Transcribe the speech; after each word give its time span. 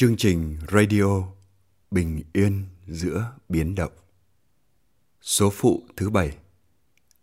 Chương 0.00 0.16
trình 0.16 0.56
radio 0.72 1.22
Bình 1.90 2.22
yên 2.32 2.64
giữa 2.88 3.32
biến 3.48 3.74
động 3.74 3.92
Số 5.22 5.50
phụ 5.50 5.82
thứ 5.96 6.10
bảy 6.10 6.36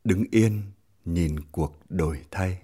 Đứng 0.03 0.23
yên 0.31 0.61
nhìn 1.05 1.35
cuộc 1.51 1.79
đổi 1.89 2.17
thay 2.31 2.59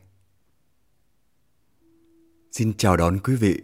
Xin 2.52 2.73
chào 2.78 2.97
đón 2.97 3.20
quý 3.20 3.36
vị, 3.36 3.61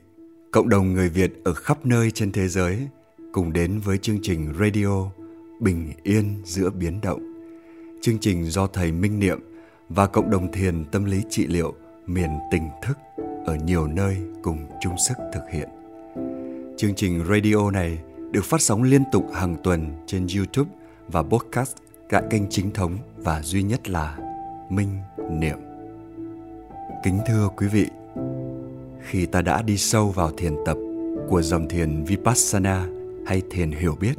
cộng 0.51 0.69
đồng 0.69 0.93
người 0.93 1.09
Việt 1.09 1.31
ở 1.43 1.53
khắp 1.53 1.85
nơi 1.85 2.11
trên 2.11 2.31
thế 2.31 2.47
giới 2.47 2.87
cùng 3.33 3.53
đến 3.53 3.79
với 3.79 3.97
chương 3.97 4.19
trình 4.21 4.53
radio 4.59 5.11
Bình 5.59 5.93
yên 6.03 6.41
giữa 6.45 6.69
biến 6.69 7.01
động. 7.01 7.21
Chương 8.01 8.19
trình 8.19 8.45
do 8.45 8.67
thầy 8.67 8.91
Minh 8.91 9.19
Niệm 9.19 9.39
và 9.89 10.07
cộng 10.07 10.29
đồng 10.29 10.51
thiền 10.51 10.85
tâm 10.91 11.05
lý 11.05 11.21
trị 11.29 11.47
liệu 11.47 11.75
miền 12.05 12.29
tỉnh 12.51 12.69
thức 12.83 12.97
ở 13.45 13.55
nhiều 13.55 13.87
nơi 13.87 14.17
cùng 14.43 14.67
chung 14.81 14.95
sức 15.07 15.15
thực 15.33 15.43
hiện. 15.53 15.78
Chương 16.79 16.95
trình 16.95 17.25
radio 17.29 17.71
này 17.71 17.99
được 18.31 18.45
phát 18.45 18.61
sóng 18.61 18.83
liên 18.83 19.03
tục 19.11 19.25
hàng 19.33 19.55
tuần 19.63 20.03
trên 20.07 20.27
YouTube 20.37 20.71
và 21.07 21.21
podcast 21.21 21.75
tại 22.09 22.23
kênh 22.29 22.49
chính 22.49 22.71
thống 22.71 22.97
và 23.17 23.41
duy 23.41 23.63
nhất 23.63 23.89
là 23.89 24.17
Minh 24.69 24.97
Niệm. 25.31 25.57
Kính 27.03 27.19
thưa 27.27 27.49
quý 27.57 27.67
vị, 27.67 27.85
khi 29.01 29.25
ta 29.25 29.41
đã 29.41 29.61
đi 29.61 29.77
sâu 29.77 30.09
vào 30.09 30.31
thiền 30.37 30.55
tập 30.65 30.77
của 31.29 31.41
dòng 31.41 31.69
thiền 31.69 32.03
Vipassana 32.03 32.87
hay 33.25 33.41
thiền 33.51 33.71
hiểu 33.71 33.95
biết 33.99 34.15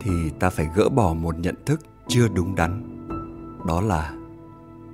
thì 0.00 0.10
ta 0.38 0.50
phải 0.50 0.68
gỡ 0.76 0.88
bỏ 0.88 1.14
một 1.14 1.38
nhận 1.38 1.54
thức 1.66 1.80
chưa 2.08 2.28
đúng 2.34 2.54
đắn. 2.54 2.82
Đó 3.66 3.80
là 3.80 4.14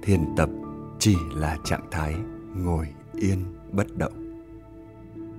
thiền 0.02 0.20
tập 0.36 0.50
chỉ 0.98 1.16
là 1.34 1.58
trạng 1.64 1.90
thái 1.90 2.14
ngồi 2.56 2.86
yên 3.12 3.38
bất 3.72 3.96
động. 3.96 4.25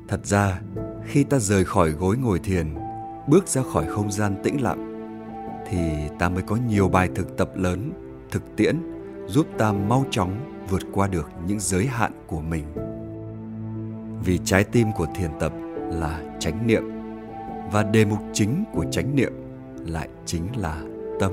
Thật 0.07 0.25
ra, 0.25 0.61
khi 1.05 1.23
ta 1.23 1.39
rời 1.39 1.65
khỏi 1.65 1.91
gối 1.91 2.17
ngồi 2.17 2.39
thiền, 2.39 2.75
bước 3.27 3.47
ra 3.47 3.61
khỏi 3.73 3.85
không 3.87 4.11
gian 4.11 4.35
tĩnh 4.43 4.61
lặng 4.61 4.93
thì 5.69 5.77
ta 6.19 6.29
mới 6.29 6.43
có 6.43 6.57
nhiều 6.69 6.89
bài 6.89 7.09
thực 7.15 7.37
tập 7.37 7.49
lớn, 7.55 7.91
thực 8.31 8.55
tiễn 8.55 8.77
giúp 9.27 9.47
ta 9.57 9.71
mau 9.71 10.05
chóng 10.11 10.37
vượt 10.69 10.81
qua 10.93 11.07
được 11.07 11.29
những 11.47 11.59
giới 11.59 11.85
hạn 11.85 12.11
của 12.27 12.41
mình. 12.41 12.65
Vì 14.25 14.39
trái 14.45 14.63
tim 14.63 14.87
của 14.95 15.07
thiền 15.15 15.31
tập 15.39 15.53
là 15.77 16.37
chánh 16.39 16.67
niệm 16.67 16.83
và 17.71 17.83
đề 17.83 18.05
mục 18.05 18.19
chính 18.33 18.63
của 18.73 18.85
chánh 18.91 19.15
niệm 19.15 19.33
lại 19.85 20.09
chính 20.25 20.43
là 20.57 20.81
tâm. 21.19 21.31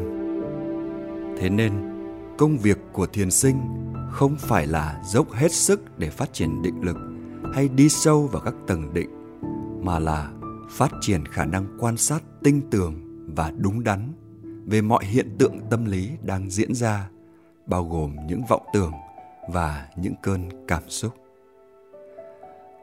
Thế 1.38 1.48
nên, 1.48 1.72
công 2.38 2.59
việc 2.59 2.78
của 2.92 3.06
thiền 3.06 3.31
sinh 3.31 3.56
không 4.11 4.36
phải 4.38 4.66
là 4.66 5.03
dốc 5.05 5.33
hết 5.33 5.53
sức 5.53 5.98
để 5.98 6.11
phát 6.11 6.33
triển 6.33 6.62
định 6.62 6.81
lực 6.83 6.97
hay 7.55 7.69
đi 7.69 7.88
sâu 7.88 8.27
vào 8.27 8.42
các 8.44 8.55
tầng 8.66 8.94
định, 8.94 9.10
mà 9.84 9.98
là 9.98 10.30
phát 10.70 10.92
triển 11.00 11.27
khả 11.27 11.44
năng 11.44 11.66
quan 11.80 11.97
sát 11.97 12.22
tinh 12.42 12.60
tường 12.70 12.94
và 13.36 13.52
đúng 13.58 13.84
đắn 13.84 14.12
về 14.66 14.80
mọi 14.80 15.05
hiện 15.05 15.36
tượng 15.38 15.60
tâm 15.70 15.84
lý 15.84 16.10
đang 16.22 16.50
diễn 16.50 16.75
ra, 16.75 17.08
bao 17.66 17.84
gồm 17.84 18.16
những 18.27 18.42
vọng 18.48 18.62
tưởng 18.72 18.92
và 19.52 19.88
những 19.97 20.14
cơn 20.22 20.66
cảm 20.69 20.82
xúc. 20.88 21.12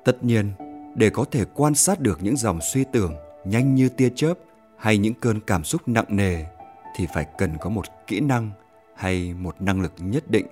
Tất 0.06 0.24
nhiên, 0.24 0.52
để 0.96 1.10
có 1.10 1.26
thể 1.32 1.46
quan 1.56 1.76
sát 1.76 2.00
được 2.00 2.24
những 2.24 2.38
dòng 2.38 2.60
suy 2.74 2.84
tưởng 2.92 3.14
nhanh 3.46 3.76
như 3.76 3.90
tia 3.90 4.10
chớp 4.16 4.34
hay 4.78 4.98
những 4.98 5.14
cơn 5.14 5.40
cảm 5.40 5.64
xúc 5.64 5.82
nặng 5.88 6.06
nề, 6.10 6.46
thì 6.96 7.08
phải 7.14 7.28
cần 7.38 7.58
có 7.62 7.70
một 7.70 7.86
kỹ 8.08 8.20
năng 8.20 8.52
hay 8.96 9.34
một 9.34 9.62
năng 9.62 9.82
lực 9.82 9.94
nhất 10.00 10.32
định. 10.32 10.46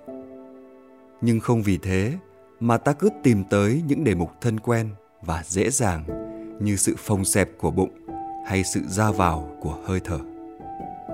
Nhưng 1.21 1.39
không 1.39 1.61
vì 1.61 1.77
thế 1.77 2.13
mà 2.59 2.77
ta 2.77 2.93
cứ 2.93 3.09
tìm 3.23 3.43
tới 3.49 3.83
những 3.87 4.03
đề 4.03 4.15
mục 4.15 4.31
thân 4.41 4.59
quen 4.59 4.89
và 5.21 5.43
dễ 5.45 5.69
dàng 5.69 6.03
như 6.59 6.75
sự 6.75 6.95
phồng 6.97 7.25
xẹp 7.25 7.49
của 7.57 7.71
bụng 7.71 7.91
hay 8.45 8.63
sự 8.63 8.81
ra 8.87 9.11
vào 9.11 9.49
của 9.61 9.77
hơi 9.85 9.99
thở. 10.03 10.19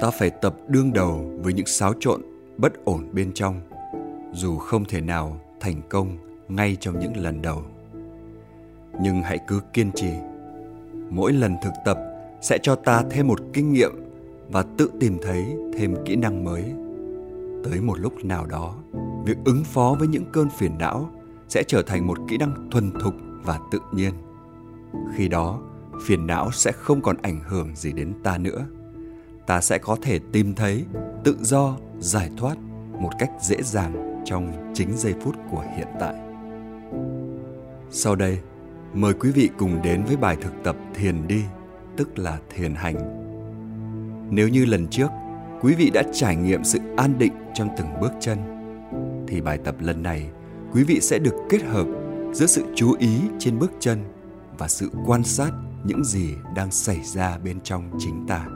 Ta 0.01 0.11
phải 0.19 0.29
tập 0.29 0.55
đương 0.67 0.93
đầu 0.93 1.31
với 1.41 1.53
những 1.53 1.65
xáo 1.65 1.93
trộn 1.99 2.21
bất 2.57 2.85
ổn 2.85 3.07
bên 3.13 3.31
trong, 3.33 3.61
dù 4.33 4.57
không 4.57 4.85
thể 4.85 5.01
nào 5.01 5.39
thành 5.59 5.81
công 5.89 6.17
ngay 6.47 6.77
trong 6.79 6.99
những 6.99 7.17
lần 7.17 7.41
đầu. 7.41 7.63
Nhưng 9.01 9.21
hãy 9.21 9.39
cứ 9.47 9.61
kiên 9.73 9.91
trì. 9.95 10.09
Mỗi 11.09 11.33
lần 11.33 11.55
thực 11.63 11.73
tập 11.85 11.97
sẽ 12.41 12.57
cho 12.61 12.75
ta 12.75 13.03
thêm 13.09 13.27
một 13.27 13.39
kinh 13.53 13.73
nghiệm 13.73 13.91
và 14.51 14.65
tự 14.77 14.91
tìm 14.99 15.17
thấy 15.21 15.55
thêm 15.77 15.95
kỹ 16.05 16.15
năng 16.15 16.43
mới. 16.43 16.63
Tới 17.63 17.81
một 17.81 17.99
lúc 17.99 18.25
nào 18.25 18.45
đó, 18.45 18.75
việc 19.25 19.37
ứng 19.45 19.63
phó 19.63 19.95
với 19.99 20.07
những 20.07 20.25
cơn 20.31 20.49
phiền 20.49 20.71
não 20.79 21.09
sẽ 21.55 21.63
trở 21.63 21.81
thành 21.81 22.07
một 22.07 22.17
kỹ 22.27 22.37
năng 22.37 22.69
thuần 22.71 22.91
thục 22.99 23.13
và 23.43 23.59
tự 23.71 23.79
nhiên. 23.91 24.13
Khi 25.15 25.27
đó, 25.27 25.61
phiền 26.05 26.27
não 26.27 26.51
sẽ 26.51 26.71
không 26.71 27.01
còn 27.01 27.17
ảnh 27.21 27.39
hưởng 27.47 27.75
gì 27.75 27.91
đến 27.93 28.13
ta 28.23 28.37
nữa. 28.37 28.65
Ta 29.47 29.61
sẽ 29.61 29.77
có 29.77 29.97
thể 30.01 30.19
tìm 30.31 30.53
thấy, 30.53 30.85
tự 31.23 31.37
do, 31.41 31.77
giải 31.99 32.29
thoát 32.37 32.57
một 32.99 33.09
cách 33.19 33.31
dễ 33.41 33.61
dàng 33.61 34.21
trong 34.25 34.71
chính 34.73 34.97
giây 34.97 35.13
phút 35.21 35.35
của 35.51 35.63
hiện 35.77 35.87
tại. 35.99 36.15
Sau 37.89 38.15
đây, 38.15 38.39
mời 38.93 39.13
quý 39.13 39.31
vị 39.31 39.49
cùng 39.57 39.81
đến 39.81 40.03
với 40.03 40.17
bài 40.17 40.37
thực 40.41 40.53
tập 40.63 40.75
thiền 40.93 41.27
đi, 41.27 41.43
tức 41.97 42.19
là 42.19 42.39
thiền 42.55 42.75
hành. 42.75 42.95
Nếu 44.31 44.47
như 44.47 44.65
lần 44.65 44.87
trước, 44.87 45.07
quý 45.61 45.75
vị 45.75 45.89
đã 45.93 46.03
trải 46.13 46.35
nghiệm 46.35 46.63
sự 46.63 46.79
an 46.97 47.17
định 47.17 47.33
trong 47.53 47.69
từng 47.77 47.87
bước 48.01 48.11
chân, 48.19 48.37
thì 49.27 49.41
bài 49.41 49.57
tập 49.57 49.75
lần 49.79 50.03
này 50.03 50.29
quý 50.75 50.83
vị 50.83 50.99
sẽ 51.01 51.19
được 51.19 51.35
kết 51.49 51.61
hợp 51.63 51.87
giữa 52.33 52.45
sự 52.45 52.63
chú 52.75 52.95
ý 52.99 53.19
trên 53.39 53.59
bước 53.59 53.71
chân 53.79 54.03
và 54.57 54.67
sự 54.67 54.89
quan 55.05 55.23
sát 55.23 55.51
những 55.83 56.03
gì 56.03 56.33
đang 56.55 56.71
xảy 56.71 57.03
ra 57.03 57.37
bên 57.37 57.61
trong 57.61 57.91
chính 57.99 58.25
ta. 58.27 58.47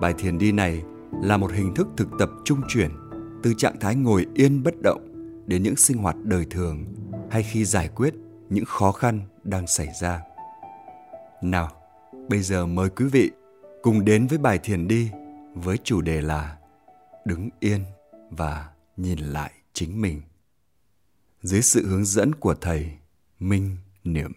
Bài 0.00 0.14
thiền 0.18 0.38
đi 0.38 0.52
này 0.52 0.82
là 1.22 1.36
một 1.36 1.52
hình 1.52 1.74
thức 1.74 1.88
thực 1.96 2.08
tập 2.18 2.30
trung 2.44 2.60
chuyển 2.68 2.90
từ 3.42 3.54
trạng 3.54 3.78
thái 3.80 3.94
ngồi 3.96 4.26
yên 4.34 4.62
bất 4.62 4.74
động 4.82 5.00
đến 5.46 5.62
những 5.62 5.76
sinh 5.76 5.98
hoạt 5.98 6.16
đời 6.22 6.46
thường 6.50 6.84
hay 7.30 7.42
khi 7.42 7.64
giải 7.64 7.88
quyết 7.88 8.14
những 8.50 8.64
khó 8.64 8.92
khăn 8.92 9.20
đang 9.44 9.66
xảy 9.66 9.88
ra. 10.00 10.20
Nào, 11.42 11.68
bây 12.28 12.40
giờ 12.40 12.66
mời 12.66 12.88
quý 12.88 13.04
vị 13.04 13.30
cùng 13.82 14.04
đến 14.04 14.26
với 14.26 14.38
bài 14.38 14.58
thiền 14.58 14.88
đi 14.88 15.10
với 15.54 15.78
chủ 15.84 16.00
đề 16.00 16.20
là 16.20 16.56
đứng 17.24 17.48
yên 17.60 17.80
và 18.30 18.68
nhìn 18.96 19.18
lại 19.18 19.50
chính 19.72 20.00
mình 20.00 20.20
dưới 21.44 21.62
sự 21.62 21.86
hướng 21.86 22.04
dẫn 22.04 22.34
của 22.34 22.54
thầy 22.54 22.90
Minh 23.38 23.76
Niệm. 24.04 24.32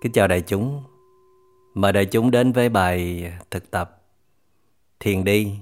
Kính 0.00 0.12
chào 0.12 0.28
đại 0.28 0.40
chúng. 0.40 0.82
Mời 1.74 1.92
đại 1.92 2.06
chúng 2.06 2.30
đến 2.30 2.52
với 2.52 2.68
bài 2.68 3.32
thực 3.50 3.70
tập 3.70 4.02
Thiền 5.00 5.24
đi, 5.24 5.54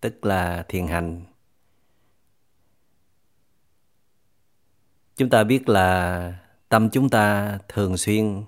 tức 0.00 0.24
là 0.24 0.64
thiền 0.68 0.86
hành 0.86 1.29
chúng 5.20 5.30
ta 5.30 5.44
biết 5.44 5.68
là 5.68 6.34
tâm 6.68 6.90
chúng 6.90 7.08
ta 7.08 7.58
thường 7.68 7.96
xuyên 7.96 8.44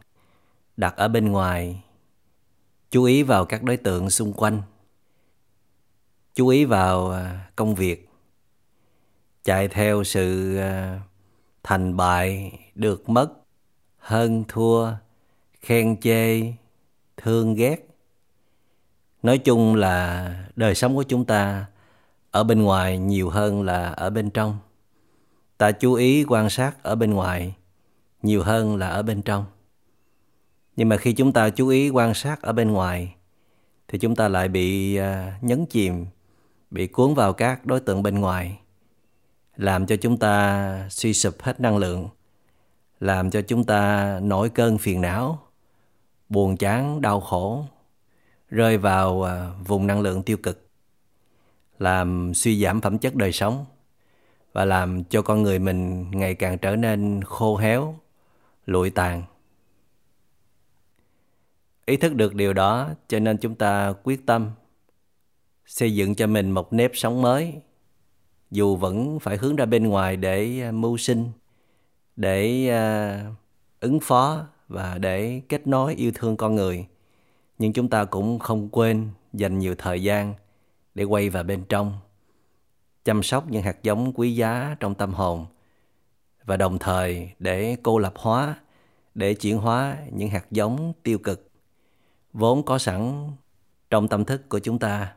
đặt 0.76 0.96
ở 0.96 1.08
bên 1.08 1.32
ngoài, 1.32 1.82
chú 2.90 3.04
ý 3.04 3.22
vào 3.22 3.44
các 3.44 3.62
đối 3.62 3.76
tượng 3.76 4.10
xung 4.10 4.32
quanh, 4.32 4.62
chú 6.34 6.48
ý 6.48 6.64
vào 6.64 7.10
à, 7.10 7.50
công 7.56 7.74
việc, 7.74 8.08
chạy 9.44 9.68
theo 9.68 10.04
sự 10.04 10.56
à, 10.56 11.00
thành 11.62 11.96
bại, 11.96 12.52
được 12.74 13.08
mất, 13.08 13.28
hơn 13.98 14.44
thua, 14.48 14.90
khen 15.60 16.00
chê, 16.00 16.52
thương 17.16 17.54
ghét. 17.54 17.88
Nói 19.22 19.38
chung 19.38 19.74
là 19.74 20.34
đời 20.56 20.74
sống 20.74 20.96
của 20.96 21.02
chúng 21.02 21.24
ta 21.24 21.66
ở 22.30 22.44
bên 22.44 22.62
ngoài 22.62 22.98
nhiều 22.98 23.30
hơn 23.30 23.62
là 23.62 23.88
ở 23.88 24.10
bên 24.10 24.30
trong 24.30 24.58
ta 25.62 25.72
chú 25.72 25.94
ý 25.94 26.24
quan 26.28 26.50
sát 26.50 26.82
ở 26.82 26.94
bên 26.94 27.14
ngoài, 27.14 27.54
nhiều 28.22 28.42
hơn 28.42 28.76
là 28.76 28.88
ở 28.88 29.02
bên 29.02 29.22
trong. 29.22 29.44
Nhưng 30.76 30.88
mà 30.88 30.96
khi 30.96 31.12
chúng 31.12 31.32
ta 31.32 31.50
chú 31.50 31.68
ý 31.68 31.90
quan 31.90 32.14
sát 32.14 32.42
ở 32.42 32.52
bên 32.52 32.70
ngoài, 32.70 33.14
thì 33.88 33.98
chúng 33.98 34.16
ta 34.16 34.28
lại 34.28 34.48
bị 34.48 34.96
à, 34.96 35.38
nhấn 35.40 35.66
chìm, 35.66 36.06
bị 36.70 36.86
cuốn 36.86 37.14
vào 37.14 37.32
các 37.32 37.66
đối 37.66 37.80
tượng 37.80 38.02
bên 38.02 38.20
ngoài, 38.20 38.58
làm 39.56 39.86
cho 39.86 39.96
chúng 39.96 40.16
ta 40.16 40.86
suy 40.90 41.14
sụp 41.14 41.42
hết 41.42 41.60
năng 41.60 41.76
lượng, 41.76 42.08
làm 43.00 43.30
cho 43.30 43.42
chúng 43.42 43.64
ta 43.64 44.18
nổi 44.22 44.48
cơn 44.48 44.78
phiền 44.78 45.00
não, 45.00 45.38
buồn 46.28 46.56
chán, 46.56 47.00
đau 47.00 47.20
khổ, 47.20 47.64
rơi 48.48 48.78
vào 48.78 49.22
à, 49.22 49.50
vùng 49.66 49.86
năng 49.86 50.00
lượng 50.00 50.22
tiêu 50.22 50.36
cực, 50.36 50.68
làm 51.78 52.34
suy 52.34 52.64
giảm 52.64 52.80
phẩm 52.80 52.98
chất 52.98 53.14
đời 53.14 53.32
sống 53.32 53.64
và 54.52 54.64
làm 54.64 55.04
cho 55.04 55.22
con 55.22 55.42
người 55.42 55.58
mình 55.58 56.10
ngày 56.10 56.34
càng 56.34 56.58
trở 56.58 56.76
nên 56.76 57.22
khô 57.24 57.56
héo, 57.56 57.94
lụi 58.66 58.90
tàn. 58.90 59.22
Ý 61.86 61.96
thức 61.96 62.14
được 62.14 62.34
điều 62.34 62.52
đó 62.52 62.90
cho 63.08 63.18
nên 63.18 63.36
chúng 63.36 63.54
ta 63.54 63.94
quyết 64.02 64.26
tâm 64.26 64.50
xây 65.66 65.94
dựng 65.94 66.14
cho 66.14 66.26
mình 66.26 66.50
một 66.50 66.72
nếp 66.72 66.90
sống 66.94 67.22
mới 67.22 67.54
dù 68.50 68.76
vẫn 68.76 69.18
phải 69.20 69.36
hướng 69.36 69.56
ra 69.56 69.64
bên 69.64 69.88
ngoài 69.88 70.16
để 70.16 70.60
à, 70.62 70.72
mưu 70.72 70.96
sinh 70.96 71.30
để 72.16 72.68
à, 72.68 73.24
ứng 73.80 74.00
phó 74.00 74.46
và 74.68 74.98
để 74.98 75.40
kết 75.48 75.66
nối 75.66 75.94
yêu 75.94 76.12
thương 76.14 76.36
con 76.36 76.54
người 76.54 76.86
nhưng 77.58 77.72
chúng 77.72 77.88
ta 77.88 78.04
cũng 78.04 78.38
không 78.38 78.68
quên 78.68 79.08
dành 79.32 79.58
nhiều 79.58 79.74
thời 79.78 80.02
gian 80.02 80.34
để 80.94 81.04
quay 81.04 81.30
vào 81.30 81.42
bên 81.42 81.64
trong 81.68 81.98
chăm 83.04 83.22
sóc 83.22 83.50
những 83.50 83.62
hạt 83.62 83.82
giống 83.82 84.12
quý 84.12 84.34
giá 84.34 84.76
trong 84.80 84.94
tâm 84.94 85.14
hồn 85.14 85.46
và 86.44 86.56
đồng 86.56 86.78
thời 86.78 87.32
để 87.38 87.76
cô 87.82 87.98
lập 87.98 88.12
hóa 88.16 88.54
để 89.14 89.34
chuyển 89.34 89.58
hóa 89.58 89.96
những 90.12 90.30
hạt 90.30 90.46
giống 90.50 90.92
tiêu 91.02 91.18
cực 91.18 91.50
vốn 92.32 92.64
có 92.64 92.78
sẵn 92.78 93.30
trong 93.90 94.08
tâm 94.08 94.24
thức 94.24 94.48
của 94.48 94.58
chúng 94.58 94.78
ta. 94.78 95.14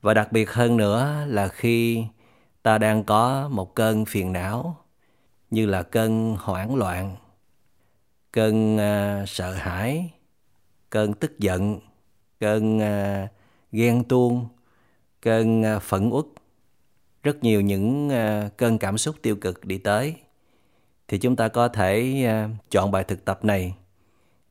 Và 0.00 0.14
đặc 0.14 0.32
biệt 0.32 0.50
hơn 0.50 0.76
nữa 0.76 1.24
là 1.28 1.48
khi 1.48 2.04
ta 2.62 2.78
đang 2.78 3.04
có 3.04 3.48
một 3.48 3.74
cơn 3.74 4.04
phiền 4.04 4.32
não 4.32 4.76
như 5.50 5.66
là 5.66 5.82
cơn 5.82 6.36
hoảng 6.40 6.74
loạn 6.74 7.16
cơn 8.32 8.76
uh, 8.76 9.28
sợ 9.28 9.54
hãi 9.54 10.12
cơn 10.90 11.14
tức 11.14 11.38
giận 11.38 11.78
cơn 12.40 12.78
uh, 12.78 13.30
ghen 13.72 14.04
tuông 14.04 14.48
cơn 15.26 15.62
à, 15.64 15.78
phẫn 15.78 16.10
uất. 16.10 16.24
Rất 17.22 17.44
nhiều 17.44 17.60
những 17.60 18.10
à, 18.10 18.50
cơn 18.56 18.78
cảm 18.78 18.98
xúc 18.98 19.16
tiêu 19.22 19.36
cực 19.36 19.64
đi 19.64 19.78
tới. 19.78 20.14
Thì 21.08 21.18
chúng 21.18 21.36
ta 21.36 21.48
có 21.48 21.68
thể 21.68 22.22
à, 22.26 22.48
chọn 22.70 22.90
bài 22.90 23.04
thực 23.04 23.24
tập 23.24 23.44
này 23.44 23.74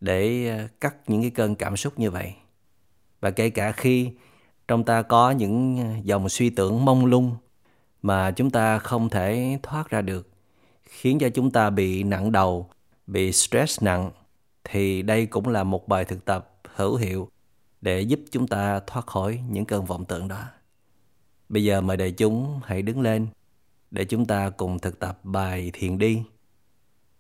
để 0.01 0.51
cắt 0.81 0.95
những 1.07 1.21
cái 1.21 1.29
cơn 1.29 1.55
cảm 1.55 1.77
xúc 1.77 1.99
như 1.99 2.11
vậy. 2.11 2.33
Và 3.21 3.31
kể 3.31 3.49
cả 3.49 3.71
khi 3.71 4.11
trong 4.67 4.83
ta 4.83 5.01
có 5.01 5.31
những 5.31 5.77
dòng 6.03 6.29
suy 6.29 6.49
tưởng 6.49 6.85
mông 6.85 7.05
lung 7.05 7.35
mà 8.01 8.31
chúng 8.31 8.49
ta 8.49 8.79
không 8.79 9.09
thể 9.09 9.59
thoát 9.63 9.89
ra 9.89 10.01
được, 10.01 10.29
khiến 10.83 11.19
cho 11.19 11.29
chúng 11.29 11.51
ta 11.51 11.69
bị 11.69 12.03
nặng 12.03 12.31
đầu, 12.31 12.69
bị 13.07 13.31
stress 13.31 13.83
nặng, 13.83 14.11
thì 14.63 15.01
đây 15.01 15.25
cũng 15.25 15.47
là 15.47 15.63
một 15.63 15.87
bài 15.87 16.05
thực 16.05 16.25
tập 16.25 16.55
hữu 16.75 16.95
hiệu 16.95 17.29
để 17.81 18.01
giúp 18.01 18.19
chúng 18.31 18.47
ta 18.47 18.79
thoát 18.87 19.07
khỏi 19.07 19.39
những 19.49 19.65
cơn 19.65 19.85
vọng 19.85 20.05
tưởng 20.05 20.27
đó 20.27 20.43
bây 21.49 21.63
giờ 21.63 21.81
mời 21.81 21.97
đại 21.97 22.11
chúng 22.11 22.59
hãy 22.65 22.81
đứng 22.81 23.01
lên 23.01 23.27
để 23.91 24.05
chúng 24.05 24.25
ta 24.25 24.49
cùng 24.49 24.79
thực 24.79 24.99
tập 24.99 25.19
bài 25.23 25.71
thiền 25.73 25.97
đi. 25.97 26.23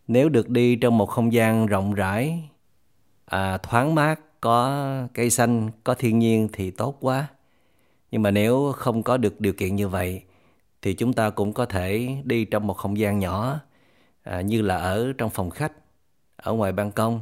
Nếu 0.07 0.29
được 0.29 0.49
đi 0.49 0.75
trong 0.75 0.97
một 0.97 1.05
không 1.05 1.33
gian 1.33 1.65
rộng 1.65 1.93
rãi 1.93 2.49
à, 3.25 3.57
thoáng 3.57 3.95
mát 3.95 4.19
có 4.41 4.87
cây 5.13 5.29
xanh 5.29 5.69
có 5.83 5.95
thiên 5.95 6.19
nhiên 6.19 6.49
thì 6.53 6.71
tốt 6.71 6.97
quá. 6.99 7.27
Nhưng 8.11 8.21
mà 8.21 8.31
nếu 8.31 8.71
không 8.75 9.03
có 9.03 9.17
được 9.17 9.41
điều 9.41 9.53
kiện 9.53 9.75
như 9.75 9.87
vậy 9.87 10.23
thì 10.81 10.93
chúng 10.93 11.13
ta 11.13 11.29
cũng 11.29 11.53
có 11.53 11.65
thể 11.65 12.17
đi 12.23 12.45
trong 12.45 12.67
một 12.67 12.73
không 12.73 12.97
gian 12.97 13.19
nhỏ 13.19 13.59
à, 14.23 14.41
như 14.41 14.61
là 14.61 14.77
ở 14.77 15.13
trong 15.17 15.29
phòng 15.29 15.49
khách 15.49 15.71
ở 16.37 16.53
ngoài 16.53 16.71
ban 16.71 16.91
công 16.91 17.21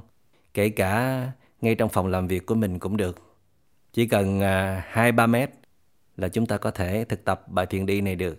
kể 0.53 0.69
cả 0.69 1.31
ngay 1.61 1.75
trong 1.75 1.89
phòng 1.89 2.07
làm 2.07 2.27
việc 2.27 2.45
của 2.45 2.55
mình 2.55 2.79
cũng 2.79 2.97
được. 2.97 3.17
Chỉ 3.94 4.07
cần 4.07 4.41
à, 4.41 4.83
hai 4.88 5.11
ba 5.11 5.27
mét 5.27 5.50
là 6.18 6.30
chúng 6.30 6.45
ta 6.45 6.57
có 6.57 6.71
thể 6.71 7.06
thực 7.06 7.25
tập 7.25 7.48
bài 7.48 7.65
thiền 7.65 7.86
đi 7.86 8.01
này 8.01 8.15
được 8.15 8.38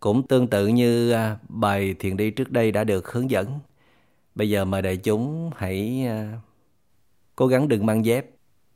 cũng 0.00 0.26
tương 0.26 0.46
tự 0.46 0.66
như 0.66 1.12
à, 1.12 1.38
bài 1.48 1.94
thiền 1.98 2.16
đi 2.16 2.30
trước 2.30 2.50
đây 2.50 2.72
đã 2.72 2.84
được 2.84 3.12
hướng 3.12 3.30
dẫn 3.30 3.58
bây 4.34 4.50
giờ 4.50 4.64
mời 4.64 4.82
đại 4.82 4.96
chúng 4.96 5.50
hãy 5.56 6.04
à, 6.06 6.40
cố 7.36 7.46
gắng 7.46 7.68
đừng 7.68 7.86
mang 7.86 8.04
dép 8.04 8.26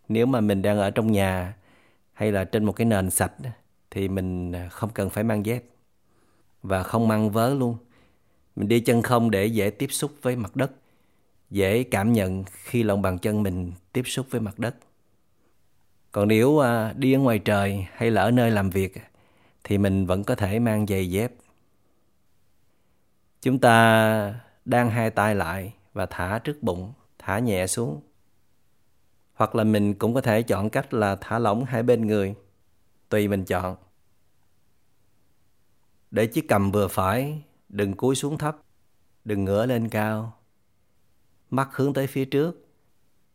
nếu 0.09 0.27
mà 0.27 0.41
mình 0.41 0.63
đang 0.63 0.79
ở 0.79 0.91
trong 0.91 1.13
nhà 1.13 1.57
hay 2.13 2.33
là 2.33 2.45
trên 2.45 2.65
một 2.65 2.73
cái 2.73 2.85
nền 2.85 3.11
sạch 3.11 3.33
thì 3.91 4.09
mình 4.09 4.53
à, 4.53 4.69
không 4.69 4.91
cần 4.95 5.11
phải 5.11 5.25
mang 5.25 5.47
dép 5.47 5.65
và 6.63 6.83
không 6.83 7.09
mang 7.09 7.31
vớ 7.31 7.55
luôn. 7.55 7.77
Mình 8.57 8.69
đi 8.69 8.81
chân 8.81 9.03
không 9.03 9.31
để 9.31 9.47
dễ 9.47 9.71
tiếp 9.71 9.93
xúc 9.93 10.13
với 10.23 10.37
mặt 10.37 10.57
đất, 10.57 10.73
dễ 11.51 11.83
cảm 11.83 12.13
nhận 12.13 12.45
khi 12.53 12.83
lòng 12.83 13.03
bàn 13.03 13.19
chân 13.19 13.43
mình 13.43 13.73
tiếp 13.93 14.03
xúc 14.07 14.27
với 14.31 14.41
mặt 14.41 14.59
đất. 14.59 14.77
Còn 16.13 16.29
nếu 16.29 16.59
à, 16.59 16.93
đi 16.97 17.13
ở 17.13 17.19
ngoài 17.19 17.39
trời 17.39 17.87
hay 17.93 18.11
là 18.11 18.23
ở 18.23 18.31
nơi 18.31 18.51
làm 18.51 18.71
việc 18.71 19.03
thì 19.65 19.79
mình 19.79 20.07
vẫn 20.07 20.25
có 20.25 20.35
thể 20.35 20.59
mang 20.59 20.87
giày 20.87 21.11
dép. 21.11 21.33
Chúng 23.41 23.59
ta 23.59 24.41
đang 24.65 24.91
hai 24.91 25.11
tay 25.11 25.35
lại 25.35 25.75
và 25.93 26.07
thả 26.07 26.39
trước 26.39 26.63
bụng, 26.63 26.93
thả 27.19 27.39
nhẹ 27.39 27.67
xuống. 27.67 28.01
Hoặc 29.35 29.55
là 29.55 29.65
mình 29.65 29.95
cũng 29.95 30.15
có 30.15 30.21
thể 30.21 30.43
chọn 30.43 30.71
cách 30.71 30.95
là 30.95 31.17
thả 31.17 31.39
lỏng 31.39 31.65
hai 31.65 31.83
bên 31.83 32.07
người. 32.07 32.35
Tùy 33.09 33.29
mình 33.29 33.45
chọn. 33.45 33.77
Để 36.11 36.27
chiếc 36.27 36.49
cầm 36.49 36.73
vừa 36.73 36.89
phải, 36.89 37.43
đừng 37.69 37.95
cúi 37.95 38.15
xuống 38.15 38.39
thấp, 38.39 38.57
đừng 39.25 39.45
ngửa 39.45 39.67
lên 39.67 39.89
cao. 39.89 40.39
Mắt 41.51 41.69
hướng 41.73 41.95
tới 41.95 42.07
phía 42.07 42.25
trước 42.25 42.67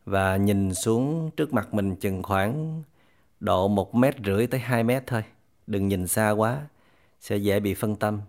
và 0.08 0.38
nhìn 0.38 0.74
xuống 0.74 1.32
trước 1.38 1.54
mặt 1.54 1.74
mình 1.74 1.96
chừng 1.96 2.24
khoảng 2.24 2.84
độ 3.40 3.68
một 3.68 3.96
mét 3.96 4.16
rưỡi 4.26 4.48
tới 4.48 4.60
hai 4.60 4.84
mét 4.84 5.04
thôi. 5.08 5.24
Đừng 5.68 5.88
nhìn 5.88 6.08
xa 6.08 6.32
quá, 6.32 6.68
sẽ 7.20 7.38
dễ 7.38 7.60
bị 7.60 7.74
phân 7.74 7.96
tâm. 7.96 8.22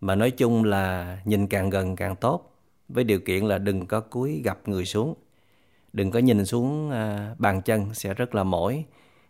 Mà 0.00 0.14
nói 0.14 0.30
chung 0.30 0.64
là 0.64 1.18
nhìn 1.24 1.46
càng 1.46 1.70
gần 1.70 1.96
càng 1.96 2.16
tốt, 2.16 2.52
với 2.88 3.04
điều 3.04 3.20
kiện 3.20 3.44
là 3.44 3.58
đừng 3.58 3.86
có 3.86 4.00
cúi 4.00 4.42
gặp 4.44 4.58
người 4.68 4.84
xuống 4.84 5.14
đừng 5.92 6.10
có 6.10 6.18
nhìn 6.18 6.46
xuống 6.46 6.90
à, 6.90 7.34
bàn 7.38 7.62
chân 7.62 7.94
sẽ 7.94 8.14
rất 8.14 8.34
là 8.34 8.44
mỏi 8.44 8.84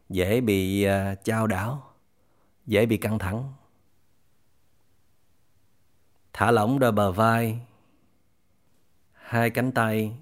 dễ 0.09 0.41
bị 0.41 0.83
à, 0.83 1.15
chao 1.15 1.47
đảo 1.47 1.93
dễ 2.67 2.87
bị 2.87 2.97
căng 2.97 3.19
thẳng 3.19 3.53
thả 6.33 6.51
lỏng 6.51 6.79
đôi 6.79 6.93
bờ 6.93 7.13
vai 7.13 7.59
hai 9.13 9.51
cánh 9.51 9.73
tay 9.73 10.13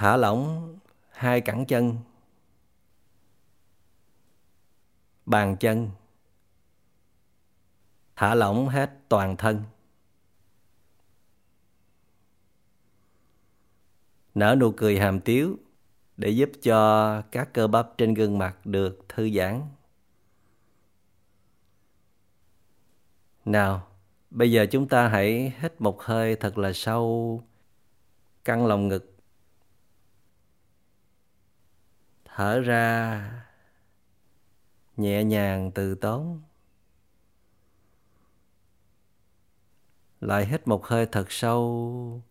thả 0.00 0.16
lỏng 0.16 0.78
hai 1.10 1.40
cẳng 1.40 1.66
chân 1.66 1.96
bàn 5.26 5.56
chân 5.60 5.90
thả 8.16 8.34
lỏng 8.34 8.68
hết 8.68 8.90
toàn 9.08 9.36
thân 9.36 9.62
nở 14.34 14.56
nụ 14.60 14.72
cười 14.76 14.98
hàm 14.98 15.20
tiếu 15.20 15.56
để 16.16 16.28
giúp 16.28 16.50
cho 16.62 17.22
các 17.22 17.48
cơ 17.52 17.66
bắp 17.66 17.88
trên 17.98 18.14
gương 18.14 18.38
mặt 18.38 18.66
được 18.66 19.08
thư 19.08 19.30
giãn. 19.30 19.62
Nào, 23.44 23.88
bây 24.30 24.52
giờ 24.52 24.66
chúng 24.70 24.88
ta 24.88 25.08
hãy 25.08 25.52
hít 25.60 25.80
một 25.80 26.02
hơi 26.02 26.36
thật 26.36 26.58
là 26.58 26.72
sâu, 26.74 27.42
căng 28.44 28.66
lòng 28.66 28.88
ngực. 28.88 29.09
Thở 32.34 32.60
ra, 32.60 33.30
nhẹ 34.96 35.24
nhàng 35.24 35.70
từ 35.74 35.94
tốn. 35.94 36.42
Lại 40.20 40.46
hít 40.46 40.68
một 40.68 40.86
hơi 40.86 41.06
thật 41.06 41.32
sâu, 41.32 42.22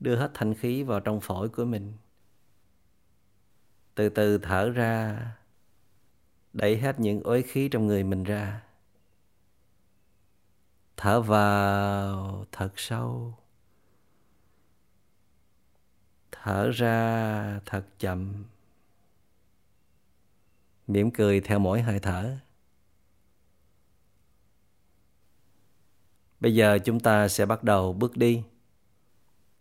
đưa 0.00 0.16
hết 0.16 0.30
thanh 0.34 0.54
khí 0.54 0.82
vào 0.82 1.00
trong 1.00 1.20
phổi 1.20 1.48
của 1.48 1.64
mình. 1.64 1.92
Từ 3.94 4.08
từ 4.08 4.38
thở 4.38 4.70
ra, 4.70 5.26
đẩy 6.52 6.78
hết 6.78 7.00
những 7.00 7.22
ối 7.22 7.42
khí 7.42 7.68
trong 7.68 7.86
người 7.86 8.04
mình 8.04 8.24
ra. 8.24 8.62
Thở 10.96 11.20
vào 11.20 12.46
thật 12.52 12.72
sâu. 12.76 13.34
Thở 16.32 16.70
ra 16.70 17.60
thật 17.66 17.84
chậm 17.98 18.44
mỉm 20.86 21.10
cười 21.10 21.40
theo 21.40 21.58
mỗi 21.58 21.82
hơi 21.82 21.98
thở. 21.98 22.36
Bây 26.40 26.54
giờ 26.54 26.78
chúng 26.84 27.00
ta 27.00 27.28
sẽ 27.28 27.46
bắt 27.46 27.64
đầu 27.64 27.92
bước 27.92 28.16
đi. 28.16 28.42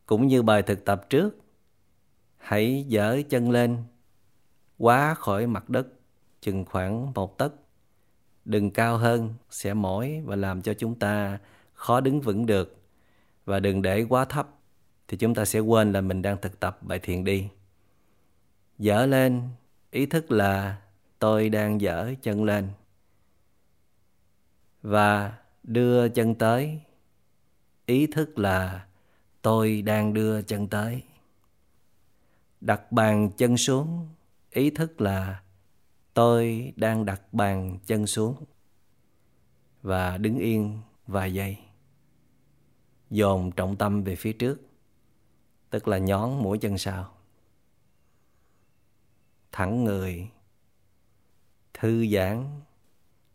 Cũng 0.05 0.27
như 0.27 0.44
bài 0.44 0.62
thực 0.62 0.86
tập 0.86 1.10
trước, 1.10 1.38
hãy 2.38 2.86
dở 2.88 3.22
chân 3.29 3.51
lên, 3.51 3.84
quá 4.77 5.13
khỏi 5.13 5.48
mặt 5.48 5.70
đất 5.70 5.88
chừng 6.41 6.65
khoảng 6.65 7.13
một 7.13 7.38
tấc. 7.38 7.53
Đừng 8.46 8.72
cao 8.72 8.98
hơn, 8.98 9.34
sẽ 9.50 9.74
mỏi 9.74 10.22
và 10.25 10.36
làm 10.36 10.62
cho 10.62 10.74
chúng 10.74 11.00
ta 11.00 11.39
khó 11.74 12.00
đứng 12.01 12.22
vững 12.22 12.46
được. 12.46 12.82
Và 13.46 13.60
đừng 13.60 13.82
để 13.82 14.05
quá 14.10 14.25
thấp, 14.25 14.50
thì 15.08 15.17
chúng 15.17 15.36
ta 15.36 15.46
sẽ 15.46 15.60
quên 15.60 15.91
là 15.91 16.01
mình 16.01 16.22
đang 16.22 16.38
thực 16.41 16.60
tập 16.60 16.79
bài 16.82 17.00
thiền 17.00 17.24
đi. 17.24 17.48
Dở 18.77 19.05
lên, 19.05 19.41
ý 19.91 20.05
thức 20.05 20.32
là 20.32 20.82
tôi 21.25 21.50
đang 21.50 21.82
dở 21.82 22.13
chân 22.22 22.44
lên. 22.44 22.70
Và 24.82 25.38
đưa 25.63 26.10
chân 26.10 26.36
tới, 26.36 26.79
ý 27.86 28.08
thức 28.08 28.39
là 28.39 28.88
tôi 29.41 29.82
đang 29.82 30.13
đưa 30.13 30.41
chân 30.41 30.67
tới. 30.67 31.03
Đặt 32.62 32.91
bàn 32.91 33.29
chân 33.38 33.58
xuống, 33.58 34.10
ý 34.51 34.70
thức 34.70 35.01
là 35.01 35.44
tôi 36.13 36.74
đang 36.75 37.05
đặt 37.05 37.34
bàn 37.34 37.79
chân 37.86 38.08
xuống. 38.08 38.36
Và 39.82 40.17
đứng 40.17 40.38
yên 40.38 40.82
vài 41.08 41.34
giây, 41.34 41.58
dồn 43.10 43.51
trọng 43.51 43.75
tâm 43.75 44.03
về 44.03 44.15
phía 44.15 44.34
trước, 44.34 44.62
tức 45.70 45.88
là 45.88 45.98
nhón 45.98 46.44
mũi 46.44 46.58
chân 46.58 46.77
sau. 46.77 47.12
Thẳng 49.51 49.84
người 49.84 50.29
thư 51.86 52.08
giãn, 52.08 52.46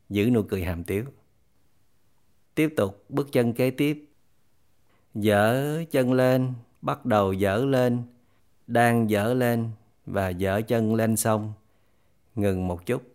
giữ 0.08 0.30
nụ 0.30 0.42
cười 0.42 0.64
hàm 0.64 0.84
tiếu. 0.84 1.04
Tiếp 2.54 2.74
tục 2.76 3.04
bước 3.08 3.28
chân 3.32 3.52
kế 3.52 3.70
tiếp. 3.70 4.10
Dở 5.14 5.84
chân 5.90 6.12
lên, 6.12 6.52
bắt 6.82 7.06
đầu 7.06 7.32
dở 7.32 7.56
lên, 7.56 8.02
đang 8.66 9.10
dở 9.10 9.34
lên 9.34 9.70
và 10.06 10.28
dở 10.28 10.60
chân 10.68 10.94
lên 10.94 11.16
xong, 11.16 11.52
ngừng 12.34 12.68
một 12.68 12.86
chút. 12.86 13.14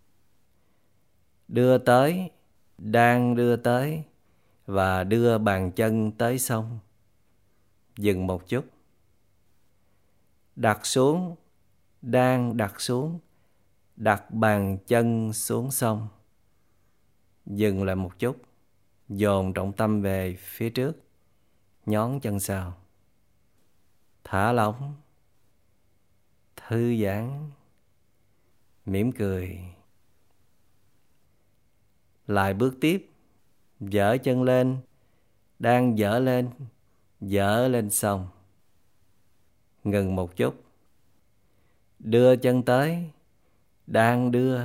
Đưa 1.47 1.77
tới, 1.77 2.31
đang 2.77 3.35
đưa 3.35 3.55
tới 3.55 4.03
và 4.65 5.03
đưa 5.03 5.37
bàn 5.37 5.71
chân 5.71 6.11
tới 6.11 6.39
xong. 6.39 6.79
Dừng 7.97 8.27
một 8.27 8.47
chút. 8.47 8.65
Đặt 10.55 10.85
xuống, 10.85 11.35
đang 12.01 12.57
đặt 12.57 12.81
xuống 12.81 13.19
đặt 13.95 14.31
bàn 14.31 14.77
chân 14.87 15.33
xuống 15.33 15.71
sông, 15.71 16.07
dừng 17.45 17.83
lại 17.83 17.95
một 17.95 18.19
chút 18.19 18.41
dồn 19.09 19.53
trọng 19.53 19.73
tâm 19.73 20.01
về 20.01 20.35
phía 20.39 20.69
trước 20.69 20.97
nhón 21.85 22.19
chân 22.19 22.39
sau. 22.39 22.77
Thả 24.23 24.51
lỏng 24.51 24.95
thư 26.55 27.03
giãn 27.03 27.49
mỉm 28.85 29.11
cười. 29.11 29.59
Lại 32.27 32.53
bước 32.53 32.77
tiếp 32.81 33.09
dở 33.79 34.17
chân 34.23 34.43
lên 34.43 34.77
đang 35.59 35.97
dở 35.97 36.19
lên 36.19 36.49
dở 37.21 37.67
lên 37.67 37.89
xong 37.89 38.27
ngừng 39.83 40.15
một 40.15 40.35
chút 40.35 40.63
đưa 41.99 42.35
chân 42.35 42.63
tới 42.63 43.09
đang 43.87 44.31
đưa 44.31 44.61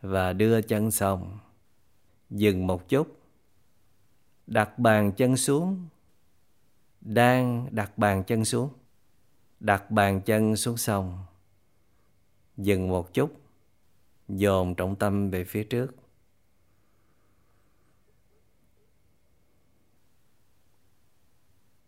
và 0.00 0.32
đưa 0.32 0.62
chân 0.62 0.90
xong 0.90 1.38
dừng 2.30 2.66
một 2.66 2.88
chút. 2.88 3.16
Đặt 4.46 4.78
bàn 4.78 5.12
chân 5.16 5.36
xuống. 5.36 5.88
Đang 7.00 7.68
đặt 7.70 7.98
bàn 7.98 8.24
chân 8.24 8.44
xuống. 8.44 8.70
Đặt 9.60 9.90
bàn 9.90 10.20
chân 10.20 10.56
xuống 10.56 10.76
xong 10.76 11.24
dừng 12.56 12.88
một 12.88 13.14
chút. 13.14 13.40
Dồn 14.28 14.74
trọng 14.74 14.96
tâm 14.96 15.30
về 15.30 15.44
phía 15.44 15.64
trước. 15.64 15.94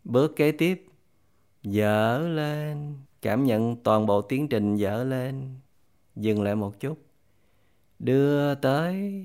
Bước 0.04 0.32
kế 0.37 0.52
tiếp. 0.52 0.87
Dở 1.62 2.18
lên. 2.18 2.97
Cảm 3.23 3.44
nhận 3.44 3.76
toàn 3.76 4.06
bộ 4.06 4.23
tiến 4.23 4.49
trình 4.49 4.76
dở 4.76 5.04
lên 5.04 5.54
dừng 6.16 6.42
lại 6.42 6.54
một 6.54 6.81
chút. 6.81 6.99
Đưa 7.99 8.54
tới. 8.54 9.25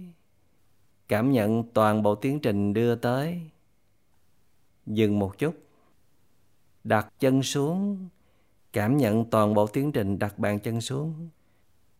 Cảm 1.07 1.31
nhận 1.31 1.63
toàn 1.73 2.03
bộ 2.03 2.15
tiến 2.15 2.39
trình 2.39 2.73
đưa 2.73 2.95
tới. 2.95 3.41
Dừng 4.85 5.19
một 5.19 5.37
chút. 5.37 5.55
Đặt 6.83 7.13
chân 7.19 7.43
xuống. 7.43 8.09
Cảm 8.73 8.97
nhận 8.97 9.29
toàn 9.29 9.53
bộ 9.53 9.67
tiến 9.67 9.91
trình 9.91 10.19
đặt 10.19 10.39
bàn 10.39 10.59
chân 10.59 10.81
xuống. 10.81 11.29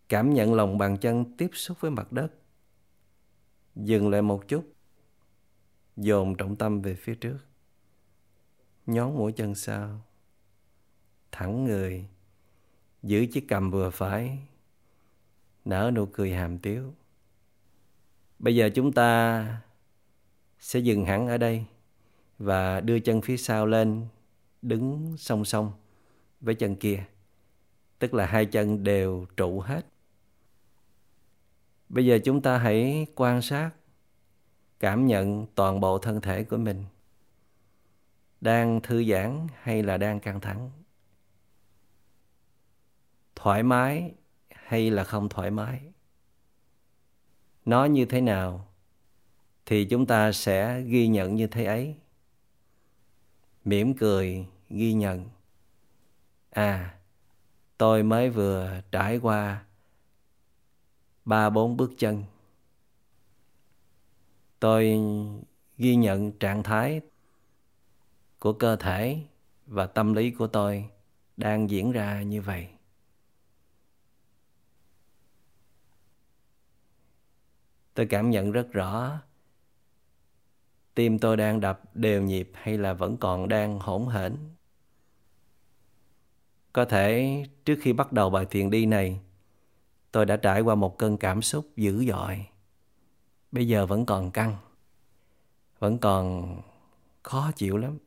Cảm 0.10 0.34
nhận 0.34 0.54
lòng 0.54 0.78
bàn 0.78 0.98
chân 0.98 1.38
tiếp 1.38 1.50
xúc 1.54 1.78
với 1.82 1.92
mặt 1.92 2.12
đất. 2.12 2.28
Dừng 3.76 4.10
lại 4.10 4.22
một 4.22 4.48
chút. 4.48 4.74
Dồn 5.98 6.36
trọng 6.36 6.56
tâm 6.56 6.82
về 6.82 6.96
phía 6.96 7.16
trước. 7.16 7.38
Nhón 8.86 9.18
mũi 9.18 9.32
chân 9.32 9.56
sau. 9.56 10.02
Thẳng 11.32 11.64
người. 11.64 12.08
Giữ 13.04 13.26
chiếc 13.26 13.46
cầm 13.48 13.72
vừa 13.72 13.90
phải 13.90 14.40
nở 15.68 15.92
nụ 15.94 16.06
cười 16.06 16.34
hàm 16.34 16.60
tiếu. 16.60 16.94
Bây 18.40 18.56
giờ 18.56 18.70
chúng 18.76 18.92
ta 18.92 19.62
sẽ 20.60 20.80
dừng 20.80 21.06
hẳn 21.06 21.28
ở 21.28 21.38
đây 21.38 21.66
và 22.38 22.80
đưa 22.80 23.00
chân 23.00 23.22
phía 23.22 23.38
sau 23.38 23.66
lên, 23.66 24.08
đứng 24.62 25.16
song 25.18 25.46
song 25.46 25.72
với 26.42 26.56
chân 26.56 26.76
kia. 26.76 27.04
Tức 28.00 28.14
là 28.14 28.26
hai 28.26 28.46
chân 28.46 28.84
đều 28.84 29.26
trụ 29.38 29.60
hết. 29.60 29.86
Bây 31.90 32.06
giờ 32.06 32.20
chúng 32.24 32.42
ta 32.42 32.58
hãy 32.58 33.08
quan 33.16 33.42
sát, 33.42 33.72
cảm 34.80 35.08
nhận 35.08 35.48
toàn 35.56 35.80
bộ 35.80 35.98
thân 36.00 36.22
thể 36.22 36.44
của 36.44 36.58
mình. 36.58 36.86
Đang 38.42 38.82
thư 38.82 39.04
giãn 39.04 39.48
hay 39.62 39.84
là 39.84 39.98
đang 39.98 40.20
căng 40.20 40.40
thẳng? 40.40 40.72
Thoải 43.36 43.64
mái 43.64 44.14
hay 44.68 44.92
là 44.92 45.04
không 45.04 45.30
thoải 45.30 45.52
mái? 45.52 45.82
Nó 47.66 47.86
như 47.86 48.06
thế 48.06 48.22
nào 48.22 48.68
thì 49.66 49.86
chúng 49.86 50.06
ta 50.06 50.32
sẽ 50.32 50.82
ghi 50.82 51.08
nhận 51.08 51.36
như 51.36 51.48
thế 51.48 51.66
ấy. 51.66 51.96
Mỉm 53.66 53.94
cười 53.94 54.46
ghi 54.70 54.94
nhận. 54.94 55.30
À 56.50 57.00
tôi 57.78 58.04
mới 58.04 58.30
vừa 58.30 58.82
trải 58.92 59.18
qua 59.18 59.66
ba 61.26 61.50
bốn 61.50 61.78
bước 61.78 61.92
chân. 61.98 62.24
Tôi 64.60 65.00
ghi 65.78 65.96
nhận 65.96 66.32
trạng 66.32 66.64
thái 66.64 67.02
của 68.40 68.54
cơ 68.54 68.76
thể 68.76 69.20
và 69.66 69.88
tâm 69.88 70.14
lý 70.14 70.32
của 70.32 70.48
tôi 70.48 70.90
đang 71.38 71.70
diễn 71.70 71.92
ra 71.92 72.22
như 72.22 72.42
vậy. 72.42 72.68
Tôi 77.98 78.06
cảm 78.06 78.30
nhận 78.30 78.52
rất 78.52 78.72
rõ. 78.72 79.22
Tim 80.96 81.20
tôi 81.20 81.38
đang 81.38 81.60
đập 81.60 81.82
đều 81.94 82.22
nhịp 82.22 82.52
hay 82.54 82.78
là 82.78 82.94
vẫn 82.94 83.18
còn 83.18 83.48
đang 83.48 83.80
hỗn 83.80 84.06
hển? 84.12 84.38
Có 86.74 86.86
thể 86.86 87.44
trước 87.66 87.80
khi 87.82 87.94
bắt 87.94 88.12
đầu 88.12 88.30
bài 88.30 88.46
thiền 88.46 88.70
đi 88.70 88.86
này, 88.86 89.20
tôi 90.12 90.26
đã 90.26 90.38
trải 90.38 90.62
qua 90.62 90.76
một 90.76 90.98
cơn 90.98 91.18
cảm 91.18 91.42
xúc 91.42 91.68
dữ 91.76 92.06
dội. 92.06 92.46
Bây 93.52 93.68
giờ 93.68 93.86
vẫn 93.86 94.06
còn 94.06 94.32
căng, 94.32 94.56
vẫn 95.80 95.98
còn 95.98 96.56
khó 97.24 97.52
chịu 97.56 97.78
lắm. 97.78 97.98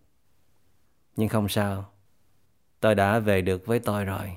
Nhưng 1.17 1.29
không 1.29 1.49
sao, 1.49 1.91
tôi 2.81 2.95
đã 2.95 3.19
về 3.19 3.43
được 3.43 3.67
với 3.67 3.79
tôi 3.79 4.05
rồi. 4.05 4.37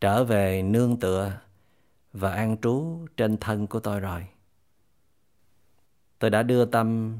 Trở 0.00 0.24
về 0.24 0.62
nương 0.62 1.00
tựa 1.00 1.40
và 2.12 2.32
an 2.32 2.56
trú 2.62 3.06
trên 3.16 3.36
thân 3.36 3.66
của 3.66 3.80
tôi 3.80 4.00
rồi 4.00 4.26
tôi 6.18 6.30
đã 6.30 6.42
đưa 6.42 6.64
tâm 6.64 7.18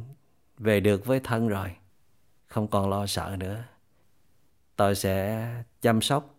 về 0.58 0.80
được 0.80 1.06
với 1.06 1.20
thân 1.20 1.48
rồi. 1.48 1.76
Không 2.46 2.68
còn 2.68 2.88
lo 2.88 3.06
sợ 3.06 3.36
nữa. 3.38 3.64
Tôi 4.76 4.94
sẽ 4.94 5.48
chăm 5.80 6.00
sóc 6.00 6.34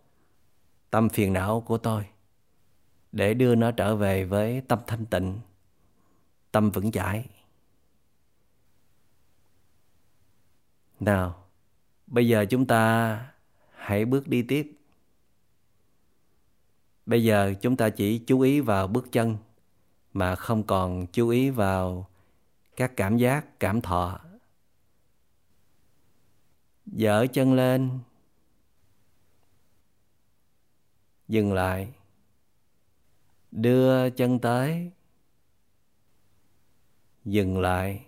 tâm 0.89 1.09
phiền 1.09 1.33
não 1.33 1.61
của 1.61 1.77
tôi 1.77 2.05
để 3.11 3.33
đưa 3.33 3.55
nó 3.55 3.71
trở 3.71 3.95
về 3.95 4.25
với 4.25 4.61
tâm 4.67 4.79
thanh 4.87 5.05
tịnh, 5.05 5.39
tâm 6.51 6.71
vững 6.71 6.91
chãi. 6.91 7.25
Nào, 10.99 11.45
bây 12.07 12.27
giờ 12.27 12.45
chúng 12.49 12.65
ta 12.65 13.19
hãy 13.71 14.05
bước 14.05 14.27
đi 14.27 14.41
tiếp. 14.41 14.71
Bây 17.05 17.23
giờ 17.23 17.53
chúng 17.61 17.77
ta 17.77 17.89
chỉ 17.89 18.17
chú 18.17 18.39
ý 18.39 18.59
vào 18.59 18.87
bước 18.87 19.11
chân 19.11 19.37
mà 20.13 20.35
không 20.35 20.63
còn 20.63 21.07
chú 21.07 21.29
ý 21.29 21.49
vào 21.49 22.09
các 22.77 22.93
cảm 22.95 23.17
giác, 23.17 23.59
cảm 23.59 23.81
thọ. 23.81 24.19
Dở 26.85 27.25
chân 27.33 27.53
lên, 27.53 27.99
dừng 31.27 31.53
lại, 31.53 31.93
đưa 33.51 34.09
chân 34.09 34.39
tới, 34.39 34.91
dừng 37.25 37.59
lại, 37.59 38.05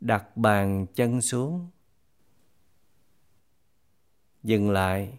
đặt 0.00 0.36
bàn 0.36 0.86
chân 0.94 1.20
xuống, 1.20 1.70
dừng 4.42 4.70
lại, 4.70 5.18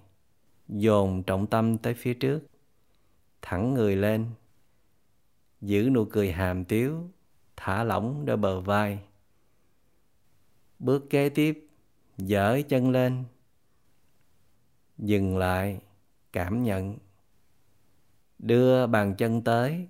dồn 0.68 1.24
trọng 1.24 1.48
tâm 1.48 1.78
tới 1.78 1.94
phía 1.94 2.14
trước, 2.14 2.48
thẳng 3.42 3.74
người 3.74 3.96
lên, 3.96 4.30
giữ 5.62 5.90
nụ 5.92 6.06
cười 6.12 6.32
hàm 6.32 6.66
tiếu 6.66 7.10
thả 7.58 7.84
lỏng 7.84 8.26
đôi 8.26 8.38
bờ 8.38 8.62
vai. 8.62 9.00
Bước 10.80 11.10
kế 11.10 11.30
tiếp, 11.30 11.68
dở 12.18 12.62
chân 12.70 12.92
lên. 12.92 13.24
Dừng 14.98 15.38
lại, 15.38 15.80
cảm 16.32 16.64
nhận. 16.64 16.98
Đưa 18.40 18.88
bàn 18.88 19.16
chân 19.18 19.44
tới. 19.44 19.88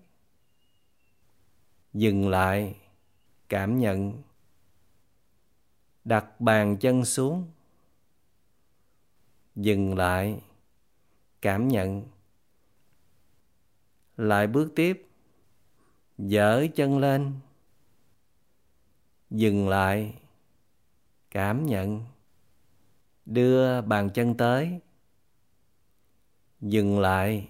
Dừng 1.93 2.29
lại, 2.29 2.75
cảm 3.50 3.79
nhận. 3.79 4.22
Đặt 6.03 6.41
bàn 6.41 6.77
chân 6.77 7.05
xuống. 7.05 7.51
Dừng 9.55 9.95
lại, 9.95 10.41
cảm 11.41 11.67
nhận. 11.67 12.03
Lại 14.17 14.48
bước 14.48 14.72
tiếp, 14.75 15.07
dở 16.17 16.67
chân 16.75 17.00
lên 17.00 17.34
dừng 19.36 19.70
lại. 19.70 20.13
Cảm 21.32 21.65
nhận. 21.65 22.06
Đưa 23.25 23.82
bàn 23.82 24.10
chân 24.13 24.38
tới. 24.38 24.80
Dừng 26.62 27.00
lại. 27.00 27.50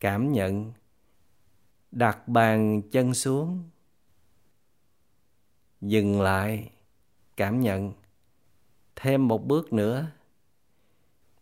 Cảm 0.00 0.32
nhận. 0.32 0.72
Đặt 1.90 2.28
bàn 2.28 2.82
chân 2.90 3.14
xuống. 3.14 3.70
Dừng 5.80 6.20
lại. 6.20 6.70
Cảm 7.36 7.60
nhận. 7.60 7.92
Thêm 8.96 9.28
một 9.28 9.44
bước 9.46 9.72
nữa. 9.72 10.10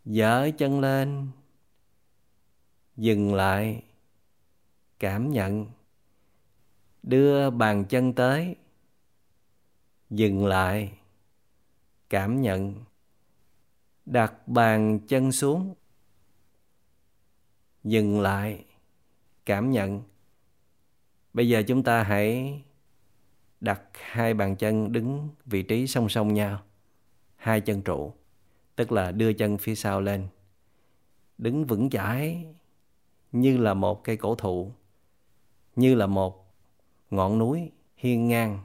Dở 0.05 0.49
chân 0.57 0.79
lên. 0.79 1.27
Dừng 2.95 3.33
lại. 3.33 3.83
Cảm 4.99 5.31
nhận. 5.31 5.67
Đưa 7.03 7.49
bàn 7.49 7.85
chân 7.85 8.13
tới 8.13 8.55
dừng 10.15 10.45
lại. 10.45 10.91
Cảm 12.09 12.41
nhận. 12.41 12.83
Đặt 14.05 14.47
bàn 14.47 14.99
chân 15.07 15.31
xuống. 15.31 15.75
Dừng 17.83 18.21
lại. 18.21 18.65
Cảm 19.45 19.71
nhận. 19.71 20.01
Bây 21.33 21.49
giờ 21.49 21.63
chúng 21.67 21.83
ta 21.83 22.03
hãy 22.03 22.61
đặt 23.61 23.81
hai 23.93 24.33
bàn 24.33 24.55
chân 24.55 24.91
đứng 24.91 25.29
vị 25.45 25.63
trí 25.63 25.87
song 25.87 26.09
song 26.09 26.33
nhau. 26.33 26.61
Hai 27.35 27.61
chân 27.61 27.81
trụ, 27.81 28.13
tức 28.75 28.91
là 28.91 29.11
đưa 29.11 29.33
chân 29.33 29.57
phía 29.57 29.75
sau 29.75 30.01
lên. 30.01 30.27
Đứng 31.37 31.65
vững 31.65 31.89
chãi, 31.89 32.45
như 33.31 33.57
là 33.57 33.73
một 33.73 34.03
cây 34.03 34.17
cổ 34.17 34.35
thụ, 34.35 34.71
như 35.75 35.95
là 35.95 36.07
một 36.07 36.53
ngọn 37.09 37.37
núi 37.37 37.71
hiên 37.95 38.27
ngang 38.27 38.59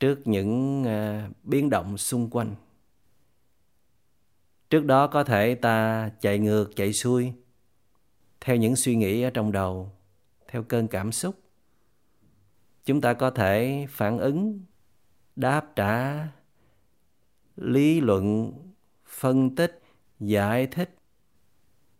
trước 0.00 0.26
những 0.26 0.82
uh, 0.82 1.36
biến 1.46 1.70
động 1.70 1.98
xung 1.98 2.30
quanh. 2.30 2.54
Trước 4.70 4.84
đó 4.84 5.06
có 5.06 5.24
thể 5.24 5.54
ta 5.54 6.10
chạy 6.20 6.38
ngược 6.38 6.76
chạy 6.76 6.92
xuôi 6.92 7.32
theo 8.40 8.56
những 8.56 8.76
suy 8.76 8.96
nghĩ 8.96 9.22
ở 9.22 9.30
trong 9.30 9.52
đầu 9.52 9.92
theo 10.48 10.62
cơn 10.62 10.88
cảm 10.88 11.12
xúc. 11.12 11.34
Chúng 12.84 13.00
ta 13.00 13.14
có 13.14 13.30
thể 13.30 13.86
phản 13.90 14.18
ứng 14.18 14.60
đáp 15.36 15.76
trả 15.76 16.26
lý 17.56 18.00
luận 18.00 18.52
phân 19.06 19.54
tích 19.54 19.82
giải 20.20 20.66
thích 20.66 20.94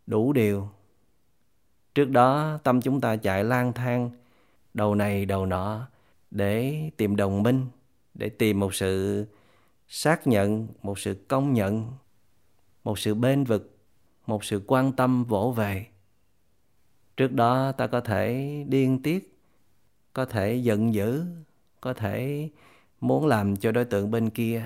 đủ 0.07 0.33
điều. 0.33 0.69
Trước 1.95 2.11
đó 2.11 2.59
tâm 2.65 2.81
chúng 2.81 3.01
ta 3.01 3.17
chạy 3.17 3.45
lang 3.45 3.73
thang 3.73 4.11
đầu 4.75 4.95
này 4.95 5.27
đầu 5.27 5.47
nọ 5.47 5.89
để 6.31 6.83
tìm 6.97 7.17
đồng 7.17 7.43
minh 7.43 7.67
để 8.19 8.29
tìm 8.29 8.61
một 8.61 8.75
sự 8.75 9.25
xác 9.89 10.27
nhận, 10.27 10.69
một 10.83 10.99
sự 10.99 11.25
công 11.29 11.53
nhận, 11.53 11.93
một 12.85 12.99
sự 12.99 13.15
bên 13.15 13.45
vực 13.45 13.79
một 14.29 14.45
sự 14.45 14.63
quan 14.67 14.93
tâm 14.93 15.25
vỗ 15.25 15.53
về. 15.57 15.87
Trước 17.17 17.33
đó 17.33 17.73
ta 17.73 17.87
có 17.87 18.01
thể 18.01 18.47
điên 18.69 19.03
tiết, 19.03 19.39
có 20.13 20.25
thể 20.25 20.55
giận 20.55 20.95
dữ, 20.95 21.25
có 21.81 21.95
thể 21.95 22.49
muốn 23.01 23.27
làm 23.27 23.57
cho 23.57 23.73
đối 23.73 23.85
tượng 23.85 24.11
bên 24.11 24.31
kia 24.31 24.63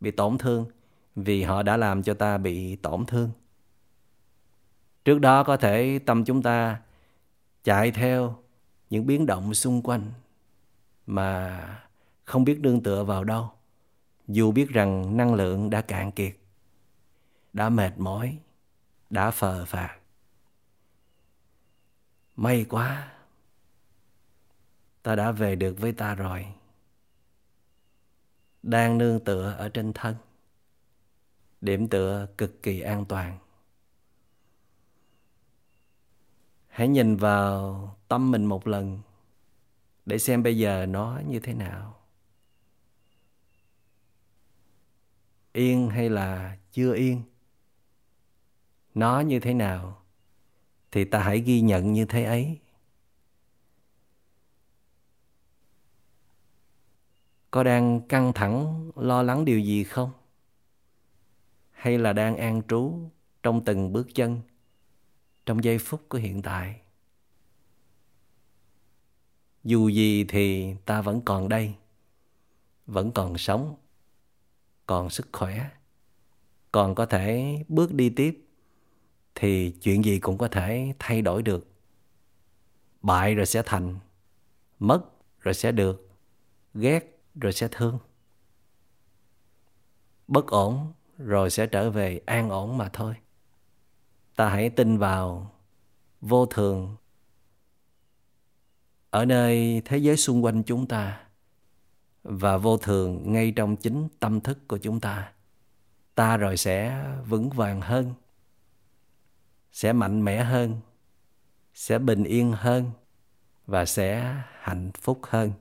bị 0.00 0.10
tổn 0.10 0.38
thương 0.38 0.66
vì 1.16 1.42
họ 1.42 1.62
đã 1.62 1.76
làm 1.76 2.02
cho 2.02 2.14
ta 2.14 2.38
bị 2.38 2.76
tổn 2.76 3.06
thương. 3.06 3.30
Trước 5.04 5.18
đó 5.18 5.42
có 5.42 5.56
thể 5.56 5.98
tâm 6.06 6.24
chúng 6.24 6.42
ta 6.42 6.80
chạy 7.64 7.90
theo 7.90 8.36
những 8.90 9.06
biến 9.06 9.26
động 9.26 9.54
xung 9.54 9.82
quanh 9.82 10.02
mà 11.06 11.60
không 12.26 12.44
biết 12.44 12.58
nương 12.60 12.82
tựa 12.82 13.04
vào 13.04 13.24
đâu. 13.24 13.50
Dù 14.28 14.52
biết 14.52 14.68
rằng 14.68 15.16
năng 15.16 15.34
lượng 15.34 15.70
đã 15.70 15.80
cạn 15.80 16.12
kiệt, 16.12 16.36
đã 17.52 17.68
mệt 17.68 17.92
mỏi, 17.98 18.38
đã 19.10 19.30
phờ 19.30 19.64
phạc 19.64 19.98
may 22.36 22.64
quá, 22.64 23.12
ta 25.02 25.16
đã 25.16 25.32
về 25.32 25.56
được 25.56 25.76
với 25.80 25.92
ta 25.92 26.14
rồi. 26.14 26.46
Đang 28.62 28.98
nương 28.98 29.24
tựa 29.24 29.52
ở 29.58 29.68
trên 29.68 29.92
thân, 29.92 30.16
điểm 31.60 31.88
tựa 31.88 32.26
cực 32.38 32.62
kỳ 32.62 32.80
an 32.80 33.04
toàn. 33.04 33.38
Hãy 36.68 36.88
nhìn 36.88 37.16
vào 37.16 37.96
tâm 38.08 38.30
mình 38.30 38.44
một 38.44 38.66
lần, 38.66 39.00
để 40.06 40.18
xem 40.18 40.42
bây 40.42 40.58
giờ 40.58 40.86
nó 40.86 41.20
như 41.28 41.40
thế 41.40 41.54
nào. 41.54 41.95
Yên 45.56 45.90
hay 45.90 46.10
là 46.10 46.56
chưa 46.72 46.94
yên? 46.94 47.22
Nó 48.94 49.20
như 49.20 49.40
thế 49.40 49.54
nào 49.54 50.02
thì 50.92 51.04
ta 51.04 51.18
hãy 51.18 51.40
ghi 51.40 51.60
nhận 51.60 51.92
như 51.92 52.04
thế 52.04 52.24
ấy. 52.24 52.58
Có 57.50 57.62
đang 57.62 58.08
căng 58.08 58.32
thẳng, 58.32 58.90
lo 58.96 59.22
lắng 59.22 59.44
điều 59.44 59.60
gì 59.60 59.84
không? 59.84 60.10
Hay 61.70 61.98
là 61.98 62.12
đang 62.12 62.36
an 62.36 62.62
trú 62.68 63.10
trong 63.42 63.64
từng 63.64 63.92
bước 63.92 64.14
chân, 64.14 64.40
trong 65.46 65.64
giây 65.64 65.78
phút 65.78 66.08
của 66.08 66.18
hiện 66.18 66.42
tại? 66.42 66.80
Dù 69.64 69.88
gì 69.88 70.24
thì 70.24 70.74
ta 70.84 71.02
vẫn 71.02 71.20
còn 71.24 71.48
đây, 71.48 71.74
vẫn 72.86 73.12
còn 73.12 73.38
sống 73.38 73.76
còn 74.86 75.10
sức 75.10 75.28
khỏe. 75.32 75.70
Còn 76.72 76.94
có 76.94 77.06
thể 77.06 77.56
bước 77.68 77.94
đi 77.94 78.10
tiếp 78.10 78.46
thì 79.34 79.70
chuyện 79.70 80.04
gì 80.04 80.18
cũng 80.18 80.38
có 80.38 80.48
thể 80.48 80.92
thay 80.98 81.22
đổi 81.22 81.42
được. 81.42 81.68
Bại 83.02 83.34
rồi 83.34 83.46
sẽ 83.46 83.62
thành, 83.66 83.98
mất 84.78 85.00
rồi 85.40 85.54
sẽ 85.54 85.72
được, 85.72 86.10
ghét 86.74 87.20
rồi 87.34 87.52
sẽ 87.52 87.68
thương. 87.70 87.98
Bất 90.28 90.46
ổn 90.46 90.92
rồi 91.18 91.50
sẽ 91.50 91.66
trở 91.66 91.90
về 91.90 92.20
an 92.26 92.50
ổn 92.50 92.78
mà 92.78 92.88
thôi. 92.92 93.14
Ta 94.36 94.48
hãy 94.48 94.70
tin 94.70 94.98
vào 94.98 95.52
vô 96.20 96.46
thường. 96.46 96.96
Ở 99.10 99.24
nơi 99.24 99.82
thế 99.84 99.98
giới 99.98 100.16
xung 100.16 100.44
quanh 100.44 100.62
chúng 100.62 100.86
ta 100.86 101.25
và 102.28 102.56
vô 102.56 102.76
thường 102.76 103.32
ngay 103.32 103.52
trong 103.56 103.76
chính 103.76 104.08
tâm 104.20 104.40
thức 104.40 104.68
của 104.68 104.78
chúng 104.78 105.00
ta. 105.00 105.32
Ta 106.14 106.36
rồi 106.36 106.56
sẽ 106.56 107.04
vững 107.28 107.50
vàng 107.50 107.80
hơn, 107.80 108.14
sẽ 109.72 109.92
mạnh 109.92 110.24
mẽ 110.24 110.44
hơn, 110.44 110.80
sẽ 111.74 111.98
bình 111.98 112.24
yên 112.24 112.52
hơn 112.52 112.90
và 113.66 113.84
sẽ 113.84 114.36
hạnh 114.60 114.90
phúc 115.00 115.20
hơn. 115.22 115.52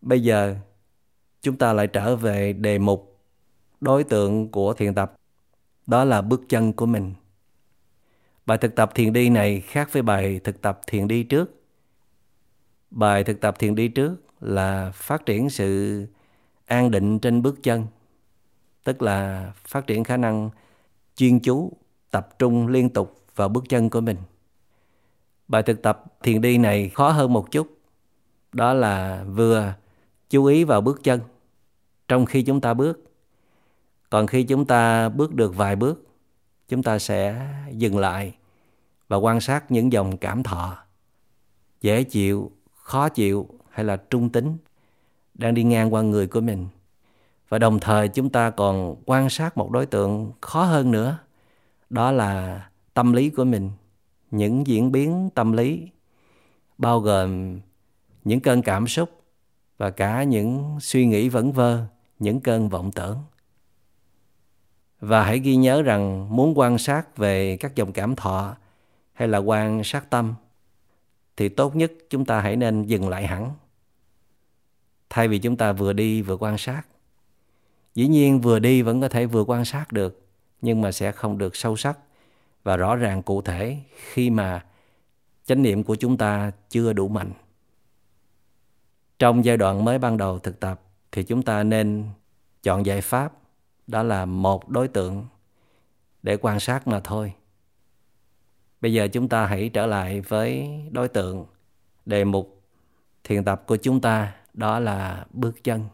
Bây 0.00 0.22
giờ, 0.22 0.56
chúng 1.40 1.58
ta 1.58 1.72
lại 1.72 1.86
trở 1.86 2.16
về 2.16 2.52
đề 2.52 2.78
mục 2.78 3.20
đối 3.80 4.04
tượng 4.04 4.50
của 4.50 4.74
thiền 4.74 4.94
tập. 4.94 5.14
Đó 5.86 6.04
là 6.04 6.22
bước 6.22 6.42
chân 6.48 6.72
của 6.72 6.86
mình. 6.86 7.14
Bài 8.46 8.58
thực 8.58 8.74
tập 8.76 8.90
thiền 8.94 9.12
đi 9.12 9.28
này 9.28 9.60
khác 9.60 9.88
với 9.92 10.02
bài 10.02 10.40
thực 10.44 10.62
tập 10.62 10.80
thiền 10.86 11.08
đi 11.08 11.22
trước 11.22 11.59
bài 12.90 13.24
thực 13.24 13.40
tập 13.40 13.58
thiền 13.58 13.74
đi 13.74 13.88
trước 13.88 14.16
là 14.40 14.90
phát 14.94 15.26
triển 15.26 15.50
sự 15.50 16.06
an 16.66 16.90
định 16.90 17.18
trên 17.18 17.42
bước 17.42 17.62
chân, 17.62 17.86
tức 18.84 19.02
là 19.02 19.52
phát 19.56 19.86
triển 19.86 20.04
khả 20.04 20.16
năng 20.16 20.50
chuyên 21.16 21.40
chú, 21.40 21.72
tập 22.10 22.38
trung 22.38 22.68
liên 22.68 22.90
tục 22.90 23.24
vào 23.36 23.48
bước 23.48 23.64
chân 23.68 23.90
của 23.90 24.00
mình. 24.00 24.16
Bài 25.48 25.62
thực 25.62 25.82
tập 25.82 26.04
thiền 26.22 26.40
đi 26.40 26.58
này 26.58 26.88
khó 26.88 27.10
hơn 27.10 27.32
một 27.32 27.50
chút, 27.50 27.78
đó 28.52 28.74
là 28.74 29.24
vừa 29.24 29.74
chú 30.30 30.44
ý 30.44 30.64
vào 30.64 30.80
bước 30.80 31.04
chân 31.04 31.20
trong 32.08 32.26
khi 32.26 32.42
chúng 32.42 32.60
ta 32.60 32.74
bước. 32.74 33.04
Còn 34.10 34.26
khi 34.26 34.42
chúng 34.42 34.64
ta 34.64 35.08
bước 35.08 35.34
được 35.34 35.56
vài 35.56 35.76
bước, 35.76 36.06
chúng 36.68 36.82
ta 36.82 36.98
sẽ 36.98 37.48
dừng 37.72 37.98
lại 37.98 38.34
và 39.08 39.16
quan 39.16 39.40
sát 39.40 39.70
những 39.70 39.92
dòng 39.92 40.16
cảm 40.16 40.42
thọ, 40.42 40.76
dễ 41.80 42.04
chịu 42.04 42.52
khó 42.90 43.08
chịu 43.08 43.48
hay 43.70 43.84
là 43.84 43.96
trung 43.96 44.30
tính, 44.30 44.56
đang 45.34 45.54
đi 45.54 45.62
ngang 45.62 45.94
qua 45.94 46.02
người 46.02 46.26
của 46.26 46.40
mình. 46.40 46.66
Và 47.48 47.58
đồng 47.58 47.80
thời 47.80 48.08
chúng 48.08 48.30
ta 48.30 48.50
còn 48.50 48.96
quan 49.06 49.30
sát 49.30 49.56
một 49.56 49.70
đối 49.70 49.86
tượng 49.86 50.32
khó 50.40 50.64
hơn 50.64 50.90
nữa, 50.90 51.18
đó 51.90 52.12
là 52.12 52.62
tâm 52.94 53.12
lý 53.12 53.30
của 53.30 53.44
mình. 53.44 53.70
Những 54.30 54.66
diễn 54.66 54.92
biến 54.92 55.30
tâm 55.34 55.52
lý 55.52 55.88
bao 56.78 57.00
gồm 57.00 57.60
những 58.24 58.40
cơn 58.40 58.62
cảm 58.62 58.86
xúc 58.86 59.22
và 59.78 59.90
cả 59.90 60.22
những 60.22 60.78
suy 60.80 61.06
nghĩ 61.06 61.28
vẩn 61.28 61.52
vơ, 61.52 61.84
những 62.18 62.40
cơn 62.40 62.68
vọng 62.68 62.92
tưởng. 62.92 63.18
Và 65.00 65.24
hãy 65.24 65.38
ghi 65.38 65.56
nhớ 65.56 65.82
rằng 65.82 66.36
muốn 66.36 66.58
quan 66.58 66.78
sát 66.78 67.16
về 67.16 67.56
các 67.56 67.74
dòng 67.74 67.92
cảm 67.92 68.16
thọ 68.16 68.56
hay 69.12 69.28
là 69.28 69.38
quan 69.38 69.84
sát 69.84 70.10
tâm 70.10 70.34
thì 71.40 71.48
tốt 71.48 71.76
nhất 71.76 71.92
chúng 72.10 72.24
ta 72.24 72.40
hãy 72.40 72.56
nên 72.56 72.84
dừng 72.84 73.08
lại 73.08 73.26
hẳn. 73.26 73.50
Thay 75.10 75.28
vì 75.28 75.38
chúng 75.38 75.56
ta 75.56 75.72
vừa 75.72 75.92
đi 75.92 76.22
vừa 76.22 76.36
quan 76.36 76.58
sát. 76.58 76.82
Dĩ 77.94 78.08
nhiên 78.08 78.40
vừa 78.40 78.58
đi 78.58 78.82
vẫn 78.82 79.00
có 79.00 79.08
thể 79.08 79.26
vừa 79.26 79.44
quan 79.44 79.64
sát 79.64 79.92
được, 79.92 80.26
nhưng 80.62 80.80
mà 80.80 80.92
sẽ 80.92 81.12
không 81.12 81.38
được 81.38 81.56
sâu 81.56 81.76
sắc 81.76 81.98
và 82.62 82.76
rõ 82.76 82.96
ràng 82.96 83.22
cụ 83.22 83.42
thể 83.42 83.78
khi 84.12 84.30
mà 84.30 84.64
chánh 85.44 85.62
niệm 85.62 85.82
của 85.82 85.94
chúng 85.94 86.16
ta 86.16 86.52
chưa 86.70 86.92
đủ 86.92 87.08
mạnh. 87.08 87.32
Trong 89.18 89.44
giai 89.44 89.56
đoạn 89.56 89.84
mới 89.84 89.98
ban 89.98 90.16
đầu 90.16 90.38
thực 90.38 90.60
tập 90.60 90.80
thì 91.12 91.22
chúng 91.22 91.42
ta 91.42 91.62
nên 91.62 92.08
chọn 92.62 92.86
giải 92.86 93.00
pháp, 93.00 93.32
đó 93.86 94.02
là 94.02 94.24
một 94.24 94.68
đối 94.68 94.88
tượng 94.88 95.26
để 96.22 96.36
quan 96.40 96.60
sát 96.60 96.88
mà 96.88 97.00
thôi 97.00 97.32
bây 98.80 98.92
giờ 98.92 99.08
chúng 99.08 99.28
ta 99.28 99.46
hãy 99.46 99.68
trở 99.68 99.86
lại 99.86 100.20
với 100.20 100.70
đối 100.90 101.08
tượng. 101.08 101.46
Đề 102.06 102.24
mục 102.24 102.62
thiền 103.24 103.44
tập 103.44 103.62
của 103.66 103.76
chúng 103.76 104.00
ta 104.00 104.34
đó 104.54 104.78
là 104.78 105.26
bước 105.30 105.64
chân. 105.64 105.84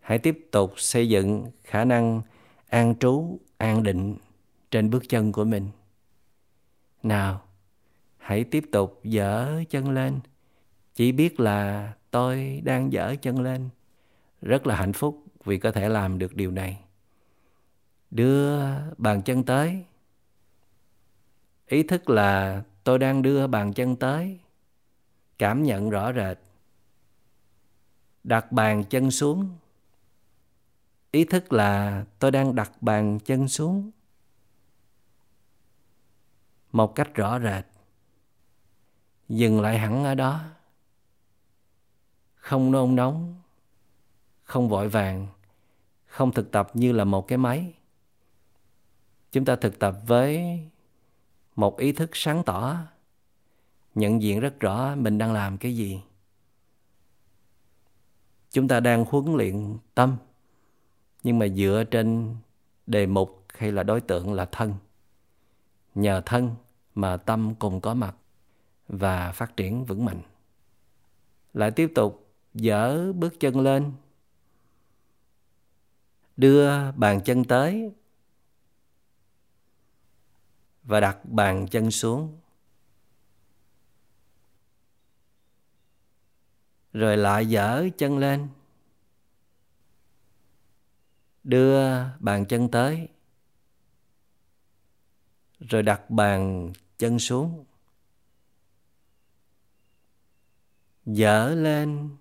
Hãy 0.00 0.18
tiếp 0.18 0.48
tục 0.50 0.72
xây 0.76 1.08
dựng 1.08 1.50
khả 1.64 1.84
năng 1.84 2.22
an 2.68 2.94
trú, 3.00 3.38
an 3.56 3.82
định 3.82 4.16
trên 4.70 4.90
bước 4.90 5.08
chân 5.08 5.32
của 5.32 5.44
mình. 5.44 5.68
Nào, 7.02 7.42
hãy 8.18 8.44
tiếp 8.44 8.64
tục 8.72 9.00
dở 9.04 9.62
chân 9.70 9.90
lên. 9.90 10.20
Chỉ 10.94 11.12
biết 11.12 11.40
là 11.40 11.92
tôi 12.10 12.60
đang 12.64 12.92
dở 12.92 13.14
chân 13.22 13.40
lên. 13.40 13.68
Rất 14.42 14.66
là 14.66 14.76
hạnh 14.76 14.92
phúc 14.92 15.24
vì 15.44 15.58
có 15.58 15.70
thể 15.70 15.88
làm 15.88 16.18
được 16.18 16.34
điều 16.34 16.50
này. 16.50 16.80
Đưa 18.10 18.60
bàn 18.98 19.22
chân 19.22 19.44
tới 19.44 19.84
ý 21.66 21.82
thức 21.82 22.10
là 22.10 22.62
tôi 22.84 22.98
đang 22.98 23.22
đưa 23.22 23.46
bàn 23.46 23.72
chân 23.72 23.96
tới. 23.96 24.40
Cảm 25.38 25.62
nhận 25.62 25.90
rõ 25.90 26.12
rệt. 26.12 26.38
Đặt 28.24 28.52
bàn 28.52 28.84
chân 28.84 29.10
xuống. 29.10 29.56
Ý 31.10 31.24
thức 31.24 31.52
là 31.52 32.04
tôi 32.18 32.30
đang 32.30 32.54
đặt 32.54 32.82
bàn 32.82 33.18
chân 33.24 33.48
xuống. 33.48 33.90
Một 36.72 36.94
cách 36.94 37.14
rõ 37.14 37.40
rệt. 37.40 37.66
Dừng 39.28 39.60
lại 39.60 39.78
hẳn 39.78 40.04
ở 40.04 40.14
đó. 40.14 40.44
Không 42.34 42.70
nôn 42.70 42.96
nóng. 42.96 43.40
Không 44.42 44.68
vội 44.68 44.88
vàng. 44.88 45.26
Không 46.06 46.32
thực 46.32 46.52
tập 46.52 46.70
như 46.74 46.92
là 46.92 47.04
một 47.04 47.28
cái 47.28 47.38
máy. 47.38 47.72
Chúng 49.32 49.44
ta 49.44 49.56
thực 49.56 49.78
tập 49.78 49.96
với 50.06 50.60
một 51.56 51.78
ý 51.78 51.92
thức 51.92 52.10
sáng 52.12 52.42
tỏ. 52.44 52.76
Nhận 53.94 54.22
diện 54.22 54.40
rất 54.40 54.60
rõ 54.60 54.94
mình 54.94 55.18
đang 55.18 55.32
làm 55.32 55.58
cái 55.58 55.76
gì. 55.76 56.02
Chúng 58.50 58.68
ta 58.68 58.80
đang 58.80 59.04
huấn 59.04 59.36
luyện 59.36 59.78
tâm, 59.94 60.16
nhưng 61.22 61.38
mà 61.38 61.48
dựa 61.48 61.84
trên 61.90 62.36
đề 62.86 63.06
mục 63.06 63.44
hay 63.48 63.72
là 63.72 63.82
đối 63.82 64.00
tượng 64.00 64.32
là 64.32 64.44
thân. 64.52 64.74
Nhờ 65.94 66.22
thân 66.26 66.54
mà 66.94 67.16
tâm 67.16 67.54
cùng 67.58 67.80
có 67.80 67.94
mặt 67.94 68.16
và 68.88 69.32
phát 69.32 69.56
triển 69.56 69.84
vững 69.84 70.04
mạnh. 70.04 70.20
Lại 71.54 71.70
tiếp 71.70 71.92
tục 71.94 72.28
dở 72.54 73.12
bước 73.12 73.40
chân 73.40 73.60
lên, 73.60 73.92
đưa 76.36 76.92
bàn 76.92 77.20
chân 77.24 77.44
tới 77.44 77.92
và 80.86 81.00
đặt 81.00 81.24
bàn 81.24 81.66
chân 81.70 81.90
xuống. 81.90 82.40
Rồi 86.92 87.16
lại 87.16 87.46
dở 87.46 87.88
chân 87.98 88.18
lên. 88.18 88.48
Đưa 91.44 92.04
bàn 92.20 92.46
chân 92.48 92.70
tới. 92.70 93.08
Rồi 95.60 95.82
đặt 95.82 96.10
bàn 96.10 96.72
chân 96.98 97.18
xuống. 97.18 97.64
Dở 101.06 101.54
lên. 101.54 102.16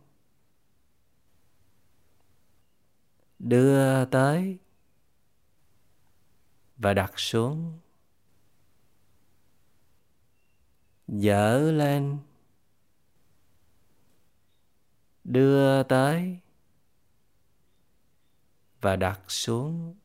Đưa 3.40 4.06
tới. 4.06 4.58
Và 6.78 6.94
đặt 6.94 7.20
xuống. 7.20 7.80
Dở 11.08 11.72
lên. 11.72 12.18
Đưa 15.24 15.84
tới 15.84 16.40
và 18.82 18.96
đặt 18.96 19.22
xuống. 19.28 19.96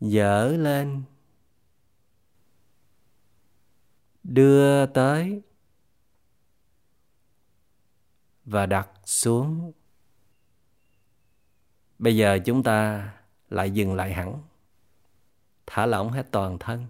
Dở 0.00 0.56
lên. 0.56 1.02
Đưa 4.22 4.86
tới 4.86 5.42
và 8.44 8.66
đặt 8.66 8.88
xuống. 9.04 9.72
Bây 11.98 12.16
giờ 12.16 12.38
chúng 12.44 12.62
ta 12.62 13.12
lại 13.50 13.70
dừng 13.70 13.94
lại 13.94 14.14
hẳn 14.14 14.42
thả 15.66 15.86
lỏng 15.86 16.10
hết 16.10 16.26
toàn 16.30 16.58
thân. 16.58 16.86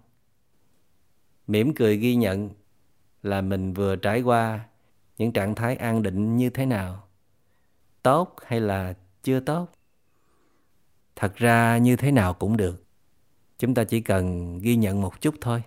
Mỉm 1.46 1.74
cười 1.74 1.96
ghi 1.96 2.16
nhận 2.16 2.50
là 3.22 3.40
mình 3.40 3.74
vừa 3.74 3.96
trải 3.96 4.22
qua 4.22 4.66
những 5.18 5.32
trạng 5.32 5.54
thái 5.54 5.76
an 5.76 6.02
định 6.02 6.36
như 6.36 6.50
thế 6.50 6.66
nào, 6.66 7.08
tốt 8.02 8.36
hay 8.46 8.60
là 8.60 8.94
chưa 9.22 9.40
tốt. 9.40 9.68
Thật 11.16 11.36
ra 11.36 11.78
như 11.78 11.96
thế 11.96 12.12
nào 12.12 12.34
cũng 12.34 12.56
được. 12.56 12.84
Chúng 13.58 13.74
ta 13.74 13.84
chỉ 13.84 14.00
cần 14.00 14.58
ghi 14.58 14.76
nhận 14.76 15.00
một 15.00 15.20
chút 15.20 15.34
thôi, 15.40 15.62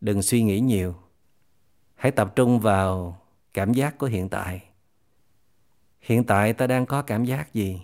đừng 0.00 0.22
suy 0.22 0.42
nghĩ 0.42 0.60
nhiều. 0.60 0.94
Hãy 1.94 2.12
tập 2.12 2.32
trung 2.36 2.60
vào 2.60 3.20
cảm 3.54 3.72
giác 3.72 3.98
của 3.98 4.06
hiện 4.06 4.28
tại. 4.28 4.62
Hiện 6.00 6.24
tại 6.24 6.52
ta 6.52 6.66
đang 6.66 6.86
có 6.86 7.02
cảm 7.02 7.24
giác 7.24 7.54
gì? 7.54 7.82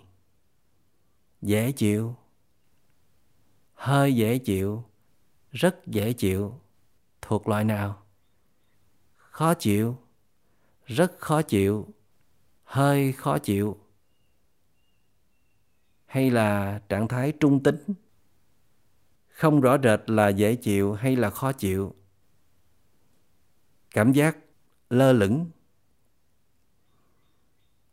Dễ 1.41 1.71
chịu 1.71 2.15
hơi 3.81 4.15
dễ 4.15 4.37
chịu, 4.37 4.83
rất 5.51 5.87
dễ 5.87 6.13
chịu, 6.13 6.59
thuộc 7.21 7.47
loại 7.47 7.63
nào? 7.63 8.03
Khó 9.15 9.53
chịu, 9.53 9.97
rất 10.85 11.19
khó 11.19 11.41
chịu, 11.41 11.87
hơi 12.63 13.11
khó 13.11 13.37
chịu. 13.37 13.77
Hay 16.05 16.29
là 16.31 16.81
trạng 16.89 17.07
thái 17.07 17.33
trung 17.39 17.63
tính? 17.63 17.93
Không 19.27 19.61
rõ 19.61 19.77
rệt 19.83 20.09
là 20.09 20.29
dễ 20.29 20.55
chịu 20.55 20.93
hay 20.93 21.15
là 21.15 21.29
khó 21.29 21.51
chịu. 21.51 21.95
Cảm 23.91 24.13
giác 24.13 24.37
lơ 24.89 25.13
lửng. 25.13 25.49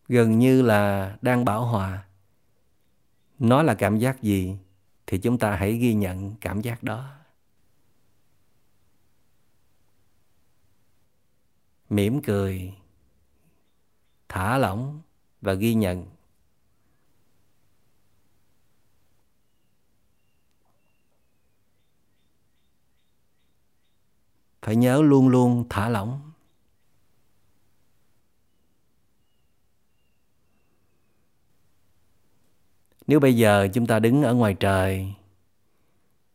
Gần 0.08 0.38
như 0.38 0.62
là 0.62 1.16
đang 1.22 1.44
bảo 1.44 1.66
hòa. 1.66 2.06
Nó 3.38 3.62
là 3.62 3.74
cảm 3.74 3.98
giác 3.98 4.22
gì? 4.22 4.58
Thì 5.08 5.18
chúng 5.18 5.38
ta 5.38 5.56
hãy 5.56 5.72
ghi 5.76 5.94
nhận 5.94 6.34
cảm 6.40 6.60
giác 6.60 6.82
đó. 6.82 7.10
Mỉm 11.90 12.22
cười, 12.22 12.74
thả 14.28 14.58
lỏng 14.58 15.00
và 15.40 15.52
ghi 15.52 15.74
nhận. 15.74 16.06
Phải 24.62 24.76
nhớ 24.76 25.02
luôn 25.02 25.28
luôn 25.28 25.66
thả 25.70 25.88
lỏng. 25.88 26.32
Nếu 33.08 33.20
bây 33.20 33.36
giờ 33.36 33.68
chúng 33.72 33.86
ta 33.86 33.98
đứng 33.98 34.22
ở 34.22 34.34
ngoài 34.34 34.54
trời 34.54 35.14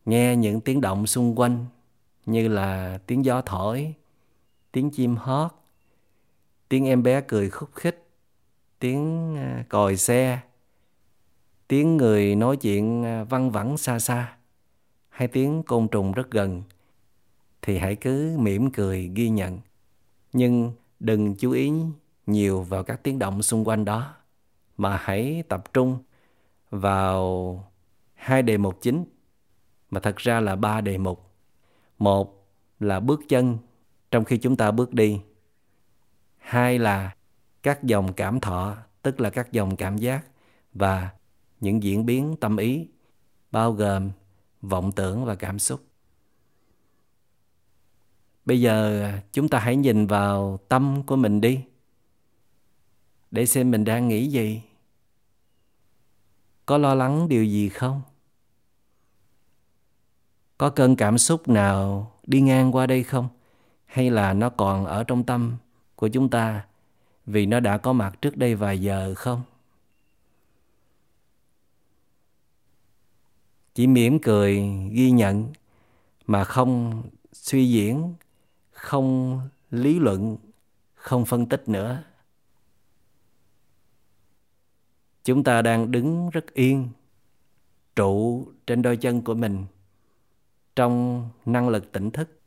nghe 0.04 0.36
những 0.36 0.60
tiếng 0.60 0.80
động 0.80 1.06
xung 1.06 1.38
quanh 1.38 1.66
như 2.26 2.48
là 2.48 2.98
tiếng 3.06 3.24
gió 3.24 3.42
thổi, 3.42 3.94
tiếng 4.72 4.90
chim 4.90 5.16
hót, 5.16 5.50
tiếng 6.68 6.86
em 6.86 7.02
bé 7.02 7.20
cười 7.20 7.50
khúc 7.50 7.70
khích, 7.74 8.06
tiếng 8.78 9.36
à, 9.36 9.64
còi 9.68 9.96
xe, 9.96 10.40
tiếng 11.68 11.96
người 11.96 12.34
nói 12.34 12.56
chuyện 12.56 13.04
à, 13.04 13.24
văng 13.24 13.50
vẳng 13.50 13.78
xa 13.78 13.98
xa, 13.98 14.36
hay 15.08 15.28
tiếng 15.28 15.62
côn 15.62 15.88
trùng 15.88 16.12
rất 16.12 16.30
gần, 16.30 16.62
thì 17.62 17.78
hãy 17.78 17.96
cứ 17.96 18.36
mỉm 18.38 18.70
cười 18.70 19.10
ghi 19.14 19.28
nhận. 19.28 19.58
Nhưng 20.32 20.72
đừng 21.00 21.34
chú 21.34 21.50
ý 21.50 21.72
nhiều 22.26 22.62
vào 22.62 22.82
các 22.82 23.02
tiếng 23.02 23.18
động 23.18 23.42
xung 23.42 23.68
quanh 23.68 23.84
đó, 23.84 24.14
mà 24.76 24.96
hãy 25.02 25.42
tập 25.48 25.72
trung 25.72 25.98
vào 26.74 27.64
hai 28.14 28.42
đề 28.42 28.56
mục 28.56 28.78
chính, 28.80 29.04
mà 29.90 30.00
thật 30.00 30.16
ra 30.16 30.40
là 30.40 30.56
ba 30.56 30.80
đề 30.80 30.98
mục. 30.98 31.30
Một 31.98 32.48
là 32.80 33.00
bước 33.00 33.20
chân 33.28 33.58
trong 34.10 34.24
khi 34.24 34.38
chúng 34.38 34.56
ta 34.56 34.70
bước 34.70 34.94
đi. 34.94 35.20
Hai 36.38 36.78
là 36.78 37.14
các 37.62 37.84
dòng 37.84 38.12
cảm 38.12 38.40
thọ, 38.40 38.76
tức 39.02 39.20
là 39.20 39.30
các 39.30 39.52
dòng 39.52 39.76
cảm 39.76 39.96
giác 39.96 40.26
và 40.72 41.10
những 41.60 41.82
diễn 41.82 42.06
biến 42.06 42.36
tâm 42.40 42.56
ý, 42.56 42.88
bao 43.50 43.72
gồm 43.72 44.10
vọng 44.62 44.92
tưởng 44.92 45.24
và 45.24 45.34
cảm 45.34 45.58
xúc. 45.58 45.80
Bây 48.44 48.60
giờ 48.60 49.08
chúng 49.32 49.48
ta 49.48 49.58
hãy 49.58 49.76
nhìn 49.76 50.06
vào 50.06 50.58
tâm 50.68 51.02
của 51.06 51.16
mình 51.16 51.40
đi. 51.40 51.64
Để 53.30 53.46
xem 53.46 53.70
mình 53.70 53.84
đang 53.84 54.08
nghĩ 54.08 54.26
gì. 54.26 54.62
Có 56.66 56.78
lo 56.78 56.94
lắng 56.94 57.28
điều 57.28 57.44
gì 57.44 57.68
không? 57.68 58.02
Có 60.58 60.70
cơn 60.70 60.96
cảm 60.96 61.18
xúc 61.18 61.48
nào 61.48 62.12
đi 62.26 62.40
ngang 62.40 62.72
qua 62.72 62.86
đây 62.86 63.02
không? 63.02 63.28
Hay 63.86 64.10
là 64.10 64.32
nó 64.32 64.50
còn 64.50 64.86
ở 64.86 65.04
trong 65.04 65.24
tâm 65.24 65.56
của 65.96 66.08
chúng 66.08 66.28
ta 66.28 66.64
vì 67.26 67.46
nó 67.46 67.60
đã 67.60 67.78
có 67.78 67.92
mặt 67.92 68.20
trước 68.20 68.36
đây 68.36 68.54
vài 68.54 68.80
giờ 68.80 69.14
không? 69.14 69.42
Chỉ 73.74 73.86
mỉm 73.86 74.18
cười 74.18 74.62
ghi 74.90 75.10
nhận 75.10 75.52
mà 76.26 76.44
không 76.44 77.02
suy 77.32 77.70
diễn, 77.70 78.14
không 78.70 79.40
lý 79.70 79.98
luận, 79.98 80.36
không 80.94 81.24
phân 81.24 81.46
tích 81.46 81.68
nữa. 81.68 82.02
Chúng 85.24 85.44
ta 85.44 85.62
đang 85.62 85.90
đứng 85.90 86.30
rất 86.30 86.54
yên, 86.54 86.88
trụ 87.96 88.46
trên 88.66 88.82
đôi 88.82 88.96
chân 88.96 89.22
của 89.22 89.34
mình 89.34 89.64
trong 90.76 91.24
năng 91.46 91.68
lực 91.68 91.92
tỉnh 91.92 92.10
thức 92.10 92.40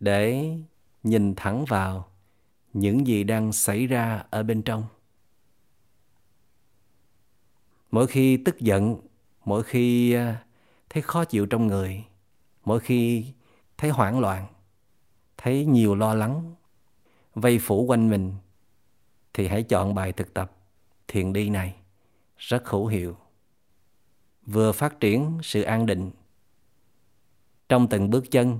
để 0.00 0.50
nhìn 1.02 1.34
thẳng 1.34 1.64
vào 1.68 2.08
những 2.72 3.06
gì 3.06 3.24
đang 3.24 3.52
xảy 3.52 3.86
ra 3.86 4.24
ở 4.30 4.42
bên 4.42 4.62
trong. 4.62 4.84
Mỗi 7.90 8.06
khi 8.06 8.36
tức 8.36 8.60
giận 8.60 8.96
mỗi 9.44 9.62
khi 9.62 10.12
à, 10.12 10.44
thấy 10.90 11.02
khó 11.02 11.24
chịu 11.24 11.46
trong 11.46 11.66
người 11.66 12.04
mỗi 12.64 12.80
khi 12.80 13.26
thấy 13.78 13.90
hoảng 13.90 14.20
loạn 14.20 14.46
thấy 15.36 15.66
nhiều 15.66 15.94
lo 15.94 16.14
lắng 16.14 16.54
vây 17.34 17.58
phủ 17.58 17.84
quanh 17.84 18.10
mình 18.10 18.34
thì 19.34 19.48
hãy 19.48 19.62
chọn 19.62 19.94
bài 19.94 20.12
thực 20.12 20.34
tập 20.34 20.61
thiền 21.12 21.32
đi 21.32 21.50
này. 21.50 21.74
Rất 22.36 22.68
hữu 22.68 22.86
hiệu. 22.86 23.16
Vừa 24.46 24.72
phát 24.72 25.00
triển 25.00 25.38
sự 25.42 25.62
an 25.62 25.86
định 25.86 26.10
trong 27.68 27.88
từng 27.88 28.10
bước 28.10 28.24
chân, 28.30 28.58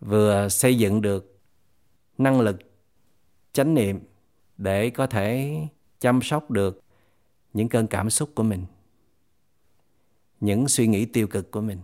vừa 0.00 0.48
xây 0.48 0.78
dựng 0.78 1.02
được 1.02 1.40
năng 2.18 2.40
lực, 2.40 2.56
chánh 3.52 3.74
niệm 3.74 4.00
để 4.56 4.90
có 4.90 5.06
thể 5.06 5.60
chăm 5.98 6.22
sóc 6.22 6.50
được 6.50 6.80
những 7.52 7.68
cơn 7.68 7.86
cảm 7.86 8.10
xúc 8.10 8.30
của 8.34 8.42
mình, 8.42 8.66
những 10.40 10.68
suy 10.68 10.86
nghĩ 10.86 11.06
tiêu 11.06 11.26
cực 11.26 11.50
của 11.50 11.60
mình. 11.60 11.80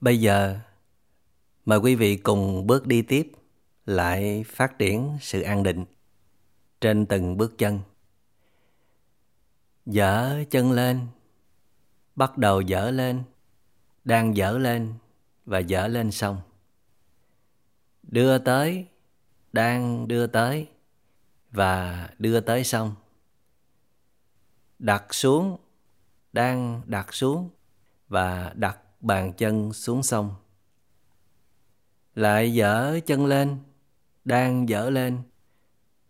Bây 0.00 0.20
giờ 0.20 0.60
mời 1.64 1.78
quý 1.78 1.94
vị 1.94 2.16
cùng 2.16 2.66
bước 2.66 2.86
đi 2.86 3.02
tiếp, 3.02 3.32
lại 3.86 4.44
phát 4.46 4.78
triển 4.78 5.18
sự 5.20 5.42
an 5.42 5.62
định 5.62 5.84
trên 6.80 7.06
từng 7.06 7.36
bước 7.36 7.58
chân. 7.58 7.80
Dở 9.86 10.44
chân 10.50 10.72
lên, 10.72 11.06
bắt 12.16 12.38
đầu 12.38 12.60
dở 12.60 12.90
lên, 12.90 13.22
đang 14.04 14.36
dở 14.36 14.58
lên 14.58 14.94
và 15.44 15.58
dở 15.58 15.88
lên 15.88 16.10
xong. 16.10 16.40
Đưa 18.02 18.38
tới, 18.38 18.86
đang 19.52 20.08
đưa 20.08 20.26
tới 20.26 20.68
và 21.50 22.08
đưa 22.18 22.40
tới 22.40 22.64
xong. 22.64 22.94
Đặt 24.78 25.14
xuống, 25.14 25.56
đang 26.32 26.82
đặt 26.86 27.14
xuống 27.14 27.50
và 28.08 28.52
đặt 28.54 28.78
bàn 29.00 29.32
chân 29.32 29.72
xuống 29.72 30.02
xong 30.02 30.34
lại 32.14 32.54
dở 32.54 33.00
chân 33.06 33.26
lên, 33.26 33.58
đang 34.24 34.68
dở 34.68 34.90
lên, 34.90 35.18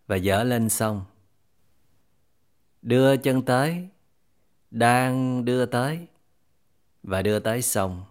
và 0.07 0.15
dở 0.15 0.43
lên 0.43 0.69
xong. 0.69 1.05
Đưa 2.81 3.17
chân 3.17 3.41
tới, 3.41 3.87
đang 4.71 5.45
đưa 5.45 5.65
tới, 5.65 6.07
và 7.03 7.21
đưa 7.21 7.39
tới 7.39 7.61
xong. 7.61 8.05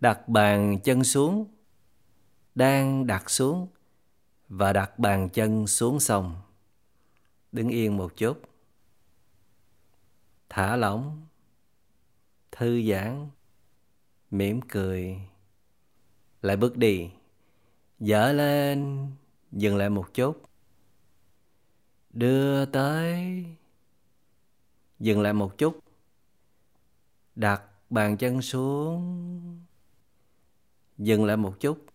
Đặt 0.00 0.28
bàn 0.28 0.78
chân 0.84 1.04
xuống, 1.04 1.46
đang 2.54 3.06
đặt 3.06 3.30
xuống, 3.30 3.68
và 4.48 4.72
đặt 4.72 4.98
bàn 4.98 5.28
chân 5.28 5.66
xuống 5.66 6.00
xong. 6.00 6.36
Đứng 7.52 7.68
yên 7.68 7.96
một 7.96 8.16
chút. 8.16 8.42
Thả 10.48 10.76
lỏng, 10.76 11.26
thư 12.52 12.82
giãn, 12.90 13.30
mỉm 14.30 14.60
cười 14.60 15.20
lại 16.46 16.56
bước 16.56 16.76
đi. 16.76 17.10
Dở 17.98 18.32
lên, 18.32 19.10
dừng 19.52 19.76
lại 19.76 19.90
một 19.90 20.14
chút. 20.14 20.42
Đưa 22.10 22.64
tới. 22.64 23.44
Dừng 24.98 25.20
lại 25.20 25.32
một 25.32 25.58
chút. 25.58 25.78
Đặt 27.34 27.62
bàn 27.90 28.16
chân 28.16 28.42
xuống. 28.42 29.60
Dừng 30.98 31.24
lại 31.24 31.36
một 31.36 31.60
chút. 31.60 31.86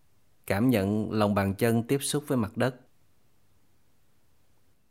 Cảm 0.46 0.70
nhận 0.70 1.12
lòng 1.12 1.34
bàn 1.34 1.54
chân 1.54 1.82
tiếp 1.82 1.98
xúc 1.98 2.24
với 2.26 2.38
mặt 2.38 2.56
đất. 2.56 2.76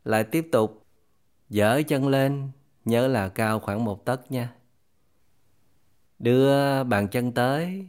Lại 0.04 0.24
tiếp 0.24 0.47
tục. 0.52 0.86
Dở 1.50 1.82
chân 1.88 2.08
lên. 2.08 2.52
Nhớ 2.86 3.08
là 3.08 3.30
cao 3.30 3.60
khoảng 3.60 3.86
một 3.86 4.06
tấc 4.06 4.32
nha. 4.32 4.56
Đưa 6.19 6.84
bàn 6.84 7.08
chân 7.08 7.32
tới 7.32 7.88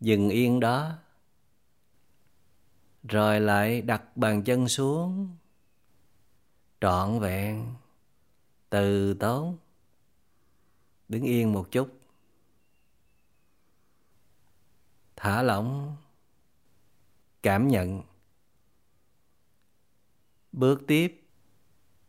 dừng 0.00 0.28
yên 0.28 0.60
đó. 0.60 0.98
Rồi 3.02 3.40
lại 3.40 3.82
đặt 3.82 4.16
bàn 4.16 4.44
chân 4.44 4.68
xuống. 4.68 5.36
Trọn 6.80 7.20
vẹn. 7.20 7.74
Từ 8.70 9.14
tốn. 9.14 9.56
Đứng 11.08 11.22
yên 11.22 11.52
một 11.52 11.68
chút. 11.70 12.00
Thả 15.16 15.42
lỏng. 15.42 15.96
Cảm 17.42 17.68
nhận. 17.68 18.02
Bước 20.52 20.82
tiếp. 20.86 21.24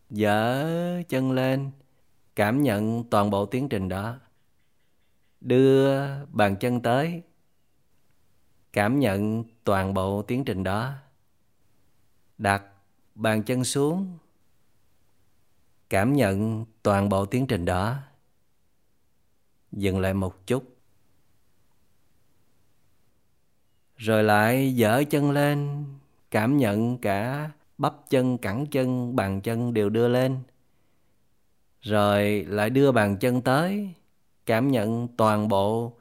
Dở 0.10 1.04
chân 1.10 1.32
lên. 1.32 1.72
Cảm 2.36 2.62
nhận 2.62 3.04
toàn 3.10 3.30
bộ 3.30 3.46
tiến 3.46 3.70
trình 3.70 3.90
đó. 3.90 4.20
Đưa 5.42 6.26
bàn 6.26 6.56
chân 6.60 6.82
tới 6.82 7.22
cảm 8.74 9.00
nhận 9.00 9.44
toàn 9.64 9.94
bộ 9.94 10.22
tiến 10.22 10.46
trình 10.46 10.64
đó. 10.64 10.94
Đặt 12.38 12.64
bàn 13.16 13.44
chân 13.44 13.64
xuống, 13.64 14.18
cảm 15.90 16.14
nhận 16.14 16.66
toàn 16.84 17.10
bộ 17.10 17.26
tiến 17.26 17.48
trình 17.48 17.66
đó. 17.66 17.98
Dừng 19.72 20.00
lại 20.00 20.14
một 20.14 20.48
chút. 20.48 20.76
Rồi 23.98 24.24
lại 24.24 24.76
dở 24.76 25.04
chân 25.10 25.32
lên, 25.32 25.86
cảm 26.32 26.58
nhận 26.58 26.98
cả 26.98 27.50
bắp 27.78 27.94
chân, 28.10 28.38
cẳng 28.38 28.66
chân, 28.72 29.16
bàn 29.16 29.42
chân 29.42 29.74
đều 29.74 29.90
đưa 29.90 30.08
lên. 30.08 30.40
Rồi 31.82 32.46
lại 32.48 32.70
đưa 32.70 32.92
bàn 32.92 33.18
chân 33.18 33.42
tới, 33.42 33.94
cảm 34.46 34.72
nhận 34.72 35.08
toàn 35.18 35.48
bộ 35.48 35.94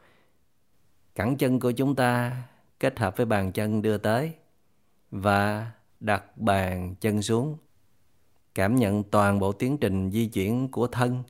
cẳng 1.15 1.37
chân 1.37 1.61
của 1.61 1.71
chúng 1.73 1.95
ta 1.95 2.43
kết 2.81 2.99
hợp 2.99 3.17
với 3.17 3.27
bàn 3.27 3.53
chân 3.53 3.83
đưa 3.83 3.99
tới 3.99 4.35
và 5.11 5.73
đặt 6.01 6.39
bàn 6.39 6.95
chân 7.01 7.23
xuống 7.23 7.59
cảm 8.59 8.77
nhận 8.77 9.05
toàn 9.05 9.39
bộ 9.39 9.53
tiến 9.53 9.79
trình 9.81 10.11
di 10.11 10.27
chuyển 10.27 10.69
của 10.71 10.87
thân, 10.87 11.23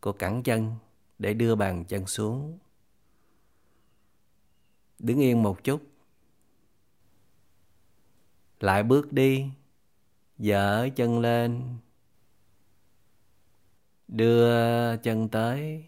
của 0.00 0.12
cẳng 0.12 0.42
chân 0.42 0.74
để 1.18 1.34
đưa 1.34 1.54
bàn 1.54 1.84
chân 1.84 2.06
xuống. 2.06 2.58
Đứng 4.98 5.20
yên 5.20 5.42
một 5.42 5.64
chút. 5.64 5.82
Lại 8.60 8.82
bước 8.82 9.12
đi, 9.12 9.46
dở 10.38 10.88
chân 10.96 11.20
lên. 11.20 11.76
Đưa 14.08 14.96
chân 14.96 15.28
tới. 15.28 15.84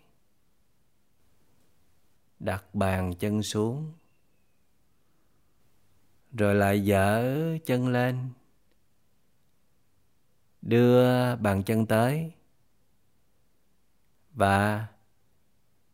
Đặt 2.40 2.75
bàn 2.75 3.14
chân 3.18 3.42
xuống. 3.42 3.92
Rồi 6.33 6.55
lại 6.55 6.85
dở 6.85 7.37
chân 7.66 7.88
lên. 7.88 8.29
Đưa 10.62 11.37
bàn 11.37 11.62
chân 11.62 11.87
tới 11.87 12.33
và 14.35 14.87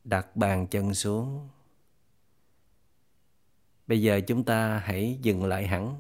đặt 0.05 0.37
bàn 0.37 0.66
chân 0.66 0.94
xuống. 0.94 1.48
Bây 3.87 4.03
giờ 4.03 4.20
chúng 4.27 4.44
ta 4.44 4.79
hãy 4.79 5.18
dừng 5.22 5.44
lại 5.44 5.66
hẳn. 5.66 5.96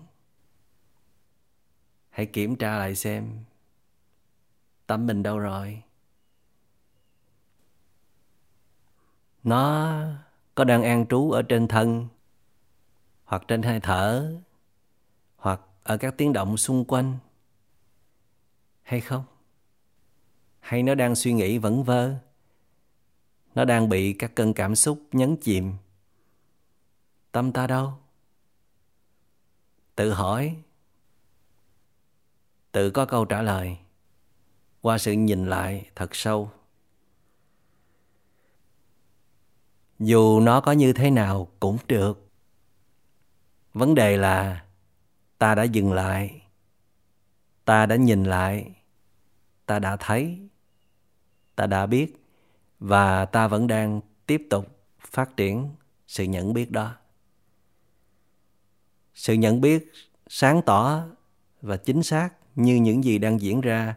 Hãy 2.10 2.26
kiểm 2.26 2.56
tra 2.56 2.78
lại 2.78 2.94
xem 2.94 3.44
tâm 4.86 5.06
mình 5.06 5.22
đâu 5.22 5.38
rồi. 5.38 5.82
Nó 9.42 9.94
có 10.54 10.64
đang 10.64 10.82
an 10.82 11.06
trú 11.06 11.30
ở 11.30 11.42
trên 11.42 11.68
thân 11.68 12.08
hoặc 13.28 13.42
trên 13.48 13.62
hơi 13.62 13.80
thở, 13.80 14.34
hoặc 15.36 15.60
ở 15.82 15.96
các 15.96 16.14
tiếng 16.16 16.32
động 16.32 16.56
xung 16.56 16.84
quanh 16.84 17.18
hay 18.82 19.00
không? 19.00 19.24
Hay 20.60 20.82
nó 20.82 20.94
đang 20.94 21.14
suy 21.14 21.32
nghĩ 21.32 21.58
vẩn 21.58 21.84
vơ? 21.84 22.14
Nó 23.54 23.64
đang 23.64 23.88
bị 23.88 24.12
các 24.12 24.34
cơn 24.34 24.54
cảm 24.54 24.76
xúc 24.76 25.02
nhấn 25.12 25.36
chìm. 25.36 25.72
Tâm 27.32 27.52
ta 27.52 27.66
đâu? 27.66 27.92
Tự 29.94 30.12
hỏi. 30.12 30.56
Tự 32.72 32.90
có 32.90 33.06
câu 33.06 33.24
trả 33.24 33.42
lời. 33.42 33.76
Qua 34.80 34.98
sự 34.98 35.12
nhìn 35.12 35.46
lại 35.46 35.90
thật 35.94 36.14
sâu. 36.14 36.50
Dù 39.98 40.40
nó 40.40 40.60
có 40.60 40.72
như 40.72 40.92
thế 40.92 41.10
nào 41.10 41.48
cũng 41.60 41.78
được. 41.88 42.27
Vấn 43.78 43.94
đề 43.94 44.16
là 44.16 44.64
ta 45.38 45.54
đã 45.54 45.62
dừng 45.62 45.92
lại. 45.92 46.42
Ta 47.64 47.86
đã 47.86 47.96
nhìn 47.96 48.24
lại, 48.24 48.74
ta 49.66 49.78
đã 49.78 49.96
thấy, 49.96 50.38
ta 51.56 51.66
đã 51.66 51.86
biết 51.86 52.24
và 52.78 53.24
ta 53.24 53.48
vẫn 53.48 53.66
đang 53.66 54.00
tiếp 54.26 54.46
tục 54.50 54.66
phát 55.00 55.36
triển 55.36 55.68
sự 56.06 56.24
nhận 56.24 56.52
biết 56.52 56.70
đó 56.70 56.94
sự 59.14 59.34
nhận 59.34 59.60
biết 59.60 59.92
sáng 60.28 60.62
tỏ 60.66 61.02
và 61.62 61.76
chính 61.76 62.02
xác 62.02 62.30
như 62.54 62.76
những 62.76 63.04
gì 63.04 63.18
đang 63.18 63.40
diễn 63.40 63.60
ra 63.60 63.96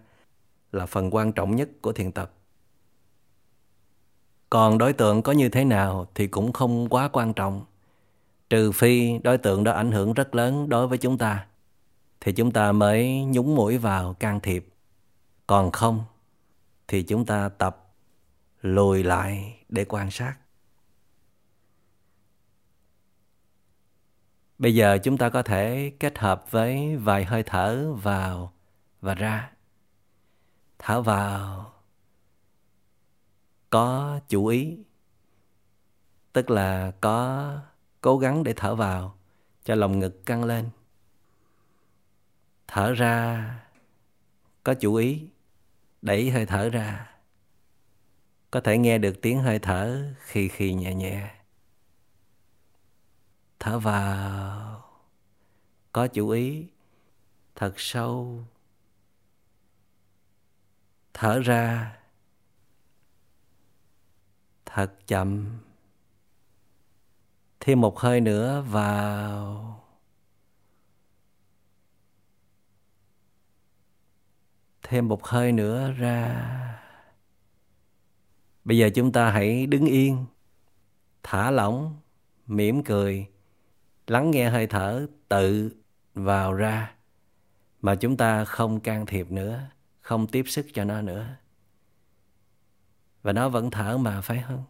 là 0.72 0.86
phần 0.86 1.16
quan 1.16 1.32
trọng 1.32 1.56
nhất 1.56 1.70
của 1.82 1.94
thiền 1.94 2.12
tập 2.12 2.34
còn 4.50 4.78
đối 4.78 4.94
tượng 4.94 5.22
có 5.22 5.32
như 5.32 5.50
thế 5.50 5.66
nào 5.66 6.08
thì 6.16 6.28
cũng 6.28 6.54
không 6.54 6.90
quá 6.90 7.10
quan 7.14 7.34
trọng 7.34 7.66
trừ 8.52 8.72
phi 8.72 9.18
đối 9.24 9.38
tượng 9.38 9.64
đó 9.64 9.72
ảnh 9.72 9.92
hưởng 9.92 10.14
rất 10.14 10.36
lớn 10.36 10.70
đối 10.70 10.88
với 10.88 10.98
chúng 10.98 11.18
ta, 11.18 11.48
thì 12.20 12.32
chúng 12.34 12.52
ta 12.52 12.72
mới 12.72 13.26
nhúng 13.26 13.56
mũi 13.56 13.78
vào 13.78 14.14
can 14.14 14.40
thiệp. 14.40 14.68
Còn 15.48 15.72
không, 15.72 16.04
thì 16.88 17.04
chúng 17.04 17.26
ta 17.26 17.50
tập 17.50 17.94
lùi 18.62 19.04
lại 19.04 19.60
để 19.70 19.86
quan 19.90 20.12
sát. 20.12 20.36
Bây 24.58 24.76
giờ 24.76 24.98
chúng 25.04 25.18
ta 25.18 25.30
có 25.30 25.44
thể 25.44 25.92
kết 26.00 26.18
hợp 26.20 26.52
với 26.52 26.98
vài 26.98 27.26
hơi 27.26 27.44
thở 27.44 27.94
vào 27.94 28.54
và 29.02 29.14
ra. 29.14 29.52
Thở 30.80 31.02
vào. 31.02 31.74
Có 33.70 34.20
chủ 34.28 34.46
ý, 34.46 34.78
tức 36.34 36.50
là 36.50 36.92
có 37.02 37.52
cố 38.02 38.18
gắng 38.18 38.44
để 38.44 38.54
thở 38.56 38.76
vào, 38.76 39.18
cho 39.64 39.76
lòng 39.76 40.00
ngực 40.00 40.26
căng 40.26 40.44
lên. 40.44 40.70
Thở 42.68 42.94
ra, 42.94 43.60
có 44.64 44.74
chủ 44.74 44.96
ý, 44.96 45.28
đẩy 46.02 46.32
hơi 46.32 46.46
thở 46.46 46.70
ra. 46.70 47.16
Có 48.52 48.62
thể 48.62 48.78
nghe 48.78 48.98
được 48.98 49.22
tiếng 49.22 49.40
hơi 49.40 49.60
thở 49.60 50.14
khi 50.20 50.48
khi 50.48 50.74
nhẹ 50.74 50.94
nhẹ. 50.94 51.36
Thở 53.60 53.80
vào, 53.80 54.84
có 55.92 56.08
chủ 56.08 56.30
ý, 56.30 56.68
thật 57.56 57.74
sâu. 57.78 58.46
Thở 61.14 61.40
ra, 61.40 61.98
thật 64.66 64.94
chậm 65.08 65.60
thêm 67.62 67.82
một 67.82 68.00
hơi 68.00 68.22
nữa 68.22 68.62
vào 68.62 69.68
thêm 74.84 75.08
một 75.08 75.28
hơi 75.28 75.52
nữa 75.52 75.92
ra. 75.92 76.48
Bây 78.64 78.78
giờ 78.78 78.90
chúng 78.96 79.12
ta 79.12 79.32
hãy 79.32 79.66
đứng 79.66 79.86
yên, 79.86 80.26
thả 81.24 81.52
lỏng, 81.52 81.98
mỉm 82.48 82.84
cười, 82.84 83.28
lắng 84.08 84.32
nghe 84.32 84.50
hơi 84.50 84.68
thở 84.68 85.08
tự 85.30 85.72
vào 86.14 86.54
ra 86.54 86.96
mà 87.82 87.96
chúng 87.96 88.18
ta 88.18 88.46
không 88.46 88.80
can 88.80 89.06
thiệp 89.06 89.32
nữa, 89.32 89.70
không 90.02 90.28
tiếp 90.28 90.44
sức 90.48 90.66
cho 90.74 90.84
nó 90.84 91.02
nữa. 91.02 91.36
Và 93.22 93.34
nó 93.34 93.50
vẫn 93.50 93.72
thở 93.72 93.98
mà, 93.98 94.22
phải 94.22 94.44
không? 94.48 94.64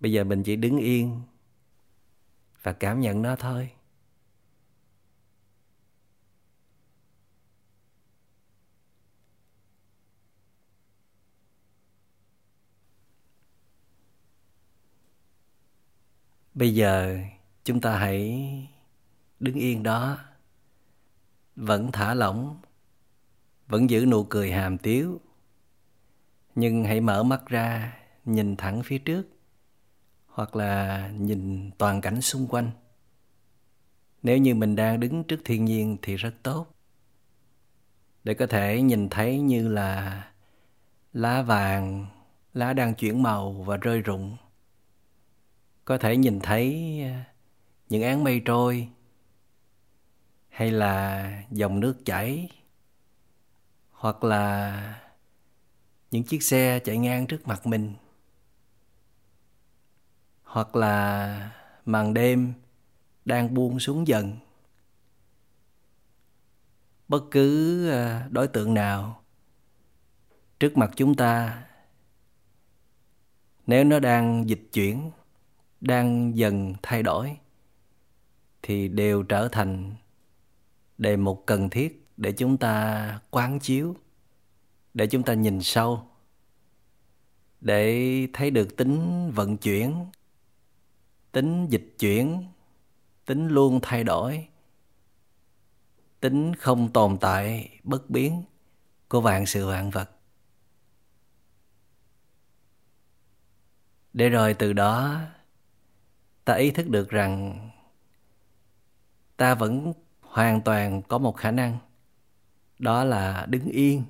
Bây 0.00 0.12
giờ 0.12 0.24
mình 0.24 0.42
chỉ 0.42 0.56
đứng 0.56 0.78
yên 0.78 1.20
và 2.66 2.72
cảm 2.72 3.00
nhận 3.00 3.22
nó 3.22 3.36
thôi. 3.36 3.70
Bây 16.54 16.74
giờ 16.74 17.18
chúng 17.64 17.80
ta 17.80 17.98
hãy 17.98 18.48
đứng 19.40 19.54
yên 19.54 19.82
đó, 19.82 20.18
vẫn 21.56 21.92
thả 21.92 22.14
lỏng, 22.14 22.60
vẫn 23.66 23.90
giữ 23.90 24.06
nụ 24.06 24.24
cười 24.24 24.52
hàm 24.52 24.78
tiếu, 24.78 25.20
nhưng 26.54 26.84
hãy 26.84 27.00
mở 27.00 27.22
mắt 27.22 27.46
ra, 27.46 27.98
nhìn 28.24 28.56
thẳng 28.56 28.82
phía 28.84 28.98
trước 28.98 29.35
hoặc 30.36 30.56
là 30.56 31.08
nhìn 31.18 31.70
toàn 31.78 32.00
cảnh 32.00 32.20
xung 32.20 32.46
quanh. 32.46 32.70
Nếu 34.22 34.38
như 34.38 34.54
mình 34.54 34.76
đang 34.76 35.00
đứng 35.00 35.24
trước 35.24 35.40
thiên 35.44 35.64
nhiên 35.64 35.96
thì 36.02 36.16
rất 36.16 36.34
tốt. 36.42 36.66
Để 38.24 38.34
có 38.34 38.46
thể 38.46 38.82
nhìn 38.82 39.08
thấy 39.08 39.40
như 39.40 39.68
là 39.68 40.22
lá 41.12 41.42
vàng, 41.42 42.06
lá 42.54 42.72
đang 42.72 42.94
chuyển 42.94 43.22
màu 43.22 43.52
và 43.52 43.76
rơi 43.76 44.00
rụng. 44.00 44.36
Có 45.84 45.98
thể 45.98 46.16
nhìn 46.16 46.40
thấy 46.40 47.00
à, 47.02 47.24
những 47.88 48.02
án 48.02 48.24
mây 48.24 48.42
trôi 48.44 48.88
hay 50.48 50.70
là 50.70 51.42
dòng 51.50 51.80
nước 51.80 52.04
chảy 52.04 52.48
hoặc 53.90 54.24
là 54.24 55.00
những 56.10 56.24
chiếc 56.24 56.42
xe 56.42 56.78
chạy 56.84 56.98
ngang 56.98 57.26
trước 57.26 57.48
mặt 57.48 57.66
mình 57.66 57.94
hoặc 60.56 60.76
là 60.76 61.52
màn 61.86 62.14
đêm 62.14 62.52
đang 63.24 63.54
buông 63.54 63.80
xuống 63.80 64.06
dần. 64.06 64.36
Bất 67.08 67.24
cứ 67.30 67.90
ờ, 67.90 68.28
đối 68.30 68.48
tượng 68.48 68.74
nào 68.74 69.22
trước 70.60 70.76
mặt 70.76 70.90
chúng 70.96 71.14
ta, 71.14 71.64
nếu 73.66 73.84
nó 73.84 73.98
đang 73.98 74.48
dịch 74.48 74.68
chuyển, 74.72 75.10
đang 75.80 76.36
dần 76.36 76.74
thay 76.82 77.02
đổi, 77.02 77.36
thì 78.62 78.88
đều 78.88 79.22
trở 79.22 79.48
thành 79.48 79.94
đề 80.98 81.16
mục 81.16 81.42
cần 81.46 81.70
thiết 81.70 82.06
để 82.16 82.32
chúng 82.32 82.56
ta 82.56 83.20
quán 83.30 83.60
chiếu, 83.60 83.96
để 84.94 85.06
chúng 85.06 85.22
ta 85.22 85.34
nhìn 85.34 85.62
sâu, 85.62 86.02
để 87.60 88.28
thấy 88.32 88.50
được 88.50 88.76
tính 88.76 89.30
vận 89.34 89.56
chuyển 89.56 90.06
tính 91.36 91.66
dịch 91.68 91.94
chuyển, 91.98 92.44
tính 93.24 93.48
luôn 93.48 93.80
thay 93.82 94.04
đổi, 94.04 94.48
tính 96.20 96.54
không 96.54 96.92
tồn 96.92 97.18
tại, 97.20 97.70
bất 97.82 98.10
biến 98.10 98.42
của 99.08 99.20
vạn 99.20 99.46
sự 99.46 99.66
vạn 99.66 99.90
vật. 99.90 100.10
Để 104.12 104.28
rồi 104.28 104.54
từ 104.54 104.72
đó, 104.72 105.20
ta 106.44 106.54
ý 106.54 106.70
thức 106.70 106.88
được 106.88 107.10
rằng 107.10 107.60
ta 109.36 109.54
vẫn 109.54 109.92
hoàn 110.20 110.60
toàn 110.60 111.02
có 111.02 111.18
một 111.18 111.36
khả 111.36 111.50
năng, 111.50 111.78
đó 112.78 113.04
là 113.04 113.46
đứng 113.46 113.68
yên 113.68 114.04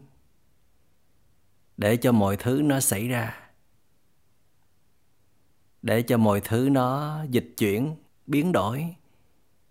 để 1.76 1.96
cho 1.96 2.12
mọi 2.12 2.36
thứ 2.36 2.62
nó 2.64 2.80
xảy 2.80 3.08
ra 3.08 3.45
để 5.86 6.02
cho 6.02 6.16
mọi 6.18 6.40
thứ 6.40 6.68
nó 6.72 7.22
dịch 7.30 7.54
chuyển, 7.58 7.96
biến 8.26 8.52
đổi 8.52 8.94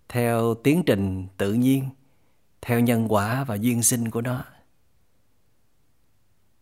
theo 0.10 0.56
tiến 0.56 0.84
trình 0.86 1.28
tự 1.38 1.54
nhiên, 1.54 1.90
theo 2.62 2.80
nhân 2.80 3.14
quả 3.14 3.44
và 3.44 3.56
duyên 3.56 3.84
sinh 3.84 4.12
của 4.12 4.22
nó. 4.22 4.44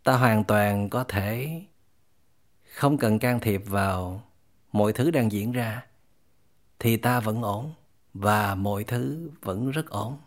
Ta 0.04 0.18
hoàn 0.18 0.44
toàn 0.44 0.90
có 0.90 1.04
thể 1.04 1.62
không 2.74 2.98
cần 2.98 3.20
can 3.20 3.40
thiệp 3.40 3.64
vào 3.68 4.24
mọi 4.72 4.94
thứ 4.94 5.12
đang 5.12 5.32
diễn 5.32 5.52
ra, 5.52 5.86
thì 6.80 6.98
ta 6.98 7.20
vẫn 7.20 7.42
ổn 7.42 7.74
và 8.14 8.56
mọi 8.56 8.84
thứ 8.84 9.30
vẫn 9.42 9.72
rất 9.72 9.90
ổn. 9.90 10.18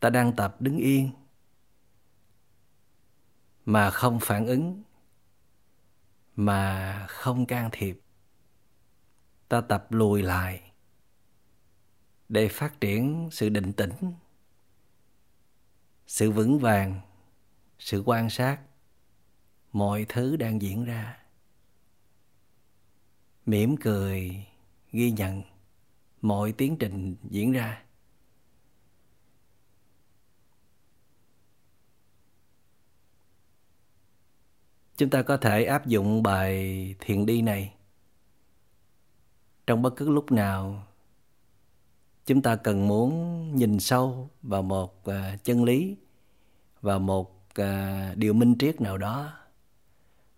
Ta 0.00 0.10
đang 0.10 0.32
tập 0.32 0.56
đứng 0.60 0.78
yên 0.78 1.10
mà 3.70 3.90
không 3.90 4.20
phản 4.20 4.46
ứng, 4.46 4.82
mà 6.36 7.06
không 7.08 7.46
can 7.46 7.68
thiệp, 7.72 8.00
ta 9.48 9.60
tập 9.60 9.86
lùi 9.90 10.22
lại 10.22 10.72
để 12.28 12.48
phát 12.48 12.80
triển 12.80 13.28
sự 13.32 13.48
định 13.48 13.72
tĩnh, 13.72 14.12
sự 16.06 16.30
vững 16.30 16.58
vàng, 16.58 17.00
sự 17.78 18.02
quan 18.06 18.30
sát 18.30 18.60
mọi 19.72 20.06
thứ 20.08 20.36
đang 20.36 20.62
diễn 20.62 20.84
ra. 20.84 21.18
Mỉm 23.46 23.76
cười 23.76 24.46
ghi 24.92 25.10
nhận 25.10 25.42
mọi 26.20 26.52
tiến 26.52 26.76
trình 26.80 27.16
diễn 27.30 27.52
ra. 27.52 27.84
Chúng 35.00 35.10
ta 35.10 35.22
có 35.22 35.36
thể 35.36 35.64
áp 35.64 35.86
dụng 35.86 36.22
bài 36.22 36.94
thiền 37.00 37.26
đi 37.26 37.42
này. 37.42 37.74
Trong 39.66 39.82
bất 39.82 39.96
cứ 39.96 40.10
lúc 40.10 40.32
nào, 40.32 40.86
chúng 42.26 42.42
ta 42.42 42.56
cần 42.56 42.88
muốn 42.88 43.56
nhìn 43.56 43.80
sâu 43.80 44.30
vào 44.42 44.62
một 44.62 45.04
à, 45.04 45.36
chân 45.44 45.64
lý 45.64 45.96
và 46.80 46.98
một 46.98 47.44
à, 47.54 48.14
điều 48.16 48.32
minh 48.32 48.54
triết 48.58 48.80
nào 48.80 48.98
đó 48.98 49.32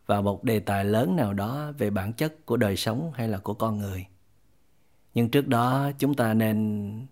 và 0.06 0.20
một 0.20 0.44
đề 0.44 0.60
tài 0.60 0.84
lớn 0.84 1.16
nào 1.16 1.32
đó 1.32 1.72
về 1.78 1.90
bản 1.90 2.12
chất 2.12 2.46
của 2.46 2.56
đời 2.56 2.76
sống 2.76 3.12
hay 3.14 3.28
là 3.28 3.38
của 3.38 3.54
con 3.54 3.78
người. 3.78 4.06
Nhưng 5.14 5.30
trước 5.30 5.48
đó, 5.48 5.90
chúng 5.98 6.14
ta 6.14 6.34
nên 6.34 7.06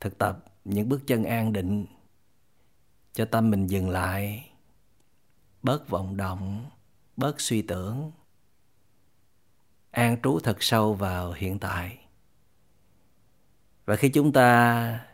thực 0.00 0.18
tập 0.18 0.44
những 0.64 0.88
bước 0.88 1.06
chân 1.06 1.24
an 1.24 1.52
định, 1.52 1.86
cho 3.12 3.24
tâm 3.24 3.50
mình 3.50 3.66
dừng 3.66 3.90
lại 3.90 4.50
bớt 5.64 5.88
vọng 5.88 6.16
động, 6.16 6.64
bớt 7.16 7.40
suy 7.40 7.62
tưởng. 7.62 8.12
An 9.90 10.16
trú 10.22 10.40
thật 10.40 10.62
sâu 10.62 10.94
vào 10.94 11.32
hiện 11.32 11.58
tại. 11.58 11.98
Và 13.84 13.96
khi 13.96 14.08
chúng 14.08 14.32
ta 14.32 15.06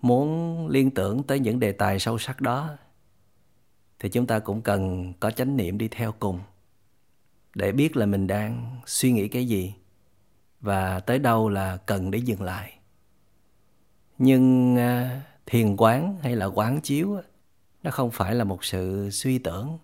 muốn 0.00 0.68
liên 0.68 0.90
tưởng 0.90 1.22
tới 1.22 1.38
những 1.38 1.60
đề 1.60 1.72
tài 1.72 1.98
sâu 1.98 2.18
sắc 2.18 2.40
đó, 2.40 2.76
thì 3.98 4.08
chúng 4.08 4.26
ta 4.26 4.38
cũng 4.38 4.62
cần 4.62 5.12
có 5.20 5.30
chánh 5.30 5.56
niệm 5.56 5.78
đi 5.78 5.88
theo 5.88 6.12
cùng, 6.12 6.40
để 7.54 7.72
biết 7.72 7.96
là 7.96 8.06
mình 8.06 8.26
đang 8.26 8.80
suy 8.86 9.12
nghĩ 9.12 9.28
cái 9.28 9.48
gì 9.48 9.74
và 10.60 11.00
tới 11.00 11.18
đâu 11.18 11.48
là 11.48 11.76
cần 11.76 12.10
để 12.10 12.18
dừng 12.18 12.42
lại. 12.42 12.78
Nhưng 14.18 14.76
à, 14.76 15.22
thiền 15.46 15.76
quán 15.76 16.16
hay 16.22 16.36
là 16.36 16.46
quán 16.46 16.80
chiếu 16.80 17.20
nó 17.88 17.92
không 17.92 18.10
phải 18.10 18.34
là 18.34 18.44
một 18.44 18.64
sự 18.64 19.10
suy 19.10 19.38
tưởng. 19.38 19.78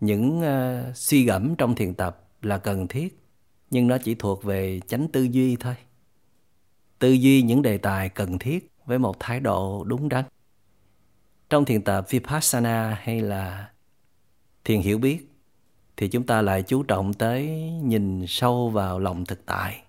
Những 0.00 0.40
uh, 0.40 0.96
suy 0.96 1.24
gẫm 1.24 1.54
trong 1.56 1.74
thiền 1.74 1.94
tập 1.94 2.28
là 2.42 2.58
cần 2.58 2.88
thiết 2.88 3.20
nhưng 3.70 3.86
nó 3.86 3.98
chỉ 3.98 4.14
thuộc 4.14 4.44
về 4.44 4.80
chánh 4.86 5.08
tư 5.08 5.22
duy 5.22 5.56
thôi. 5.56 5.74
Tư 6.98 7.12
duy 7.12 7.42
những 7.42 7.62
đề 7.62 7.78
tài 7.78 8.08
cần 8.08 8.38
thiết 8.38 8.72
với 8.84 8.98
một 8.98 9.16
thái 9.20 9.40
độ 9.40 9.84
đúng 9.84 10.08
đắn. 10.08 10.24
Trong 11.50 11.64
thiền 11.64 11.82
tập 11.82 12.06
vipassana 12.10 12.98
hay 13.02 13.20
là 13.20 13.70
thiền 14.64 14.80
hiểu 14.80 14.98
biết 14.98 15.30
thì 15.96 16.08
chúng 16.08 16.26
ta 16.26 16.42
lại 16.42 16.62
chú 16.62 16.82
trọng 16.82 17.14
tới 17.14 17.48
nhìn 17.82 18.24
sâu 18.26 18.70
vào 18.70 18.98
lòng 18.98 19.24
thực 19.24 19.46
tại 19.46 19.82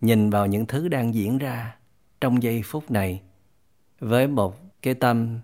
nhìn 0.00 0.30
vào 0.30 0.46
những 0.46 0.66
thứ 0.66 0.88
đang 0.88 1.14
diễn 1.14 1.38
ra 1.38 1.76
trong 2.20 2.42
giây 2.42 2.62
phút 2.64 2.90
này 2.90 3.22
với 3.98 4.28
một 4.28 4.82
cái 4.82 4.94
tâm 4.94 5.40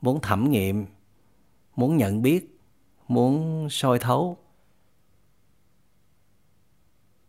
muốn 0.00 0.20
thẩm 0.20 0.50
nghiệm, 0.50 0.86
muốn 1.76 1.96
nhận 1.96 2.22
biết, 2.22 2.58
muốn 3.08 3.66
soi 3.70 3.98
thấu. 3.98 4.36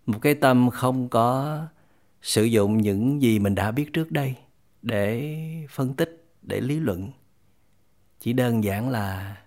Một 0.06 0.20
cái 0.22 0.36
tâm 0.36 0.70
không 0.70 1.10
có 1.10 1.60
sử 2.22 2.44
dụng 2.44 2.78
những 2.78 3.22
gì 3.22 3.40
mình 3.40 3.56
đã 3.56 3.72
biết 3.72 3.94
trước 3.94 4.12
đây 4.12 4.36
để 4.82 5.36
phân 5.70 5.94
tích, 5.94 6.26
để 6.42 6.62
lý 6.62 6.80
luận. 6.80 7.12
Chỉ 8.20 8.34
đơn 8.34 8.64
giản 8.64 8.90
là 8.90 9.38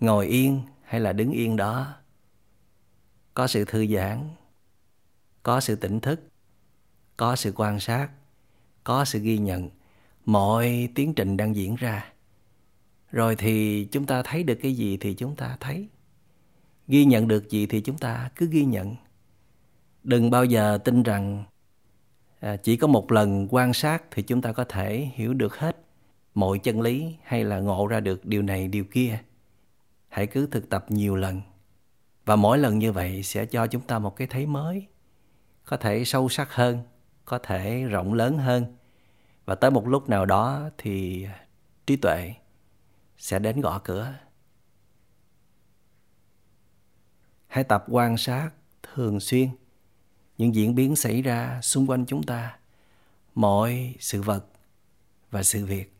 ngồi 0.00 0.26
yên 0.26 0.60
hay 0.82 1.00
là 1.00 1.12
đứng 1.12 1.30
yên 1.30 1.56
đó. 1.56 1.94
Có 3.34 3.46
sự 3.46 3.64
thư 3.64 3.86
giãn, 3.86 4.28
có 5.42 5.60
sự 5.60 5.76
tỉnh 5.76 6.00
thức, 6.00 6.20
có 7.16 7.36
sự 7.36 7.52
quan 7.56 7.80
sát, 7.80 8.08
có 8.84 9.04
sự 9.04 9.18
ghi 9.18 9.38
nhận. 9.38 9.70
Mọi 10.24 10.88
tiến 10.94 11.14
trình 11.14 11.36
đang 11.36 11.56
diễn 11.56 11.76
ra 11.76 12.13
rồi 13.14 13.36
thì 13.36 13.84
chúng 13.84 14.06
ta 14.06 14.22
thấy 14.22 14.42
được 14.42 14.54
cái 14.62 14.72
gì 14.72 14.96
thì 14.96 15.14
chúng 15.14 15.36
ta 15.36 15.56
thấy. 15.60 15.88
Ghi 16.88 17.04
nhận 17.04 17.28
được 17.28 17.50
gì 17.50 17.66
thì 17.66 17.80
chúng 17.80 17.98
ta 17.98 18.30
cứ 18.36 18.48
ghi 18.50 18.64
nhận. 18.64 18.96
Đừng 20.02 20.30
bao 20.30 20.44
giờ 20.44 20.78
tin 20.84 21.02
rằng 21.02 21.44
à, 22.40 22.56
chỉ 22.56 22.76
có 22.76 22.86
một 22.86 23.12
lần 23.12 23.48
quan 23.50 23.72
sát 23.72 24.02
thì 24.10 24.22
chúng 24.22 24.42
ta 24.42 24.52
có 24.52 24.64
thể 24.64 25.10
hiểu 25.14 25.34
được 25.34 25.56
hết 25.56 25.76
mọi 26.34 26.58
chân 26.58 26.80
lý 26.80 27.14
hay 27.22 27.44
là 27.44 27.60
ngộ 27.60 27.86
ra 27.86 28.00
được 28.00 28.24
điều 28.24 28.42
này 28.42 28.68
điều 28.68 28.84
kia. 28.84 29.18
Hãy 30.08 30.26
cứ 30.26 30.46
thực 30.46 30.68
tập 30.70 30.86
nhiều 30.88 31.16
lần. 31.16 31.40
Và 32.24 32.36
mỗi 32.36 32.58
lần 32.58 32.78
như 32.78 32.92
vậy 32.92 33.22
sẽ 33.22 33.46
cho 33.46 33.66
chúng 33.66 33.82
ta 33.82 33.98
một 33.98 34.16
cái 34.16 34.26
thấy 34.26 34.46
mới 34.46 34.86
có 35.64 35.76
thể 35.76 36.04
sâu 36.04 36.28
sắc 36.28 36.54
hơn 36.54 36.78
có 37.24 37.38
thể 37.38 37.84
rộng 37.84 38.14
lớn 38.14 38.38
hơn. 38.38 38.76
Và 39.44 39.54
tới 39.54 39.70
một 39.70 39.88
lúc 39.88 40.08
nào 40.08 40.26
đó 40.26 40.70
thì 40.78 41.26
trí 41.86 41.96
tuệ 41.96 42.34
sẽ 43.24 43.38
đến 43.38 43.60
gõ 43.60 43.78
cửa. 43.84 44.14
Hãy 47.46 47.64
tập 47.64 47.84
quan 47.88 48.16
sát 48.16 48.50
thường 48.82 49.20
xuyên 49.20 49.48
những 50.38 50.54
diễn 50.54 50.74
biến 50.74 50.96
xảy 50.96 51.22
ra 51.22 51.60
xung 51.62 51.86
quanh 51.86 52.06
chúng 52.06 52.22
ta, 52.22 52.58
mọi 53.34 53.94
sự 54.00 54.22
vật 54.22 54.46
và 55.30 55.42
sự 55.42 55.66
việc. 55.66 55.96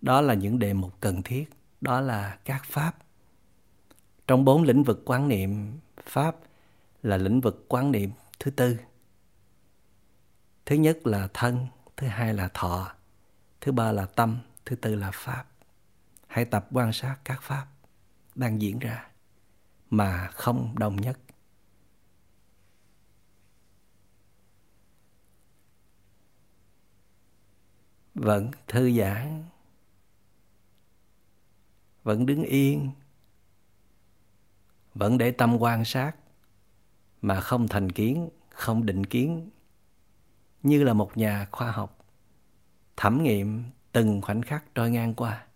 Đó 0.00 0.20
là 0.20 0.34
những 0.34 0.58
đề 0.58 0.72
mục 0.74 1.00
cần 1.00 1.22
thiết, 1.22 1.50
đó 1.80 2.00
là 2.00 2.38
các 2.44 2.64
pháp. 2.64 2.96
Trong 4.26 4.44
bốn 4.44 4.62
lĩnh 4.62 4.84
vực 4.84 5.02
quan 5.04 5.28
niệm, 5.28 5.78
pháp 6.02 6.36
là 7.02 7.16
lĩnh 7.16 7.40
vực 7.40 7.64
quan 7.68 7.92
niệm 7.92 8.10
thứ 8.38 8.50
tư. 8.50 8.78
Thứ 10.66 10.76
nhất 10.76 11.06
là 11.06 11.28
thân, 11.34 11.66
thứ 11.96 12.06
hai 12.06 12.34
là 12.34 12.48
thọ, 12.54 12.92
thứ 13.60 13.72
ba 13.72 13.92
là 13.92 14.06
tâm 14.06 14.38
thứ 14.68 14.76
tư 14.76 14.94
là 14.94 15.10
pháp. 15.10 15.44
Hãy 16.26 16.44
tập 16.44 16.68
quan 16.70 16.92
sát 16.92 17.16
các 17.24 17.42
pháp 17.42 17.66
đang 18.34 18.62
diễn 18.62 18.78
ra 18.78 19.10
mà 19.90 20.28
không 20.28 20.78
đồng 20.78 20.96
nhất. 20.96 21.18
Vẫn 28.14 28.50
thư 28.66 28.98
giãn, 28.98 29.44
vẫn 32.02 32.26
đứng 32.26 32.42
yên, 32.42 32.90
vẫn 34.94 35.18
để 35.18 35.30
tâm 35.30 35.56
quan 35.58 35.84
sát 35.84 36.12
mà 37.22 37.40
không 37.40 37.68
thành 37.68 37.92
kiến, 37.92 38.28
không 38.50 38.86
định 38.86 39.06
kiến. 39.06 39.50
Như 40.62 40.84
là 40.84 40.92
một 40.92 41.16
nhà 41.16 41.46
khoa 41.50 41.70
học 41.70 41.98
thẩm 42.96 43.22
nghiệm 43.22 43.64
từng 43.92 44.20
khoảnh 44.20 44.42
khắc 44.42 44.64
trôi 44.74 44.90
ngang 44.90 45.14
qua. 45.14 45.46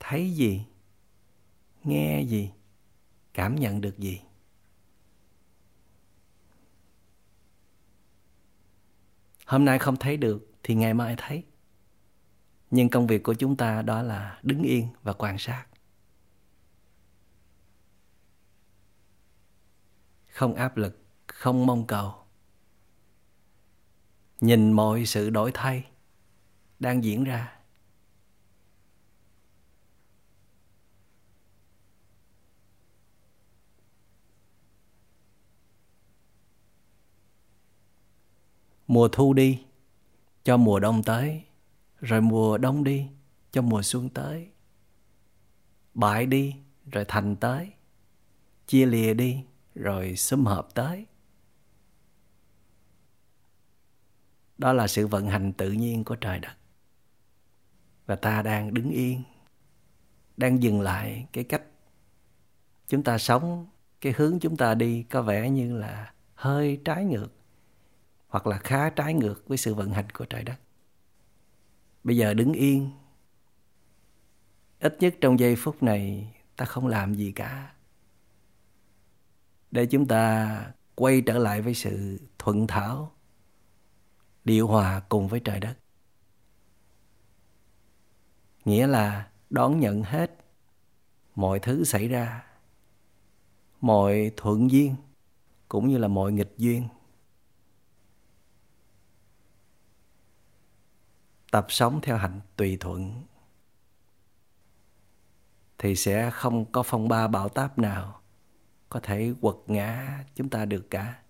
Thấy 0.00 0.30
gì? 0.30 0.64
Nghe 1.84 2.22
gì? 2.22 2.52
Cảm 3.34 3.54
nhận 3.54 3.80
được 3.80 3.98
gì? 3.98 4.20
Hôm 9.46 9.64
nay 9.64 9.78
không 9.78 9.96
thấy 9.96 10.16
được 10.16 10.50
thì 10.62 10.74
ngày 10.74 10.94
mai 10.94 11.14
thấy. 11.18 11.44
Nhưng 12.70 12.88
công 12.88 13.06
việc 13.06 13.22
của 13.22 13.34
chúng 13.34 13.56
ta 13.56 13.82
đó 13.82 14.02
là 14.02 14.38
đứng 14.42 14.62
yên 14.62 14.88
và 15.02 15.12
quan 15.12 15.38
sát. 15.38 15.66
Không 20.28 20.54
áp 20.54 20.76
lực, 20.76 20.98
không 21.26 21.66
mong 21.66 21.86
cầu. 21.86 22.14
Nhìn 24.40 24.72
mọi 24.72 25.06
sự 25.06 25.30
đổi 25.30 25.50
thay 25.54 25.84
đang 26.78 27.04
diễn 27.04 27.24
ra. 27.24 27.52
Mùa 38.86 39.08
thu 39.08 39.32
đi, 39.32 39.62
cho 40.44 40.56
mùa 40.56 40.80
đông 40.80 41.02
tới, 41.02 41.42
rồi 42.00 42.20
mùa 42.20 42.58
đông 42.58 42.84
đi, 42.84 43.06
cho 43.52 43.62
mùa 43.62 43.82
xuân 43.82 44.08
tới. 44.08 44.48
Bại 45.94 46.26
đi, 46.26 46.56
rồi 46.92 47.04
thành 47.08 47.36
tới. 47.36 47.72
Chia 48.66 48.86
lìa 48.86 49.14
đi, 49.14 49.44
rồi 49.74 50.16
xâm 50.16 50.46
hợp 50.46 50.68
tới. 50.74 51.06
Đó 54.58 54.72
là 54.72 54.86
sự 54.86 55.06
vận 55.06 55.26
hành 55.26 55.52
tự 55.52 55.72
nhiên 55.72 56.04
của 56.04 56.16
trời 56.16 56.38
đất 56.38 56.56
và 58.06 58.16
ta 58.16 58.42
đang 58.42 58.74
đứng 58.74 58.90
yên, 58.90 59.22
đang 60.36 60.62
dừng 60.62 60.80
lại 60.80 61.26
cái 61.32 61.44
cách 61.44 61.62
chúng 62.88 63.02
ta 63.02 63.18
sống, 63.18 63.66
cái 64.00 64.14
hướng 64.16 64.40
chúng 64.40 64.56
ta 64.56 64.74
đi 64.74 65.02
có 65.02 65.22
vẻ 65.22 65.50
như 65.50 65.76
là 65.76 66.12
hơi 66.34 66.80
trái 66.84 67.04
ngược 67.04 67.28
hoặc 68.28 68.46
là 68.46 68.58
khá 68.58 68.90
trái 68.90 69.14
ngược 69.14 69.48
với 69.48 69.58
sự 69.58 69.74
vận 69.74 69.90
hành 69.90 70.10
của 70.10 70.24
trời 70.24 70.44
đất. 70.44 70.56
Bây 72.04 72.16
giờ 72.16 72.34
đứng 72.34 72.52
yên. 72.52 72.90
Ít 74.80 74.96
nhất 75.00 75.14
trong 75.20 75.38
giây 75.38 75.56
phút 75.56 75.82
này, 75.82 76.34
ta 76.56 76.64
không 76.64 76.86
làm 76.86 77.14
gì 77.14 77.32
cả. 77.32 77.74
Để 79.70 79.86
chúng 79.86 80.08
ta 80.08 80.60
quay 80.94 81.20
trở 81.20 81.38
lại 81.38 81.62
với 81.62 81.74
sự 81.74 82.20
thuận 82.38 82.66
thảo, 82.66 83.12
điều 84.44 84.66
hòa 84.66 85.00
cùng 85.08 85.28
với 85.28 85.40
trời 85.40 85.60
đất 85.60 85.76
nghĩa 88.66 88.86
là 88.86 89.30
đón 89.50 89.80
nhận 89.80 90.02
hết 90.02 90.30
mọi 91.34 91.58
thứ 91.58 91.84
xảy 91.84 92.08
ra, 92.08 92.46
mọi 93.80 94.32
thuận 94.36 94.70
duyên 94.70 94.96
cũng 95.68 95.88
như 95.88 95.98
là 95.98 96.08
mọi 96.08 96.32
nghịch 96.32 96.54
duyên. 96.58 96.88
Tập 101.50 101.66
sống 101.68 102.00
theo 102.02 102.16
hạnh 102.16 102.40
tùy 102.56 102.76
thuận 102.80 103.22
thì 105.78 105.96
sẽ 105.96 106.30
không 106.30 106.72
có 106.72 106.82
phong 106.82 107.08
ba 107.08 107.28
bão 107.28 107.48
táp 107.48 107.78
nào 107.78 108.20
có 108.88 109.00
thể 109.02 109.34
quật 109.40 109.56
ngã 109.66 110.24
chúng 110.34 110.48
ta 110.48 110.64
được 110.64 110.90
cả. 110.90 111.22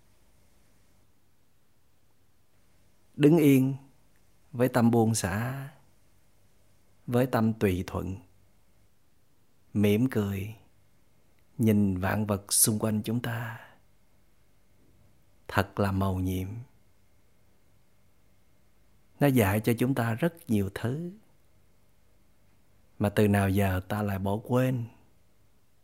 Đứng 3.15 3.37
yên 3.37 3.75
với 4.51 4.69
tâm 4.69 4.91
buông 4.91 5.15
xả 5.15 5.67
với 7.07 7.25
tâm 7.25 7.53
tùy 7.53 7.83
thuận. 7.87 8.15
Mỉm 9.73 10.09
cười, 10.09 10.55
nhìn 11.57 11.97
vạn 11.97 12.25
vật 12.25 12.53
xung 12.53 12.79
quanh 12.79 13.01
chúng 13.03 13.21
ta. 13.21 13.59
Thật 15.47 15.79
là 15.79 15.91
màu 15.91 16.19
nhiệm. 16.19 16.47
Nó 19.19 19.27
dạy 19.27 19.59
cho 19.59 19.73
chúng 19.77 19.95
ta 19.95 20.13
rất 20.13 20.33
nhiều 20.47 20.69
thứ. 20.75 21.11
Mà 22.99 23.09
từ 23.09 23.27
nào 23.27 23.49
giờ 23.49 23.81
ta 23.87 24.01
lại 24.01 24.19
bỏ 24.19 24.37
quên? 24.43 24.85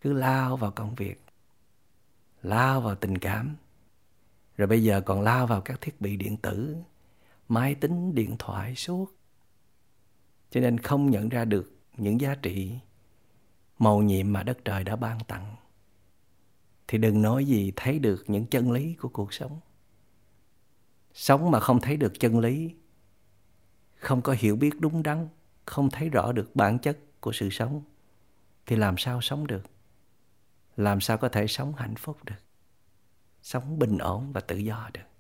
Cứ 0.02 0.14
lao 0.14 0.58
vào 0.58 0.72
công 0.72 0.96
việc, 0.96 1.26
lao 2.42 2.82
vào 2.82 2.96
tình 2.96 3.18
cảm. 3.18 3.56
Rồi 4.58 4.68
bây 4.68 4.84
giờ 4.84 5.02
còn 5.02 5.22
lao 5.22 5.48
vào 5.48 5.62
các 5.62 5.82
thiết 5.82 6.02
bị 6.02 6.18
điện 6.18 6.38
tử, 6.38 6.78
máy 7.48 7.76
tính, 7.76 8.16
điện 8.16 8.36
thoại, 8.40 8.76
suốt 8.76 9.23
cho 10.54 10.62
nên 10.62 10.78
không 10.78 11.10
nhận 11.10 11.30
ra 11.30 11.46
được 11.46 11.74
những 11.98 12.22
giá 12.22 12.36
trị 12.36 12.80
màu 13.80 14.02
nhiệm 14.02 14.34
mà 14.34 14.44
đất 14.44 14.58
trời 14.66 14.84
đã 14.84 14.96
ban 14.96 15.20
tặng. 15.20 15.56
Thì 16.88 16.98
đừng 16.98 17.22
nói 17.22 17.46
gì 17.46 17.74
thấy 17.76 18.00
được 18.00 18.24
những 18.28 18.46
chân 18.46 18.72
lý 18.72 18.94
của 18.94 19.10
cuộc 19.10 19.34
sống. 19.34 19.60
Sống 21.14 21.52
mà 21.52 21.60
không 21.60 21.82
thấy 21.82 21.98
được 21.98 22.20
chân 22.20 22.40
lý, 22.40 22.76
không 23.96 24.22
có 24.22 24.36
hiểu 24.40 24.56
biết 24.56 24.80
đúng 24.80 25.04
đắn, 25.04 25.28
không 25.66 25.90
thấy 25.90 26.10
rõ 26.10 26.32
được 26.32 26.56
bản 26.56 26.80
chất 26.80 26.98
của 27.20 27.32
sự 27.32 27.50
sống, 27.50 27.82
thì 28.66 28.76
làm 28.76 28.98
sao 28.98 29.22
sống 29.22 29.48
được? 29.48 29.64
Làm 30.78 31.02
sao 31.02 31.18
có 31.18 31.30
thể 31.30 31.48
sống 31.48 31.74
hạnh 31.76 31.96
phúc 31.96 32.24
được? 32.24 32.44
Sống 33.42 33.80
bình 33.80 33.98
ổn 33.98 34.34
và 34.34 34.42
tự 34.42 34.58
do 34.58 34.90
được? 34.94 35.13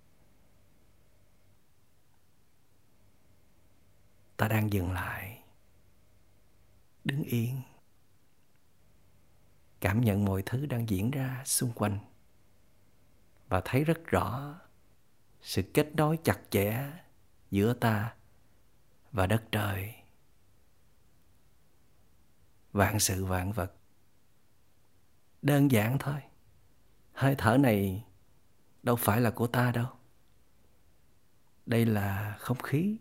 Ta 4.37 4.47
đang 4.47 4.73
dừng 4.73 4.91
lại. 4.91 5.43
Đứng 7.03 7.23
yên. 7.23 7.61
Cảm 9.79 10.01
nhận 10.01 10.25
mọi 10.25 10.43
thứ 10.45 10.65
đang 10.65 10.89
diễn 10.89 11.11
ra 11.11 11.43
xung 11.45 11.71
quanh. 11.71 11.99
Và 13.47 13.61
thấy 13.65 13.83
rất 13.83 14.05
rõ 14.05 14.59
sự 15.41 15.61
kết 15.73 15.95
nối 15.95 16.19
chặt 16.23 16.39
chẽ 16.49 16.91
giữa 17.51 17.73
ta 17.73 18.15
và 19.11 19.27
đất 19.27 19.43
trời. 19.51 19.95
Vạn 22.71 22.99
sự 22.99 23.25
vạn 23.25 23.51
vật. 23.51 23.73
Đơn 25.41 25.71
giản 25.71 25.97
thôi. 25.99 26.21
Hơi 27.13 27.35
thở 27.37 27.57
này 27.57 28.05
đâu 28.83 28.95
phải 28.95 29.21
là 29.21 29.31
của 29.31 29.47
ta 29.47 29.71
đâu. 29.71 29.87
Đây 31.65 31.85
là 31.85 32.37
không 32.39 32.57
khí 32.57 32.97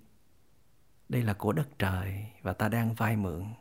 đây 1.12 1.22
là 1.22 1.34
của 1.34 1.52
đất 1.52 1.68
trời 1.78 2.26
và 2.42 2.52
ta 2.52 2.68
đang 2.68 2.94
vay 2.94 3.16
mượn. 3.16 3.54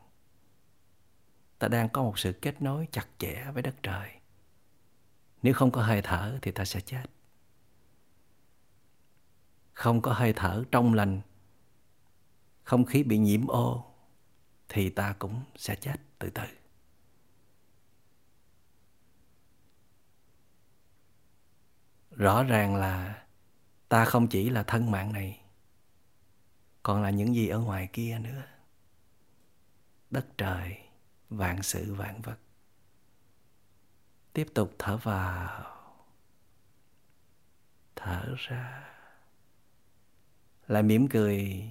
Ta 1.60 1.68
đang 1.68 1.89
có 1.89 2.04
một 2.04 2.20
sự 2.20 2.34
kết 2.34 2.62
nối 2.62 2.88
chặt 2.91 3.08
chẽ 3.18 3.52
với 3.54 3.64
đất 3.64 3.76
trời. 3.84 4.12
Nếu 5.41 5.54
không 5.54 5.72
có 5.72 5.84
hơi 5.84 6.02
thở 6.02 6.39
thì 6.41 6.52
ta 6.52 6.66
sẽ 6.66 6.82
chết. 6.82 7.04
Không 9.74 10.02
có 10.02 10.14
hơi 10.14 10.34
thở 10.36 10.64
trong 10.72 10.93
lành, 10.93 11.22
không 12.64 12.86
khí 12.86 13.04
bị 13.04 13.18
nhiễm 13.18 13.47
ô, 13.47 13.93
thì 14.70 14.89
ta 14.89 15.16
cũng 15.20 15.43
sẽ 15.56 15.76
chết 15.76 15.95
từ 16.20 16.30
từ. 16.30 16.43
Rõ 22.12 22.43
ràng 22.43 22.76
là 22.76 23.24
ta 23.89 24.06
không 24.06 24.28
chỉ 24.28 24.49
là 24.49 24.64
thân 24.64 24.91
mạng 24.91 25.14
này 25.14 25.41
còn 26.84 27.02
là 27.02 27.10
những 27.10 27.36
gì 27.36 27.48
ở 27.48 27.60
ngoài 27.60 27.90
kia 27.94 28.20
nữa. 28.20 28.44
Đất 30.10 30.28
trời, 30.38 30.78
vạn 31.30 31.64
sự, 31.64 31.94
vạn 31.94 32.22
vật. 32.22 32.38
Tiếp 34.34 34.48
tục 34.54 34.76
thở 34.80 34.98
vào. 34.98 35.78
Thở 37.96 38.36
ra. 38.38 38.94
Lại 40.68 40.84
mỉm 40.84 41.08
cười. 41.08 41.68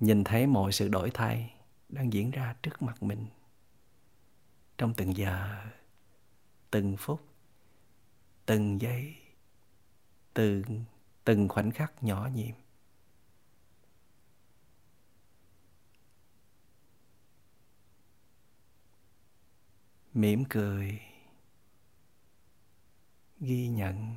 Nhìn 0.00 0.24
thấy 0.24 0.46
mọi 0.46 0.72
sự 0.72 0.88
đổi 0.88 1.10
thay 1.14 1.54
đang 1.88 2.12
diễn 2.12 2.30
ra 2.30 2.56
trước 2.62 2.82
mặt 2.82 3.02
mình. 3.02 3.26
Trong 4.78 4.94
từng 4.94 5.16
giờ, 5.16 5.64
từng 6.70 6.96
phút, 6.98 7.20
từng 8.46 8.80
giây, 8.80 9.16
từng 10.34 10.84
từng 11.24 11.48
khoảnh 11.48 11.70
khắc 11.70 12.02
nhỏ 12.02 12.28
nhiệm 12.34 12.54
mỉm 20.14 20.44
cười, 20.44 21.00
ghi 23.40 23.68
nhận. 23.68 24.14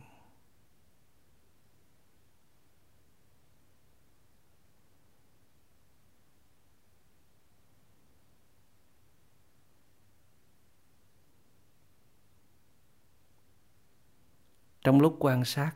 Trong 14.84 15.02
lúc 15.02 15.16
quan 15.20 15.46
sát, 15.46 15.72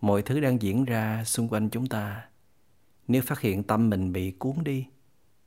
mọi 0.00 0.22
thứ 0.22 0.40
đang 0.40 0.62
diễn 0.62 0.84
ra 0.84 1.24
xung 1.24 1.48
quanh 1.48 1.70
chúng 1.70 1.86
ta. 1.86 2.28
Nếu 3.06 3.22
phát 3.22 3.40
hiện 3.40 3.62
tâm 3.62 3.90
mình 3.90 4.12
bị 4.12 4.30
cuốn 4.30 4.64
đi, 4.64 4.86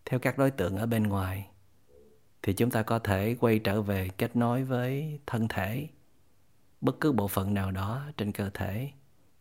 theo 0.06 0.20
các 0.20 0.38
đối 0.38 0.52
tượng 0.52 0.78
ở 0.78 0.86
bên 0.86 1.04
ngoài 1.04 1.51
thì 2.44 2.54
chúng 2.54 2.72
ta 2.72 2.84
có 2.84 3.00
thể 3.00 3.36
quay 3.40 3.60
trở 3.60 3.82
về 3.82 4.10
kết 4.18 4.36
nối 4.36 4.64
với 4.64 5.20
thân 5.28 5.48
thể, 5.48 5.88
bất 6.82 7.00
cứ 7.00 7.12
bộ 7.12 7.28
phận 7.28 7.54
nào 7.54 7.72
đó 7.72 8.06
trên 8.18 8.32
cơ 8.32 8.50
thể, 8.54 8.92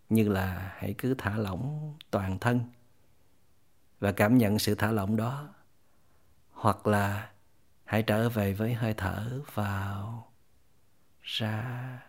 như 0.09 0.29
là 0.29 0.75
hãy 0.77 0.95
cứ 0.99 1.15
thả 1.19 1.37
lỏng 1.37 1.95
toàn 2.11 2.39
thân 2.39 2.61
và 4.01 4.13
cảm 4.13 4.39
nhận 4.39 4.59
sự 4.59 4.75
thả 4.75 4.91
lỏng 4.91 5.17
đó, 5.17 5.55
hoặc 6.51 6.87
là 6.87 7.31
hãy 7.85 8.03
trở 8.03 8.29
về 8.29 8.53
với 8.53 8.75
hơi 8.75 8.95
thở 8.95 9.41
vào 9.55 10.33
ra. 11.23 12.03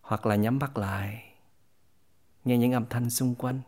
Hoặc 0.00 0.26
là 0.26 0.36
nhắm 0.36 0.58
mắt 0.58 0.76
lại, 0.76 1.32
nghe 2.44 2.58
những 2.58 2.72
âm 2.72 2.86
thanh 2.90 3.10
xung 3.10 3.34
quanh 3.34 3.60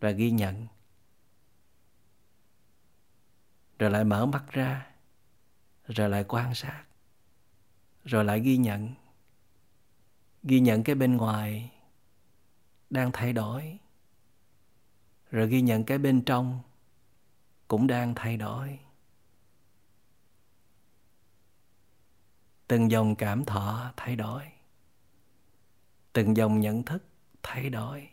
và 0.00 0.10
ghi 0.10 0.30
nhận 0.30 0.66
rồi 3.82 3.90
lại 3.90 4.04
mở 4.04 4.26
mắt 4.26 4.44
ra, 4.50 4.86
rồi 5.86 6.08
lại 6.08 6.24
quan 6.28 6.54
sát, 6.54 6.84
rồi 8.04 8.24
lại 8.24 8.40
ghi 8.40 8.56
nhận. 8.56 8.94
Ghi 10.42 10.60
nhận 10.60 10.84
cái 10.84 10.94
bên 10.94 11.16
ngoài 11.16 11.72
đang 12.90 13.12
thay 13.12 13.32
đổi, 13.32 13.78
rồi 15.30 15.48
ghi 15.48 15.60
nhận 15.62 15.84
cái 15.84 15.98
bên 15.98 16.22
trong 16.24 16.60
cũng 17.68 17.86
đang 17.86 18.14
thay 18.14 18.36
đổi. 18.36 18.78
Từng 22.68 22.90
dòng 22.90 23.16
cảm 23.16 23.44
thọ 23.44 23.92
thay 23.96 24.16
đổi, 24.16 24.42
từng 26.12 26.36
dòng 26.36 26.60
nhận 26.60 26.82
thức 26.82 27.04
thay 27.42 27.70
đổi, 27.70 28.08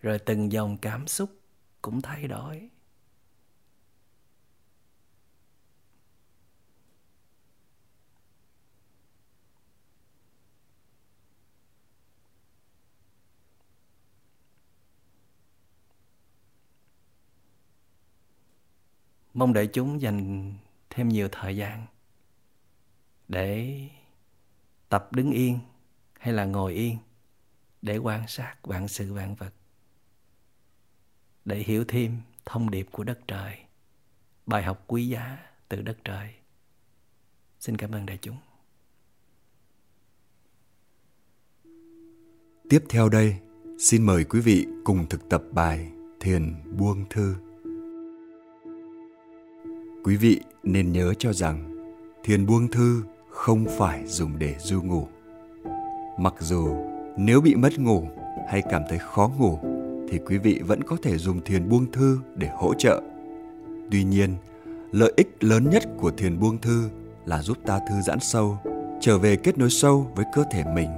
rồi 0.00 0.18
từng 0.18 0.52
dòng 0.52 0.76
cảm 0.76 1.06
xúc 1.06 1.30
cũng 1.82 2.02
thay 2.02 2.28
đổi. 2.28 2.70
Mong 19.36 19.52
để 19.52 19.66
chúng 19.66 20.00
dành 20.00 20.52
thêm 20.90 21.08
nhiều 21.08 21.28
thời 21.32 21.56
gian 21.56 21.86
để 23.28 23.80
tập 24.88 25.08
đứng 25.12 25.30
yên 25.30 25.58
hay 26.20 26.34
là 26.34 26.44
ngồi 26.44 26.74
yên 26.74 26.98
để 27.82 27.96
quan 27.96 28.28
sát 28.28 28.56
vạn 28.62 28.88
sự 28.88 29.12
vạn 29.12 29.34
vật, 29.34 29.52
để 31.44 31.58
hiểu 31.58 31.84
thêm 31.88 32.20
thông 32.44 32.70
điệp 32.70 32.86
của 32.90 33.04
đất 33.04 33.18
trời, 33.28 33.58
bài 34.46 34.62
học 34.62 34.84
quý 34.86 35.08
giá 35.08 35.38
từ 35.68 35.82
đất 35.82 35.98
trời. 36.04 36.34
Xin 37.60 37.76
cảm 37.76 37.92
ơn 37.92 38.06
đại 38.06 38.18
chúng. 38.22 38.36
Tiếp 42.70 42.84
theo 42.88 43.08
đây, 43.08 43.36
xin 43.78 44.06
mời 44.06 44.24
quý 44.24 44.40
vị 44.40 44.66
cùng 44.84 45.06
thực 45.08 45.28
tập 45.28 45.42
bài 45.52 45.90
thiền 46.20 46.54
buông 46.78 47.04
thư 47.10 47.45
quý 50.06 50.16
vị 50.16 50.40
nên 50.62 50.92
nhớ 50.92 51.14
cho 51.18 51.32
rằng 51.32 51.86
thiền 52.24 52.46
buông 52.46 52.68
thư 52.68 53.02
không 53.30 53.64
phải 53.78 54.06
dùng 54.06 54.38
để 54.38 54.54
du 54.58 54.82
ngủ. 54.82 55.06
Mặc 56.18 56.34
dù 56.40 56.76
nếu 57.16 57.40
bị 57.40 57.54
mất 57.54 57.78
ngủ 57.78 58.08
hay 58.48 58.62
cảm 58.70 58.82
thấy 58.88 58.98
khó 58.98 59.30
ngủ 59.38 59.58
thì 60.08 60.18
quý 60.26 60.38
vị 60.38 60.60
vẫn 60.66 60.82
có 60.82 60.96
thể 61.02 61.18
dùng 61.18 61.40
thiền 61.40 61.68
buông 61.68 61.92
thư 61.92 62.18
để 62.34 62.48
hỗ 62.54 62.74
trợ. 62.74 63.02
Tuy 63.90 64.04
nhiên, 64.04 64.34
lợi 64.92 65.12
ích 65.16 65.44
lớn 65.44 65.70
nhất 65.70 65.82
của 65.98 66.10
thiền 66.10 66.40
buông 66.40 66.58
thư 66.58 66.88
là 67.24 67.42
giúp 67.42 67.58
ta 67.66 67.78
thư 67.78 67.94
giãn 68.06 68.18
sâu, 68.20 68.58
trở 69.00 69.18
về 69.18 69.36
kết 69.36 69.58
nối 69.58 69.70
sâu 69.70 70.12
với 70.16 70.24
cơ 70.34 70.44
thể 70.52 70.64
mình 70.74 70.90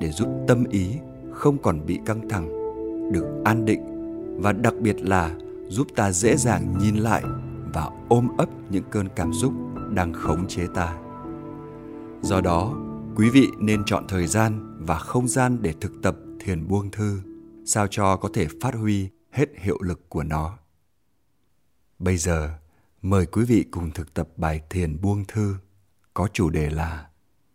để 0.00 0.10
giúp 0.10 0.28
tâm 0.48 0.64
ý 0.70 0.88
không 1.32 1.58
còn 1.58 1.86
bị 1.86 1.98
căng 2.06 2.28
thẳng, 2.28 2.48
được 3.12 3.42
an 3.44 3.64
định 3.64 3.82
và 4.40 4.52
đặc 4.52 4.74
biệt 4.80 4.96
là 5.00 5.34
giúp 5.68 5.86
ta 5.96 6.12
dễ 6.12 6.36
dàng 6.36 6.78
nhìn 6.78 6.96
lại 6.96 7.22
và 7.74 7.90
ôm 8.08 8.28
ấp 8.38 8.48
những 8.70 8.84
cơn 8.90 9.08
cảm 9.16 9.32
xúc 9.32 9.52
đang 9.90 10.12
khống 10.12 10.48
chế 10.48 10.66
ta. 10.74 10.98
Do 12.22 12.40
đó, 12.40 12.74
quý 13.16 13.30
vị 13.30 13.48
nên 13.58 13.84
chọn 13.86 14.04
thời 14.08 14.26
gian 14.26 14.76
và 14.86 14.98
không 14.98 15.28
gian 15.28 15.62
để 15.62 15.74
thực 15.80 15.92
tập 16.02 16.16
thiền 16.40 16.68
buông 16.68 16.90
thư, 16.90 17.20
sao 17.66 17.86
cho 17.90 18.16
có 18.16 18.28
thể 18.34 18.48
phát 18.60 18.74
huy 18.74 19.08
hết 19.30 19.48
hiệu 19.56 19.78
lực 19.80 20.08
của 20.08 20.22
nó. 20.22 20.58
Bây 21.98 22.16
giờ, 22.16 22.58
mời 23.02 23.26
quý 23.26 23.44
vị 23.44 23.64
cùng 23.70 23.90
thực 23.90 24.14
tập 24.14 24.28
bài 24.36 24.62
thiền 24.70 25.00
buông 25.00 25.24
thư, 25.28 25.56
có 26.14 26.28
chủ 26.32 26.50
đề 26.50 26.70
là 26.70 27.08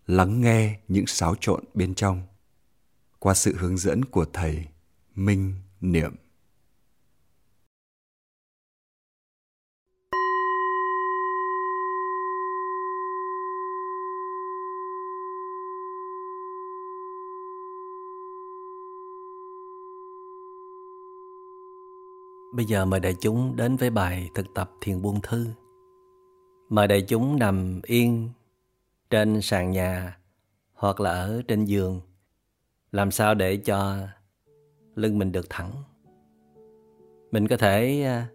lắng 0.07 0.41
nghe 0.41 0.79
những 0.87 1.07
xáo 1.07 1.35
trộn 1.39 1.63
bên 1.73 1.95
trong 1.95 2.21
qua 3.19 3.33
sự 3.33 3.55
hướng 3.57 3.77
dẫn 3.77 4.05
của 4.05 4.25
thầy 4.33 4.65
minh 5.15 5.53
niệm. 5.81 6.15
Bây 22.59 22.65
giờ 22.65 22.85
mời 22.85 22.99
đại 22.99 23.15
chúng 23.21 23.55
đến 23.55 23.75
với 23.75 23.89
bài 23.89 24.29
thực 24.35 24.45
tập 24.55 24.71
thiền 24.81 25.01
buông 25.01 25.19
thư. 25.23 25.47
Mời 26.69 26.87
đại 26.87 27.01
chúng 27.01 27.39
nằm 27.39 27.81
yên 27.83 28.29
trên 29.09 29.41
sàn 29.41 29.71
nhà 29.71 30.17
hoặc 30.73 30.99
là 30.99 31.11
ở 31.11 31.41
trên 31.47 31.65
giường. 31.65 32.01
Làm 32.91 33.11
sao 33.11 33.35
để 33.35 33.57
cho 33.57 33.97
lưng 34.95 35.19
mình 35.19 35.31
được 35.31 35.45
thẳng. 35.49 35.71
Mình 37.31 37.47
có 37.47 37.57
thể 37.57 38.03
à, 38.03 38.27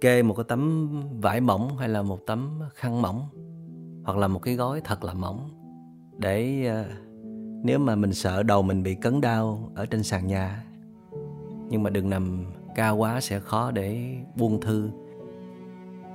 kê 0.00 0.22
một 0.22 0.34
cái 0.34 0.44
tấm 0.48 0.90
vải 1.20 1.40
mỏng 1.40 1.76
hay 1.76 1.88
là 1.88 2.02
một 2.02 2.26
tấm 2.26 2.60
khăn 2.74 3.02
mỏng 3.02 3.28
hoặc 4.04 4.18
là 4.18 4.28
một 4.28 4.42
cái 4.42 4.54
gói 4.54 4.80
thật 4.84 5.04
là 5.04 5.14
mỏng 5.14 5.50
để 6.18 6.66
à, 6.66 6.84
nếu 7.64 7.78
mà 7.78 7.96
mình 7.96 8.12
sợ 8.12 8.42
đầu 8.42 8.62
mình 8.62 8.82
bị 8.82 8.94
cấn 8.94 9.20
đau 9.20 9.72
ở 9.74 9.86
trên 9.86 10.02
sàn 10.02 10.26
nhà 10.26 10.64
nhưng 11.68 11.82
mà 11.82 11.90
đừng 11.90 12.10
nằm 12.10 12.44
cao 12.74 12.96
quá 12.96 13.20
sẽ 13.20 13.40
khó 13.40 13.70
để 13.70 14.16
buông 14.36 14.60
thư, 14.60 14.90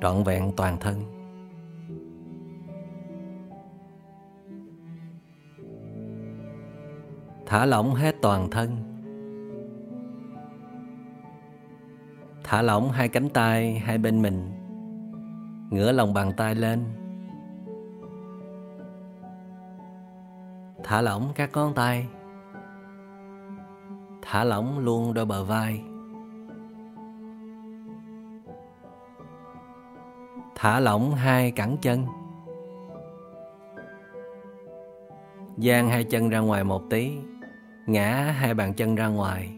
trọn 0.02 0.24
vẹn 0.24 0.52
toàn 0.58 0.78
thân. 0.80 0.96
Thả 7.46 7.66
lỏng 7.66 7.96
hết 7.96 8.16
toàn 8.22 8.50
thân. 8.50 8.78
Thả 12.44 12.62
lỏng 12.62 12.92
hai 12.92 13.10
cánh 13.10 13.30
tay 13.30 13.80
hai 13.80 13.98
bên 13.98 14.22
mình. 14.22 14.52
Ngửa 15.70 15.92
lòng 15.92 16.14
bàn 16.14 16.32
tay 16.38 16.56
lên. 16.56 16.84
Thả 20.84 21.02
lỏng 21.02 21.32
các 21.36 21.50
ngón 21.54 21.74
tay. 21.74 22.08
Thả 24.22 24.44
lỏng 24.44 24.80
luôn 24.80 25.14
đôi 25.14 25.26
bờ 25.26 25.44
vai. 25.44 25.84
Thả 30.62 30.80
lỏng 30.80 31.16
hai 31.16 31.52
cẳng 31.52 31.78
chân. 31.82 32.06
Dang 35.58 35.90
hai 35.90 36.04
chân 36.04 36.30
ra 36.30 36.40
ngoài 36.40 36.64
một 36.64 36.82
tí, 36.90 37.12
ngã 37.88 38.14
hai 38.16 38.54
bàn 38.54 38.74
chân 38.74 38.96
ra 38.96 39.08
ngoài. 39.08 39.50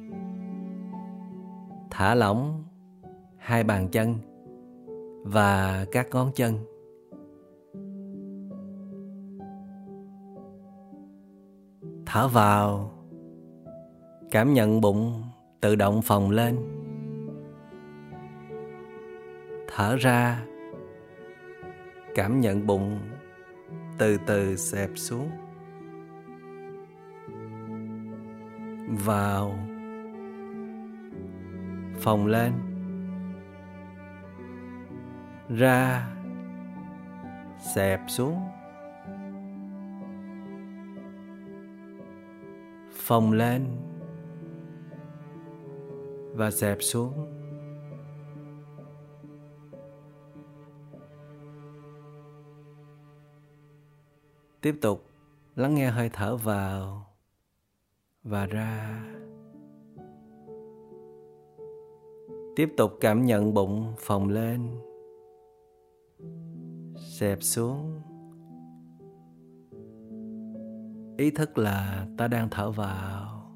Thả 1.90 2.16
lỏng 2.16 2.64
hai 3.38 3.64
bàn 3.64 3.88
chân 3.88 4.16
và 5.24 5.86
các 5.92 6.08
ngón 6.12 6.32
chân. 6.36 6.58
Thở 12.06 12.28
vào, 12.28 12.92
cảm 14.32 14.54
nhận 14.54 14.82
bụng 14.82 15.24
tự 15.62 15.76
động 15.76 16.02
phồng 16.02 16.32
lên. 16.32 16.58
Thở 19.68 19.96
ra 19.96 20.46
cảm 22.16 22.40
nhận 22.40 22.68
bụng 22.68 23.00
từ 23.98 24.18
từ 24.26 24.56
xẹp 24.56 24.90
xuống. 24.96 25.30
Vào, 29.06 29.60
phồng 32.00 32.26
lên. 32.26 32.54
Ra, 35.50 36.08
xẹp 37.76 38.02
xuống. 38.08 38.36
Phồng 42.92 43.32
lên 43.32 43.66
và 46.34 46.52
xẹp 46.52 46.78
xuống. 46.82 47.41
Tiếp 54.62 54.76
tục 54.82 55.06
lắng 55.56 55.76
nghe 55.76 55.90
hơi 55.90 56.10
thở 56.14 56.38
vào 56.38 57.06
và 58.24 58.46
ra. 58.46 59.04
Tiếp 62.56 62.74
tục 62.78 62.92
cảm 63.02 63.26
nhận 63.26 63.54
bụng 63.54 63.94
phồng 64.00 64.30
lên, 64.30 64.68
xẹp 66.96 67.38
xuống. 67.42 68.02
Ý 71.18 71.32
thức 71.32 71.58
là 71.58 72.08
ta 72.18 72.28
đang 72.28 72.50
thở 72.52 72.72
vào. 72.72 73.52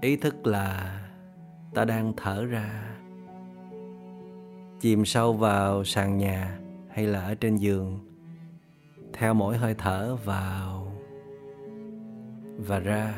Ý 0.00 0.16
thức 0.16 0.46
là 0.46 1.00
ta 1.74 1.84
đang 1.84 2.12
thở 2.16 2.44
ra. 2.44 2.98
Chìm 4.80 5.04
sâu 5.04 5.32
vào 5.32 5.84
sàn 5.84 6.18
nhà 6.18 6.60
hay 6.88 7.06
là 7.06 7.20
ở 7.20 7.34
trên 7.34 7.56
giường 7.56 8.07
theo 9.18 9.34
mỗi 9.34 9.56
hơi 9.56 9.74
thở 9.78 10.16
vào 10.24 10.92
và 12.58 12.78
ra. 12.78 13.14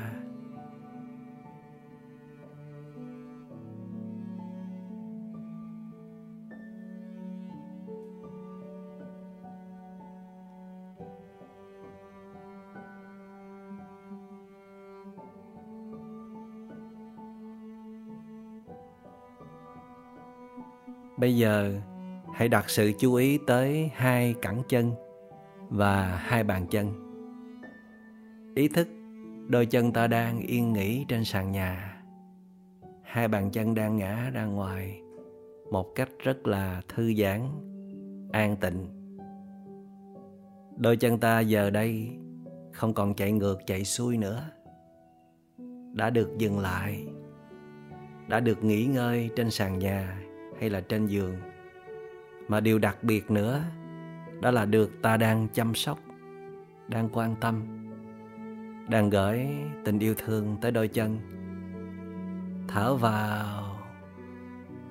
Bây 21.17 21.37
giờ 21.37 21.75
hãy 22.35 22.49
đặt 22.49 22.71
sự 22.71 22.93
chú 22.99 23.15
ý 23.15 23.39
tới 23.47 23.91
hai 23.95 24.35
cẳng 24.43 24.63
chân 24.69 25.10
và 25.71 26.17
hai 26.17 26.45
bàn 26.45 26.67
chân. 26.71 26.93
Ý 28.55 28.69
thức 28.69 28.89
đôi 29.49 29.67
chân 29.67 29.93
ta 29.93 30.07
đang 30.07 30.41
yên 30.41 30.73
nghỉ 30.73 31.05
trên 31.09 31.25
sàn 31.25 31.53
nhà. 31.53 32.03
Hai 33.03 33.29
bàn 33.29 33.51
chân 33.51 33.75
đang 33.75 33.97
ngã 33.97 34.31
ra 34.35 34.45
ngoài 34.45 35.01
một 35.71 35.93
cách 35.95 36.09
rất 36.19 36.47
là 36.47 36.83
thư 36.89 37.15
giãn, 37.15 37.41
an 38.33 38.57
tịnh. 38.57 38.87
Đôi 40.77 40.97
chân 40.97 41.19
ta 41.19 41.41
giờ 41.41 41.71
đây 41.71 42.09
không 42.73 42.95
còn 42.95 43.15
chạy 43.15 43.33
ngược 43.33 43.59
chạy 43.67 43.85
xuôi 43.85 44.17
nữa. 44.17 44.45
Đã 45.93 46.11
được 46.11 46.39
dừng 46.39 46.59
lại, 46.59 47.07
đã 48.29 48.41
được 48.41 48.65
nghỉ 48.65 48.87
ngơi 48.87 49.31
trên 49.37 49.51
sàn 49.51 49.79
nhà 49.79 50.21
hay 50.61 50.71
là 50.71 50.81
trên 50.81 51.07
giường 51.07 51.37
mà 52.49 52.61
điều 52.61 52.79
đặc 52.79 53.05
biệt 53.05 53.31
nữa 53.31 53.63
đó 54.41 54.51
là 54.51 54.65
được 54.65 55.03
ta 55.03 55.17
đang 55.17 55.49
chăm 55.53 55.75
sóc, 55.75 55.99
đang 56.89 57.09
quan 57.13 57.35
tâm, 57.41 57.63
đang 58.89 59.11
gửi 59.11 59.47
tình 59.85 59.99
yêu 59.99 60.15
thương 60.15 60.57
tới 60.61 60.71
đôi 60.73 60.89
chân. 60.89 61.19
Thở 62.69 62.95
vào, 62.95 63.79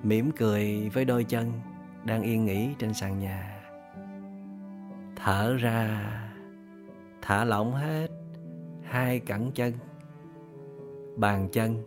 mỉm 0.02 0.30
cười 0.36 0.88
với 0.88 1.04
đôi 1.04 1.24
chân 1.24 1.52
đang 2.04 2.22
yên 2.22 2.44
nghỉ 2.44 2.74
trên 2.78 2.94
sàn 2.94 3.18
nhà. 3.18 3.56
Thở 5.16 5.56
ra, 5.56 6.10
thả 7.22 7.44
lỏng 7.44 7.72
hết 7.72 8.08
hai 8.82 9.20
cẳng 9.20 9.50
chân, 9.54 9.72
bàn 11.16 11.48
chân 11.52 11.84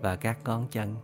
và 0.00 0.16
các 0.16 0.38
ngón 0.44 0.66
chân. 0.70 0.94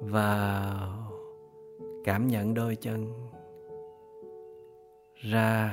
Vào 0.00 1.12
cảm 2.04 2.28
nhận 2.28 2.54
đôi 2.54 2.76
chân 2.76 3.06
ra 5.14 5.72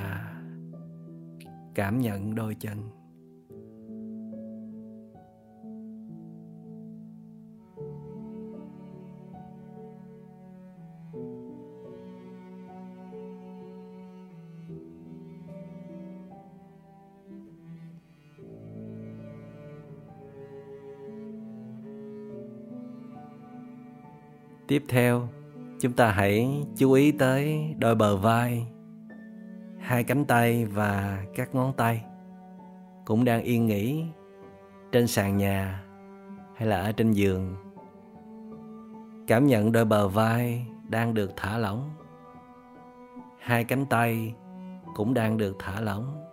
cảm 1.75 1.99
nhận 1.99 2.35
đôi 2.35 2.55
chân. 2.59 2.96
Tiếp 24.67 24.83
theo, 24.89 25.27
chúng 25.79 25.93
ta 25.93 26.11
hãy 26.11 26.63
chú 26.75 26.91
ý 26.91 27.11
tới 27.11 27.75
đôi 27.77 27.95
bờ 27.95 28.17
vai, 28.17 28.67
hai 29.79 30.03
cánh 30.03 30.25
tay 30.25 30.65
và 30.65 31.23
các 31.35 31.55
ngón 31.55 31.73
tay. 31.73 32.03
Cũng 33.05 33.25
đang 33.25 33.41
yên 33.41 33.65
nghỉ 33.65 34.05
trên 34.91 35.07
sàn 35.07 35.37
nhà 35.37 35.83
hay 36.55 36.67
là 36.67 36.81
ở 36.81 36.91
trên 36.91 37.11
giường. 37.11 37.55
Cảm 39.27 39.47
nhận 39.47 39.71
đôi 39.71 39.85
bờ 39.85 40.07
vai 40.07 40.65
đang 40.89 41.13
được 41.13 41.31
thả 41.35 41.57
lỏng. 41.57 41.89
Hai 43.39 43.63
cánh 43.63 43.85
tay 43.85 44.33
cũng 44.95 45.13
đang 45.13 45.37
được 45.37 45.55
thả 45.59 45.81
lỏng. 45.81 46.23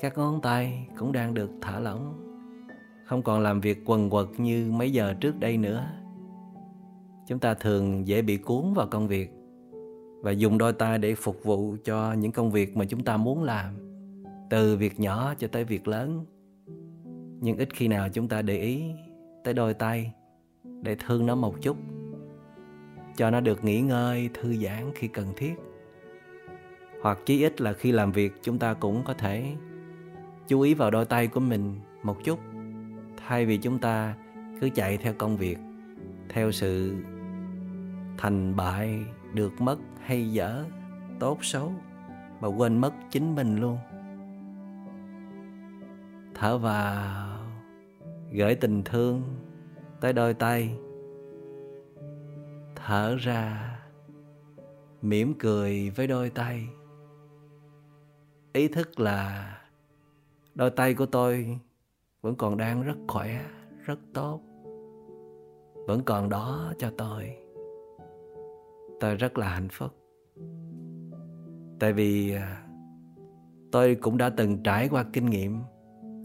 Các 0.00 0.18
ngón 0.18 0.40
tay 0.40 0.88
cũng 0.98 1.12
đang 1.12 1.34
được 1.34 1.50
thả 1.60 1.78
lỏng. 1.78 2.20
Không 3.04 3.22
còn 3.22 3.40
làm 3.40 3.60
việc 3.60 3.82
quần 3.84 4.10
quật 4.10 4.26
như 4.38 4.70
mấy 4.72 4.92
giờ 4.92 5.14
trước 5.20 5.40
đây 5.40 5.56
nữa 5.56 5.86
chúng 7.26 7.38
ta 7.38 7.54
thường 7.54 8.08
dễ 8.08 8.22
bị 8.22 8.36
cuốn 8.36 8.74
vào 8.74 8.86
công 8.86 9.08
việc 9.08 9.30
và 10.20 10.30
dùng 10.30 10.58
đôi 10.58 10.72
tay 10.72 10.98
để 10.98 11.14
phục 11.14 11.44
vụ 11.44 11.76
cho 11.84 12.12
những 12.12 12.32
công 12.32 12.50
việc 12.50 12.76
mà 12.76 12.84
chúng 12.84 13.04
ta 13.04 13.16
muốn 13.16 13.42
làm, 13.42 13.74
từ 14.50 14.76
việc 14.76 15.00
nhỏ 15.00 15.34
cho 15.38 15.48
tới 15.48 15.64
việc 15.64 15.88
lớn. 15.88 16.24
Nhưng 17.40 17.56
ít 17.56 17.74
khi 17.74 17.88
nào 17.88 18.08
chúng 18.08 18.28
ta 18.28 18.42
để 18.42 18.58
ý 18.58 18.82
tới 19.44 19.54
đôi 19.54 19.74
tay, 19.74 20.12
để 20.82 20.96
thương 21.06 21.26
nó 21.26 21.34
một 21.34 21.54
chút, 21.60 21.76
cho 23.16 23.30
nó 23.30 23.40
được 23.40 23.64
nghỉ 23.64 23.80
ngơi, 23.80 24.30
thư 24.34 24.54
giãn 24.54 24.90
khi 24.94 25.08
cần 25.08 25.26
thiết. 25.36 25.54
Hoặc 27.02 27.18
chí 27.26 27.44
ít 27.44 27.60
là 27.60 27.72
khi 27.72 27.92
làm 27.92 28.12
việc, 28.12 28.32
chúng 28.42 28.58
ta 28.58 28.74
cũng 28.74 29.02
có 29.04 29.14
thể 29.14 29.52
chú 30.48 30.60
ý 30.60 30.74
vào 30.74 30.90
đôi 30.90 31.04
tay 31.04 31.26
của 31.26 31.40
mình 31.40 31.74
một 32.02 32.24
chút, 32.24 32.38
thay 33.16 33.46
vì 33.46 33.56
chúng 33.56 33.78
ta 33.78 34.14
cứ 34.60 34.70
chạy 34.74 34.96
theo 34.96 35.12
công 35.18 35.36
việc, 35.36 35.58
theo 36.28 36.52
sự 36.52 36.94
thành 38.18 38.56
bại 38.56 39.04
được 39.34 39.60
mất 39.60 39.78
hay 40.00 40.32
dở, 40.32 40.64
tốt 41.20 41.38
xấu 41.42 41.72
mà 42.40 42.48
quên 42.48 42.78
mất 42.78 42.92
chính 43.10 43.34
mình 43.34 43.60
luôn. 43.60 43.78
Thở 46.34 46.58
vào, 46.58 47.38
gửi 48.32 48.54
tình 48.54 48.82
thương 48.84 49.22
tới 50.00 50.12
đôi 50.12 50.34
tay. 50.34 50.78
Thở 52.76 53.16
ra, 53.16 53.70
mỉm 55.02 55.34
cười 55.38 55.90
với 55.90 56.06
đôi 56.06 56.30
tay. 56.30 56.68
Ý 58.52 58.68
thức 58.68 59.00
là 59.00 59.50
đôi 60.54 60.70
tay 60.70 60.94
của 60.94 61.06
tôi 61.06 61.58
vẫn 62.20 62.34
còn 62.36 62.56
đang 62.56 62.82
rất 62.82 62.96
khỏe, 63.08 63.44
rất 63.84 63.98
tốt, 64.14 64.40
vẫn 65.86 66.02
còn 66.04 66.28
đó 66.28 66.72
cho 66.78 66.90
tôi 66.98 67.43
tôi 69.04 69.16
rất 69.16 69.38
là 69.38 69.48
hạnh 69.48 69.68
phúc. 69.68 69.92
Tại 71.78 71.92
vì 71.92 72.34
à, 72.34 72.62
tôi 73.72 73.94
cũng 73.94 74.16
đã 74.16 74.30
từng 74.30 74.62
trải 74.62 74.88
qua 74.88 75.04
kinh 75.12 75.26
nghiệm 75.26 75.60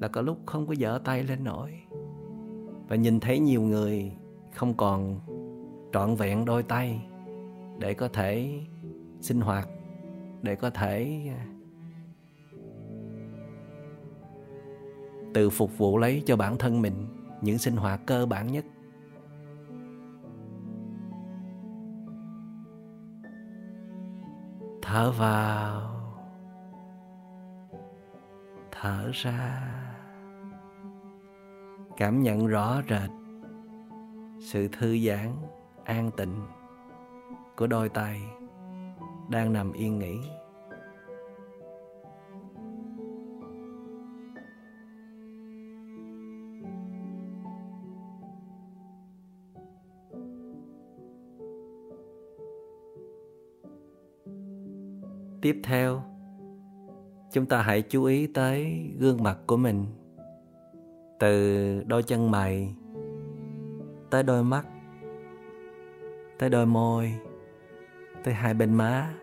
là 0.02 0.08
có 0.08 0.22
lúc 0.22 0.38
không 0.46 0.68
có 0.68 0.74
dở 0.74 1.00
tay 1.04 1.24
lên 1.24 1.44
nổi. 1.44 1.72
Và 2.88 2.96
nhìn 2.96 3.20
thấy 3.20 3.40
nhiều 3.40 3.62
người 3.62 4.12
không 4.54 4.74
còn 4.74 5.20
trọn 5.94 6.16
vẹn 6.16 6.46
đôi 6.46 6.64
tay 6.64 7.02
để 7.80 7.94
có 7.94 8.08
thể 8.08 8.60
sinh 9.22 9.42
hoạt, 9.42 9.70
để 10.42 10.56
có 10.56 10.70
thể 10.70 11.22
à, 11.28 11.46
tự 15.34 15.50
phục 15.50 15.78
vụ 15.78 15.98
lấy 15.98 16.24
cho 16.26 16.36
bản 16.36 16.58
thân 16.58 16.82
mình 16.82 17.06
những 17.42 17.58
sinh 17.58 17.76
hoạt 17.76 18.02
cơ 18.06 18.26
bản 18.26 18.52
nhất. 18.52 18.66
Thở 24.92 25.12
vào. 25.12 25.82
Thở 28.72 29.12
ra. 29.14 29.62
Cảm 31.98 32.24
nhận 32.24 32.48
rõ 32.48 32.82
rệt 32.90 33.10
sự 34.40 34.68
thư 34.68 34.98
giãn, 34.98 35.36
an 35.84 36.12
tịnh 36.18 36.42
của 37.58 37.68
đôi 37.68 37.90
tay 37.90 38.22
đang 39.30 39.54
nằm 39.54 39.74
yên 39.74 40.00
nghỉ. 40.00 40.20
Tiếp 55.42 55.62
theo, 55.64 56.04
chúng 57.32 57.46
ta 57.46 57.62
hãy 57.62 57.82
chú 57.82 58.04
ý 58.04 58.28
tới 58.28 58.88
gương 59.00 59.24
mặt 59.24 59.38
của 59.48 59.58
mình. 59.58 59.86
Từ 61.20 61.84
đôi 61.84 62.04
chân 62.04 62.32
mày 62.32 62.76
tới 64.10 64.24
đôi 64.24 64.44
mắt, 64.44 64.68
tới 66.40 66.50
đôi 66.50 66.66
môi, 66.66 67.14
tới 68.24 68.34
hai 68.34 68.54
bên 68.54 68.74
má, 68.74 69.14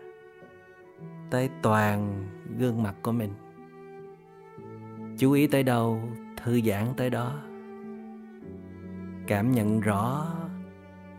tới 1.29 1.49
toàn 1.61 2.27
gương 2.59 2.83
mặt 2.83 2.95
của 3.01 3.11
mình. 3.11 3.33
Chú 5.17 5.31
ý 5.31 5.47
tới 5.47 5.63
đâu, 5.63 6.01
thư 6.43 6.61
giãn 6.61 6.87
tới 6.97 7.09
đó. 7.09 7.39
Cảm 9.27 9.51
nhận 9.51 9.79
rõ 9.79 10.27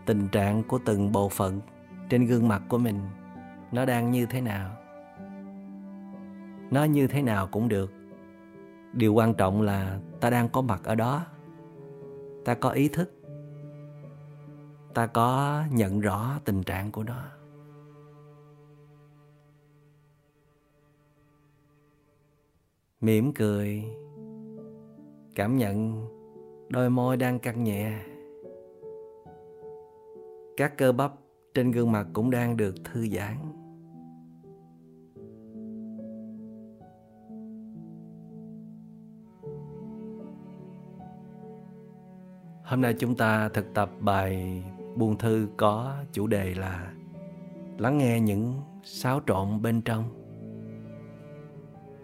tình 0.05 0.27
trạng 0.27 0.63
của 0.63 0.79
từng 0.85 1.11
bộ 1.11 1.29
phận 1.29 1.59
trên 2.09 2.25
gương 2.25 2.47
mặt 2.47 2.63
của 2.69 2.77
mình, 2.77 2.99
nó 3.71 3.85
đang 3.85 4.11
như 4.11 4.25
thế 4.25 4.41
nào 4.41 4.78
nó 6.71 6.83
như 6.83 7.07
thế 7.07 7.21
nào 7.21 7.47
cũng 7.51 7.67
được. 7.67 7.91
Điều 8.93 9.13
quan 9.13 9.33
trọng 9.33 9.61
là 9.61 9.99
ta 10.19 10.29
đang 10.29 10.49
có 10.49 10.61
mặt 10.61 10.81
ở 10.83 10.95
đó. 10.95 11.25
Ta 12.45 12.53
có 12.53 12.69
ý 12.69 12.89
thức. 12.89 13.13
Ta 14.93 15.07
có 15.07 15.63
nhận 15.71 15.99
rõ 15.99 16.39
tình 16.45 16.63
trạng 16.63 16.91
của 16.91 17.03
nó. 17.03 17.23
Mỉm 23.01 23.33
cười. 23.33 23.83
Cảm 25.35 25.57
nhận 25.57 26.07
đôi 26.69 26.89
môi 26.89 27.17
đang 27.17 27.39
căng 27.39 27.63
nhẹ. 27.63 27.99
Các 30.57 30.77
cơ 30.77 30.91
bắp 30.91 31.13
trên 31.53 31.71
gương 31.71 31.91
mặt 31.91 32.07
cũng 32.13 32.31
đang 32.31 32.57
được 32.57 32.75
thư 32.83 33.07
giãn. 33.07 33.58
Hôm 42.69 42.81
nay 42.81 42.93
chúng 42.93 43.15
ta 43.15 43.49
thực 43.49 43.73
tập 43.73 43.91
bài 43.99 44.63
buông 44.95 45.17
thư 45.17 45.47
có 45.57 45.95
chủ 46.11 46.27
đề 46.27 46.53
là 46.53 46.93
lắng 47.77 47.97
nghe 47.97 48.19
những 48.19 48.61
xáo 48.83 49.21
trộn 49.27 49.61
bên 49.61 49.81
trong. 49.81 50.03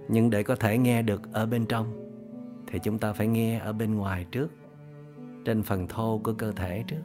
Nhưng 0.10 0.30
để 0.30 0.44
có 0.44 0.56
thể 0.56 0.78
nghe 0.78 1.02
được 1.02 1.34
ở 1.34 1.46
bên 1.46 1.66
trong 1.66 2.12
thì 2.68 2.80
chúng 2.80 3.00
ta 3.00 3.14
phải 3.14 3.28
nghe 3.28 3.60
ở 3.60 3.74
bên 3.74 3.96
ngoài 3.96 4.26
trước, 4.32 4.52
trên 5.46 5.64
phần 5.64 5.88
thô 5.88 6.22
của 6.24 6.34
cơ 6.34 6.52
thể 6.52 6.84
trước. 6.88 7.04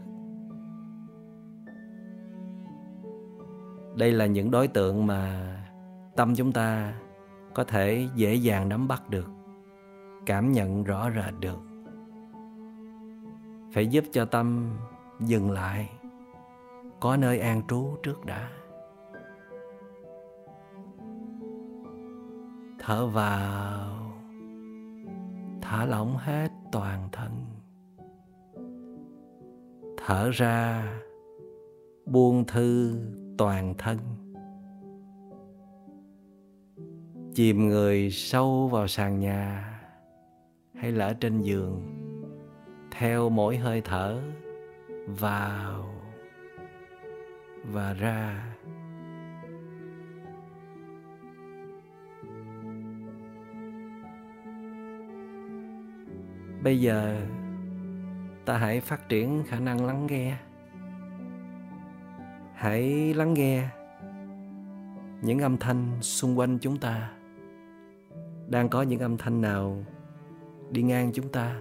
Đây 3.96 4.12
là 4.12 4.26
những 4.26 4.50
đối 4.50 4.68
tượng 4.68 5.06
mà 5.06 5.56
tâm 6.16 6.34
chúng 6.34 6.52
ta 6.52 6.94
có 7.54 7.64
thể 7.64 8.08
dễ 8.14 8.34
dàng 8.34 8.68
nắm 8.68 8.88
bắt 8.88 9.10
được, 9.10 9.28
cảm 10.26 10.52
nhận 10.52 10.84
rõ 10.84 11.10
rệt 11.10 11.34
được 11.40 11.69
phải 13.72 13.86
giúp 13.86 14.04
cho 14.12 14.24
tâm 14.24 14.76
dừng 15.20 15.50
lại. 15.50 15.90
Có 17.00 17.16
nơi 17.16 17.38
an 17.40 17.62
trú 17.68 17.96
trước 18.02 18.26
đã. 18.26 18.50
Thở 22.78 23.06
vào. 23.06 23.96
Thả 25.62 25.84
lỏng 25.84 26.16
hết 26.16 26.48
toàn 26.72 27.08
thân. 27.12 27.30
Thở 30.06 30.30
ra. 30.30 30.92
Buông 32.06 32.44
thư 32.44 32.98
toàn 33.38 33.74
thân. 33.78 33.98
Chìm 37.34 37.68
người 37.68 38.10
sâu 38.10 38.68
vào 38.68 38.86
sàn 38.88 39.20
nhà 39.20 39.66
hay 40.74 40.92
là 40.92 41.06
ở 41.06 41.14
trên 41.14 41.42
giường 41.42 42.09
theo 42.90 43.30
mỗi 43.30 43.56
hơi 43.56 43.80
thở, 43.80 44.20
vào 45.06 45.94
và 47.64 47.92
ra. 47.94 48.46
Bây 56.62 56.80
giờ, 56.80 57.26
ta 58.44 58.58
hãy 58.58 58.80
phát 58.80 59.08
triển 59.08 59.42
khả 59.46 59.60
năng 59.60 59.86
lắng 59.86 60.06
nghe. 60.06 60.36
Hãy 62.54 63.14
lắng 63.14 63.34
nghe 63.34 63.68
những 65.22 65.38
âm 65.38 65.58
thanh 65.58 65.98
xung 66.00 66.38
quanh 66.38 66.58
chúng 66.58 66.78
ta. 66.78 67.12
Đang 68.48 68.68
có 68.68 68.82
những 68.82 69.00
âm 69.00 69.18
thanh 69.18 69.40
nào 69.40 69.84
đi 70.70 70.82
ngang 70.82 71.10
chúng 71.14 71.28
ta? 71.28 71.60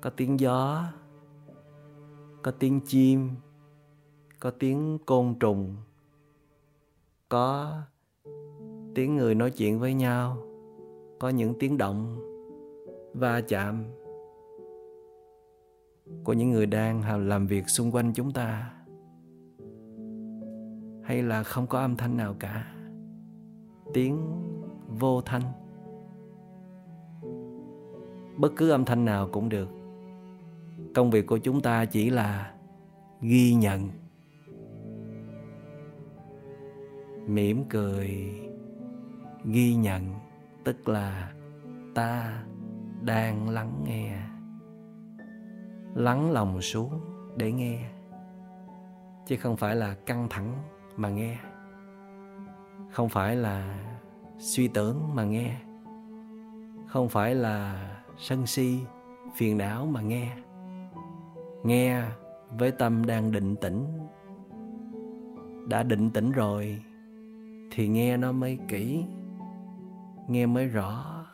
Có 0.00 0.10
tiếng 0.10 0.40
gió, 0.40 0.84
có 2.42 2.50
tiếng 2.50 2.80
chim, 2.80 3.30
có 4.40 4.50
tiếng 4.50 4.98
côn 5.06 5.34
trùng, 5.40 5.76
có 7.28 7.76
tiếng 8.94 9.16
người 9.16 9.34
nói 9.34 9.50
chuyện 9.50 9.80
với 9.80 9.94
nhau, 9.94 10.36
có 11.18 11.28
những 11.28 11.54
tiếng 11.58 11.78
động 11.78 12.18
va 13.14 13.40
chạm 13.40 13.84
của 16.24 16.32
những 16.32 16.50
người 16.50 16.66
đang 16.66 17.28
làm 17.28 17.46
việc 17.46 17.68
xung 17.68 17.94
quanh 17.94 18.12
chúng 18.14 18.32
ta. 18.32 18.72
Hay 21.02 21.22
là 21.22 21.42
không 21.42 21.66
có 21.66 21.78
âm 21.78 21.96
thanh 21.96 22.16
nào 22.16 22.34
cả. 22.38 22.74
Tiếng 23.94 24.18
vô 24.88 25.20
thanh. 25.20 25.42
Bất 28.36 28.52
cứ 28.56 28.70
âm 28.70 28.84
thanh 28.84 29.04
nào 29.04 29.28
cũng 29.32 29.48
được 29.48 29.79
công 30.94 31.10
việc 31.10 31.26
của 31.26 31.38
chúng 31.38 31.60
ta 31.60 31.84
chỉ 31.84 32.10
là 32.10 32.52
ghi 33.20 33.54
nhận. 33.54 33.90
Mỉm 37.26 37.64
cười, 37.68 38.40
ghi 39.44 39.74
nhận, 39.74 40.14
tức 40.64 40.88
là 40.88 41.32
ta 41.94 42.42
đang 43.02 43.48
lắng 43.48 43.84
nghe. 43.84 44.16
Lắng 45.94 46.30
lòng 46.30 46.62
xuống 46.62 47.00
để 47.36 47.52
nghe, 47.52 47.90
chứ 49.26 49.36
không 49.36 49.56
phải 49.56 49.76
là 49.76 49.94
căng 50.06 50.26
thẳng 50.30 50.54
mà 50.96 51.08
nghe. 51.08 51.38
Không 52.90 53.08
phải 53.08 53.36
là 53.36 53.78
suy 54.38 54.68
tưởng 54.68 55.14
mà 55.14 55.24
nghe. 55.24 55.56
Không 56.86 57.08
phải 57.08 57.34
là 57.34 57.88
sân 58.18 58.46
si, 58.46 58.78
phiền 59.36 59.58
não 59.58 59.86
mà 59.86 60.00
nghe 60.00 60.36
nghe 61.64 62.02
với 62.58 62.70
tâm 62.70 63.06
đang 63.06 63.32
định 63.32 63.56
tĩnh. 63.56 63.86
Đã 65.68 65.82
định 65.82 66.10
tĩnh 66.10 66.32
rồi 66.32 66.82
thì 67.70 67.88
nghe 67.88 68.16
nó 68.16 68.32
mới 68.32 68.58
kỹ, 68.68 69.04
nghe 70.28 70.46
mới 70.46 70.66
rõ, 70.66 71.26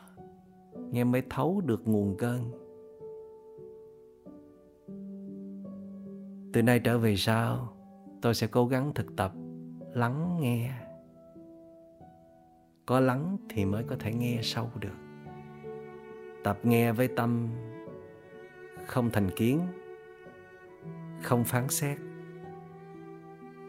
nghe 0.91 1.03
mới 1.03 1.23
thấu 1.29 1.61
được 1.65 1.87
nguồn 1.87 2.15
cơn. 2.17 2.39
Từ 6.53 6.61
nay 6.61 6.79
trở 6.79 6.97
về 6.97 7.15
sau, 7.15 7.73
tôi 8.21 8.33
sẽ 8.33 8.47
cố 8.47 8.67
gắng 8.67 8.91
thực 8.95 9.15
tập, 9.15 9.31
lắng 9.93 10.37
nghe. 10.41 10.71
Có 12.85 12.99
lắng 12.99 13.37
thì 13.49 13.65
mới 13.65 13.83
có 13.83 13.95
thể 13.99 14.13
nghe 14.13 14.39
sâu 14.41 14.69
được. 14.79 14.97
Tập 16.43 16.59
nghe 16.63 16.91
với 16.91 17.07
tâm 17.07 17.47
không 18.85 19.09
thành 19.13 19.29
kiến 19.35 19.59
không 21.21 21.43
phán 21.43 21.69
xét. 21.69 21.97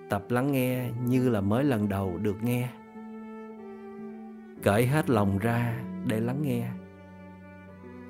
Tập 0.09 0.25
lắng 0.29 0.53
nghe 0.53 0.91
như 1.05 1.29
là 1.29 1.41
mới 1.41 1.65
lần 1.65 1.89
đầu 1.89 2.19
được 2.19 2.43
nghe. 2.43 2.69
Cởi 4.63 4.87
hết 4.87 5.11
lòng 5.11 5.39
ra 5.39 5.81
để 6.07 6.21
lắng 6.21 6.43
nghe. 6.43 6.69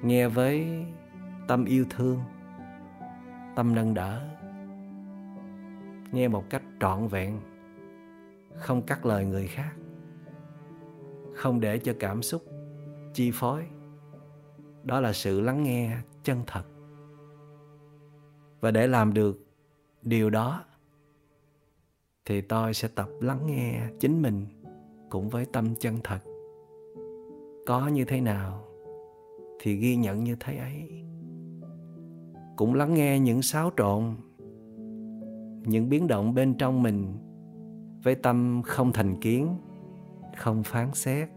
Nghe 0.03 0.29
với 0.29 0.85
tâm 1.49 1.65
yêu 1.65 1.85
thương, 1.91 2.21
tâm 3.57 3.75
nâng 3.75 3.95
đỡ. 3.95 4.29
Nghe 6.13 6.29
một 6.29 6.45
cách 6.51 6.63
trọn 6.81 7.07
vẹn, 7.09 7.41
không 8.55 8.83
cắt 8.83 9.07
lời 9.07 9.25
người 9.25 9.47
khác. 9.47 9.73
Không 11.35 11.61
để 11.61 11.79
cho 11.79 11.95
cảm 12.01 12.23
xúc 12.23 12.43
chi 13.15 13.31
phối. 13.35 13.67
Đó 14.83 15.01
là 15.01 15.13
sự 15.13 15.41
lắng 15.41 15.63
nghe 15.63 15.97
chân 16.23 16.43
thật 16.47 16.63
và 18.61 18.71
để 18.71 18.87
làm 18.87 19.15
được 19.15 19.47
điều 20.03 20.31
đó, 20.31 20.65
thì 22.25 22.41
tôi 22.41 22.75
sẽ 22.75 22.89
tập 22.89 23.09
lắng 23.21 23.47
nghe 23.47 23.83
chính 24.01 24.23
mình 24.23 24.47
cũng 25.11 25.29
với 25.29 25.47
tâm 25.53 25.75
chân 25.75 25.97
thật. 26.05 26.19
Có 27.67 27.89
như 27.89 28.05
thế 28.05 28.21
nào 28.21 28.65
thì 29.59 29.77
ghi 29.77 29.97
nhận 29.97 30.25
như 30.25 30.37
thế 30.41 30.57
ấy. 30.57 31.05
Cũng 32.57 32.75
lắng 32.75 32.95
nghe 32.95 33.19
những 33.19 33.43
xáo 33.43 33.71
trộn, 33.77 34.17
những 35.67 35.89
biến 35.89 36.07
động 36.07 36.35
bên 36.35 36.55
trong 36.55 36.83
mình 36.83 37.15
với 38.03 38.15
tâm 38.15 38.63
không 38.65 38.93
thành 38.93 39.21
kiến, 39.21 39.57
không 40.37 40.63
phán 40.63 40.95
xét, 40.95 41.29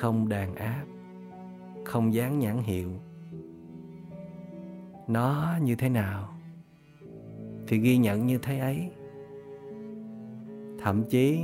không 0.00 0.28
đàn 0.28 0.54
áp, 0.54 0.84
không 1.84 2.14
dán 2.14 2.38
nhãn 2.38 2.58
hiệu 2.58 2.90
nó 5.12 5.56
như 5.62 5.74
thế 5.74 5.88
nào? 5.88 6.28
Thì 7.66 7.78
ghi 7.78 7.96
nhận 7.96 8.26
như 8.26 8.38
thế 8.38 8.58
ấy. 8.58 8.90
Thậm 10.82 11.04
chí 11.04 11.40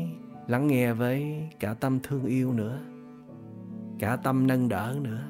lắng 0.47 0.67
nghe 0.67 0.93
với 0.93 1.49
cả 1.61 1.75
tâm 1.75 2.01
thương 2.03 2.25
yêu 2.25 2.53
nữa, 2.53 2.81
cả 3.99 4.17
tâm 4.17 4.47
nâng 4.47 4.69
đỡ 4.69 4.97
nữa. 5.03 5.25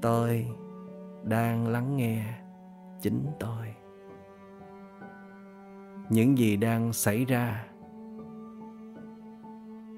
Tôi 0.00 0.46
đang 1.24 1.68
lắng 1.68 1.96
nghe 1.96 2.38
chính 3.00 3.26
tôi. 3.40 3.66
Những 6.10 6.38
gì 6.38 6.56
đang 6.56 6.92
xảy 6.92 7.24
ra. 7.24 7.66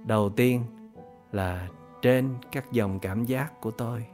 Đầu 0.06 0.30
tiên 0.30 0.62
là 1.32 1.68
trên 2.02 2.34
các 2.52 2.72
dòng 2.72 2.98
cảm 3.00 3.24
giác 3.24 3.60
của 3.60 3.70
tôi 3.70 4.06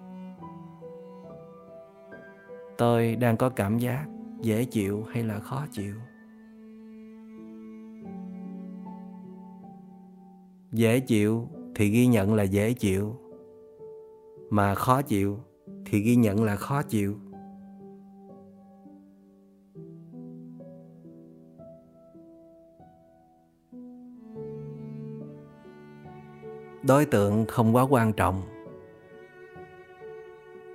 tôi 2.78 3.16
đang 3.16 3.36
có 3.36 3.48
cảm 3.48 3.78
giác 3.78 4.06
dễ 4.40 4.64
chịu 4.64 5.04
hay 5.10 5.22
là 5.22 5.38
khó 5.38 5.66
chịu? 5.70 5.94
Dễ 10.72 11.00
chịu 11.00 11.48
thì 11.74 11.88
ghi 11.88 12.06
nhận 12.06 12.34
là 12.34 12.42
dễ 12.42 12.72
chịu, 12.72 13.16
mà 14.50 14.74
khó 14.74 15.02
chịu 15.02 15.38
thì 15.84 16.00
ghi 16.00 16.16
nhận 16.16 16.44
là 16.44 16.56
khó 16.56 16.82
chịu. 16.82 17.18
Đối 26.82 27.04
tượng 27.04 27.44
không 27.48 27.76
quá 27.76 27.82
quan 27.90 28.12
trọng. 28.12 28.42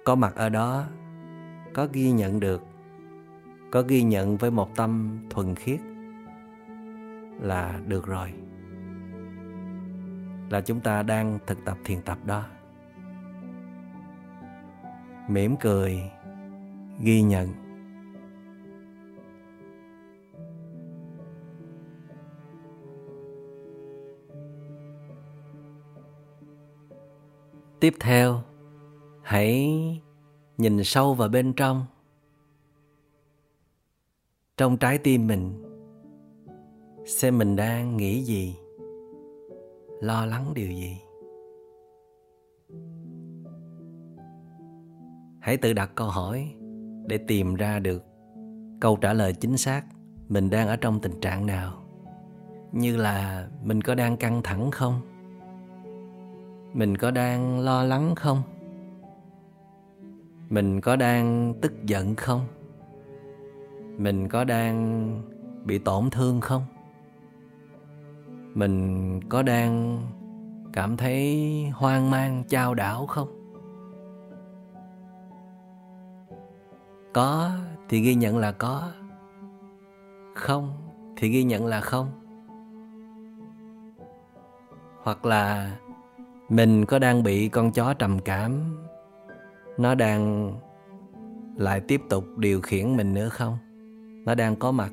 Có 0.06 0.16
mặt 0.16 0.36
ở 0.36 0.50
đó 0.50 0.86
có 1.74 1.88
ghi 1.94 2.12
nhận 2.12 2.40
được, 2.40 2.64
có 3.72 3.82
ghi 3.82 4.04
nhận 4.04 4.38
với 4.38 4.52
một 4.52 4.76
tâm 4.76 5.20
thuần 5.30 5.56
khiết 5.56 5.80
là 7.42 7.80
được 7.88 8.06
rồi. 8.06 8.34
Là 10.50 10.62
chúng 10.62 10.80
ta 10.80 11.04
đang 11.04 11.40
thực 11.48 11.66
tập 11.66 11.78
thiền 11.84 12.02
tập 12.02 12.18
đó. 12.26 12.46
Mỉm 15.28 15.56
cười, 15.60 16.12
ghi 17.00 17.22
nhận. 17.22 17.48
Tiếp 27.80 27.94
theo, 28.00 28.42
hãy 29.22 30.02
nhìn 30.60 30.84
sâu 30.84 31.14
vào 31.14 31.30
bên 31.30 31.54
trong. 31.54 31.86
Trong 34.58 34.78
trái 34.78 34.98
tim 34.98 35.28
mình, 35.28 35.64
xem 37.06 37.38
mình 37.38 37.56
đang 37.56 37.98
nghĩ 37.98 38.24
gì, 38.24 38.56
lo 40.02 40.26
lắng 40.26 40.54
điều 40.54 40.72
gì. 40.72 40.98
Hãy 45.40 45.58
tự 45.58 45.74
đặt 45.74 45.92
câu 45.96 46.08
hỏi 46.08 46.56
để 47.06 47.18
tìm 47.18 47.56
ra 47.56 47.80
được 47.80 48.04
câu 48.80 48.98
trả 49.02 49.14
lời 49.14 49.34
chính 49.34 49.58
xác 49.58 49.86
mình 50.30 50.50
đang 50.50 50.68
ở 50.68 50.76
trong 50.76 51.00
tình 51.00 51.20
trạng 51.22 51.46
nào. 51.46 51.74
Như 52.72 52.98
là 52.98 53.48
mình 53.64 53.82
có 53.82 53.96
đang 53.96 54.18
căng 54.18 54.42
thẳng 54.44 54.72
không? 54.72 55.02
Mình 56.74 56.98
có 56.98 57.12
đang 57.12 57.60
lo 57.60 57.84
lắng 57.84 58.16
không? 58.16 58.44
Mình 60.50 60.82
có 60.82 60.96
đang 60.96 61.54
tức 61.62 61.74
giận 61.86 62.16
không? 62.16 62.42
Mình 63.98 64.28
có 64.30 64.44
đang 64.44 65.10
bị 65.66 65.80
tổn 65.80 66.10
thương 66.10 66.42
không? 66.42 66.64
Mình 68.54 69.20
có 69.30 69.42
đang 69.42 70.02
cảm 70.74 70.98
thấy 70.98 71.70
hoang 71.74 72.12
mang, 72.12 72.44
chao 72.50 72.74
đảo 72.74 73.06
không? 73.06 73.28
Có 77.14 77.52
thì 77.90 78.02
ghi 78.02 78.16
nhận 78.16 78.38
là 78.38 78.52
có. 78.52 78.92
Không 80.36 80.74
thì 81.18 81.30
ghi 81.30 81.44
nhận 81.44 81.66
là 81.66 81.82
không. 81.82 82.08
Hoặc 85.04 85.26
là 85.26 85.72
mình 86.50 86.86
có 86.86 87.00
đang 87.00 87.24
bị 87.24 87.50
con 87.50 87.72
chó 87.72 87.94
trầm 87.94 88.20
cảm 88.20 88.78
nó 89.80 89.96
đang 89.96 90.54
lại 91.58 91.82
tiếp 91.82 92.02
tục 92.10 92.24
điều 92.38 92.62
khiển 92.62 92.98
mình 92.98 93.14
nữa 93.14 93.30
không? 93.30 93.58
Nó 94.26 94.36
đang 94.36 94.56
có 94.56 94.72
mặt 94.72 94.92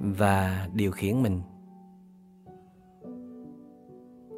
và 0.00 0.68
điều 0.74 0.90
khiển 0.90 1.22
mình. 1.22 1.40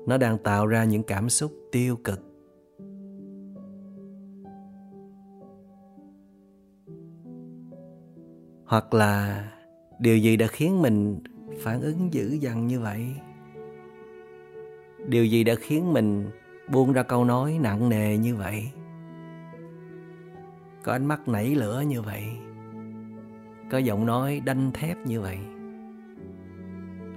Nó 0.06 0.16
đang 0.18 0.38
tạo 0.38 0.66
ra 0.66 0.84
những 0.84 1.02
cảm 1.02 1.28
xúc 1.28 1.52
tiêu 1.72 1.96
cực. 2.04 2.20
Hoặc 8.66 8.94
là 8.94 9.44
điều 9.98 10.18
gì 10.18 10.36
đã 10.36 10.46
khiến 10.46 10.82
mình 10.82 11.18
phản 11.60 11.80
ứng 11.80 12.14
dữ 12.14 12.32
dằn 12.40 12.66
như 12.66 12.80
vậy? 12.80 13.06
Điều 15.08 15.24
gì 15.24 15.44
đã 15.44 15.54
khiến 15.54 15.92
mình 15.92 16.30
buông 16.72 16.92
ra 16.92 17.02
câu 17.02 17.24
nói 17.24 17.58
nặng 17.62 17.88
nề 17.88 18.16
như 18.16 18.36
vậy? 18.36 18.70
Có 20.84 20.92
ánh 20.92 21.06
mắt 21.06 21.28
nảy 21.28 21.54
lửa 21.54 21.80
như 21.86 22.02
vậy, 22.02 22.24
có 23.70 23.78
giọng 23.78 24.06
nói 24.06 24.40
đanh 24.44 24.70
thép 24.72 24.96
như 25.06 25.20
vậy, 25.20 25.38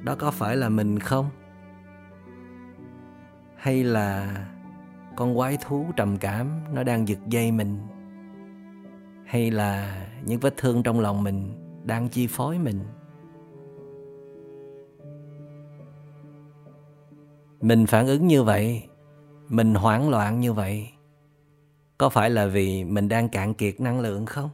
đó 0.03 0.15
có 0.19 0.31
phải 0.31 0.57
là 0.57 0.69
mình 0.69 0.99
không? 0.99 1.29
Hay 3.55 3.83
là 3.83 4.37
con 5.15 5.35
quái 5.35 5.57
thú 5.61 5.85
trầm 5.95 6.17
cảm 6.17 6.51
nó 6.73 6.83
đang 6.83 7.07
giật 7.07 7.19
dây 7.27 7.51
mình? 7.51 7.77
Hay 9.25 9.51
là 9.51 10.01
những 10.25 10.39
vết 10.39 10.57
thương 10.57 10.83
trong 10.83 10.99
lòng 10.99 11.23
mình 11.23 11.51
đang 11.83 12.09
chi 12.09 12.27
phối 12.27 12.59
mình? 12.59 12.79
Mình 17.61 17.85
phản 17.85 18.07
ứng 18.07 18.27
như 18.27 18.43
vậy, 18.43 18.83
mình 19.49 19.75
hoảng 19.75 20.09
loạn 20.09 20.39
như 20.39 20.53
vậy 20.53 20.89
có 21.97 22.09
phải 22.09 22.29
là 22.29 22.45
vì 22.45 22.83
mình 22.83 23.07
đang 23.07 23.29
cạn 23.29 23.53
kiệt 23.53 23.79
năng 23.79 23.99
lượng 23.99 24.25
không? 24.25 24.49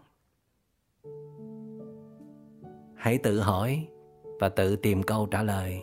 Hãy 2.96 3.18
tự 3.18 3.40
hỏi 3.40 3.88
và 4.40 4.50
tự 4.50 4.76
tìm 4.76 5.04
câu 5.04 5.26
trả 5.26 5.44
lời. 5.44 5.82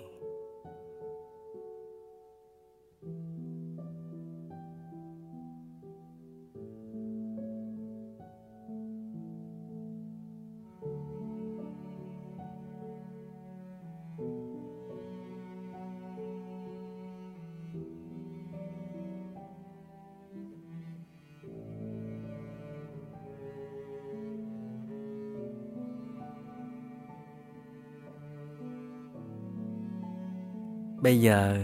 Bây 31.02 31.20
giờ 31.20 31.58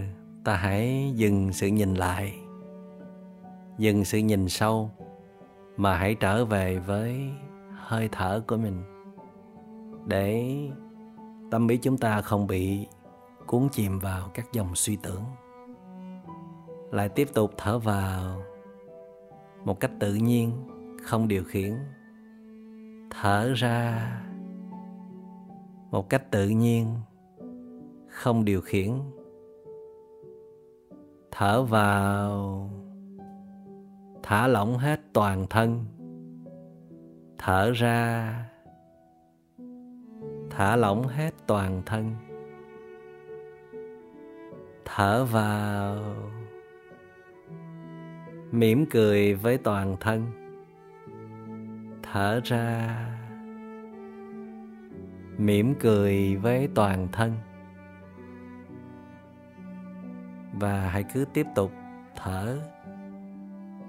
ta 0.45 0.57
hãy 0.57 1.12
dừng 1.14 1.53
sự 1.53 1.66
nhìn 1.66 1.95
lại, 1.95 2.34
dừng 3.78 4.05
sự 4.05 4.18
nhìn 4.18 4.49
sâu 4.49 4.91
mà 5.76 5.97
hãy 5.99 6.14
trở 6.14 6.45
về 6.45 6.78
với 6.78 7.30
hơi 7.74 8.09
thở 8.12 8.43
của 8.47 8.57
mình 8.57 8.82
để 10.07 10.57
tâm 11.51 11.68
ý 11.68 11.76
chúng 11.76 11.99
ta 11.99 12.20
không 12.20 12.47
bị 12.47 12.87
cuốn 13.47 13.68
chìm 13.72 13.99
vào 13.99 14.28
các 14.34 14.53
dòng 14.53 14.74
suy 14.74 14.97
tưởng. 14.97 15.22
Lại 16.91 17.09
tiếp 17.09 17.28
tục 17.34 17.51
thở 17.57 17.78
vào 17.78 18.43
một 19.64 19.80
cách 19.80 19.91
tự 20.01 20.14
nhiên, 20.14 20.53
không 21.03 21.28
điều 21.28 21.45
khiển. 21.45 21.74
Thở 23.11 23.53
ra 23.57 24.11
một 25.91 26.09
cách 26.09 26.30
tự 26.30 26.49
nhiên, 26.49 26.95
không 28.09 28.45
điều 28.45 28.61
khiển 28.61 28.93
thở 31.39 31.62
vào, 31.62 32.70
thả 34.22 34.47
lỏng 34.47 34.78
hết 34.78 35.01
toàn 35.12 35.47
thân, 35.51 35.84
thở 37.39 37.72
ra, 37.72 38.34
thả 40.51 40.76
lỏng 40.76 41.07
hết 41.07 41.34
toàn 41.47 41.82
thân, 41.87 42.14
thở 44.84 45.24
vào, 45.24 45.99
mỉm 48.53 48.87
cười 48.91 49.34
với 49.34 49.59
toàn 49.59 49.97
thân, 50.01 50.26
thở 52.03 52.41
ra, 52.45 52.99
mỉm 55.39 55.74
cười 55.80 56.37
với 56.37 56.68
toàn 56.74 57.09
thân 57.12 57.32
và 60.59 60.88
hãy 60.88 61.02
cứ 61.02 61.24
tiếp 61.32 61.46
tục 61.54 61.72
thở 62.16 62.59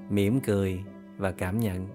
mỉm 0.10 0.40
cười 0.42 0.84
và 1.18 1.32
cảm 1.32 1.60
nhận. 1.60 1.88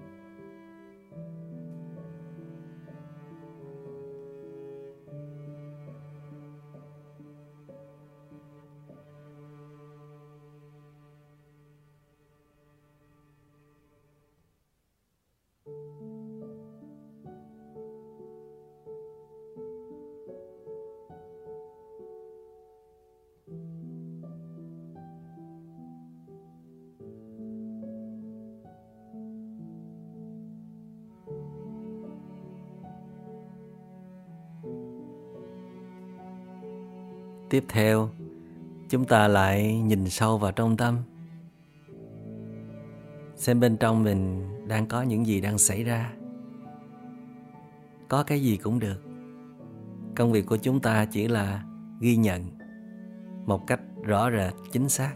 Tiếp 37.63 37.69
theo. 37.69 38.09
Chúng 38.89 39.05
ta 39.05 39.27
lại 39.27 39.81
nhìn 39.81 40.09
sâu 40.09 40.37
vào 40.37 40.51
trong 40.51 40.77
tâm. 40.77 40.97
Xem 43.35 43.59
bên 43.59 43.77
trong 43.77 44.03
mình 44.03 44.49
đang 44.67 44.87
có 44.87 45.01
những 45.01 45.25
gì 45.25 45.41
đang 45.41 45.57
xảy 45.57 45.83
ra. 45.83 46.13
Có 48.09 48.23
cái 48.23 48.41
gì 48.41 48.57
cũng 48.57 48.79
được. 48.79 49.01
Công 50.15 50.31
việc 50.31 50.45
của 50.45 50.57
chúng 50.57 50.79
ta 50.79 51.05
chỉ 51.05 51.27
là 51.27 51.63
ghi 51.99 52.15
nhận 52.15 52.43
một 53.45 53.67
cách 53.67 53.79
rõ 54.03 54.31
rệt, 54.31 54.53
chính 54.71 54.89
xác. 54.89 55.13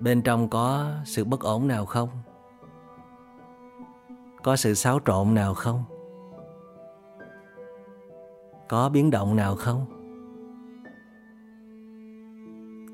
Bên 0.00 0.22
trong 0.22 0.48
có 0.48 0.92
sự 1.04 1.24
bất 1.24 1.40
ổn 1.40 1.68
nào 1.68 1.86
không? 1.86 2.08
Có 4.46 4.56
sự 4.56 4.74
xáo 4.74 5.00
trộn 5.06 5.34
nào 5.34 5.54
không? 5.54 5.84
Có 8.68 8.88
biến 8.88 9.10
động 9.10 9.36
nào 9.36 9.56
không? 9.56 9.86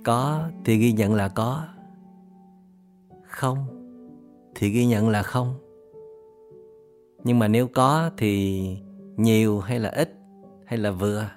Có 0.04 0.48
thì 0.64 0.76
ghi 0.78 0.92
nhận 0.92 1.14
là 1.14 1.28
có. 1.28 1.64
Không 3.22 3.58
thì 4.54 4.70
ghi 4.70 4.86
nhận 4.86 5.08
là 5.08 5.22
không. 5.22 5.54
Nhưng 7.24 7.38
mà 7.38 7.48
nếu 7.48 7.68
có 7.68 8.10
thì 8.16 8.62
nhiều 9.16 9.60
hay 9.60 9.78
là 9.78 9.88
ít 9.88 10.14
hay 10.66 10.78
là 10.78 10.90
vừa? 10.90 11.30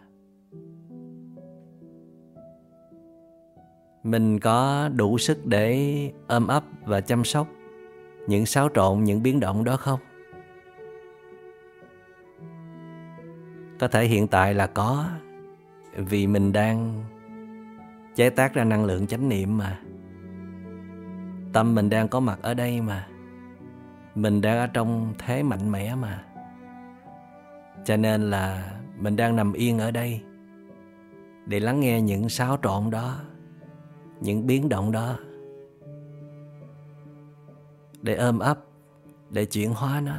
Mình 4.03 4.39
có 4.39 4.89
đủ 4.95 5.17
sức 5.17 5.45
để 5.45 6.11
ôm 6.27 6.47
ấp 6.47 6.63
và 6.85 7.01
chăm 7.01 7.23
sóc 7.23 7.47
những 8.27 8.45
xáo 8.45 8.69
trộn, 8.75 9.03
những 9.03 9.23
biến 9.23 9.39
động 9.39 9.63
đó 9.63 9.77
không? 9.77 9.99
Có 13.79 13.87
thể 13.87 14.05
hiện 14.05 14.27
tại 14.27 14.53
là 14.53 14.67
có 14.67 15.05
vì 15.95 16.27
mình 16.27 16.51
đang 16.51 17.03
chế 18.15 18.29
tác 18.29 18.53
ra 18.53 18.63
năng 18.63 18.85
lượng 18.85 19.07
chánh 19.07 19.29
niệm 19.29 19.57
mà. 19.57 19.79
Tâm 21.53 21.75
mình 21.75 21.89
đang 21.89 22.07
có 22.07 22.19
mặt 22.19 22.39
ở 22.41 22.53
đây 22.53 22.81
mà. 22.81 23.07
Mình 24.15 24.41
đang 24.41 24.57
ở 24.57 24.67
trong 24.67 25.13
thế 25.17 25.43
mạnh 25.43 25.71
mẽ 25.71 25.95
mà. 25.95 26.23
Cho 27.85 27.97
nên 27.97 28.29
là 28.29 28.71
mình 28.97 29.15
đang 29.15 29.35
nằm 29.35 29.53
yên 29.53 29.79
ở 29.79 29.91
đây 29.91 30.21
để 31.45 31.59
lắng 31.59 31.79
nghe 31.79 32.01
những 32.01 32.29
xáo 32.29 32.57
trộn 32.63 32.89
đó, 32.91 33.15
những 34.21 34.47
biến 34.47 34.69
động 34.69 34.91
đó 34.91 35.15
để 38.05 38.15
ôm 38.15 38.39
ấp, 38.39 38.59
để 39.29 39.45
chuyển 39.45 39.73
hóa 39.73 40.01
nó. 40.01 40.15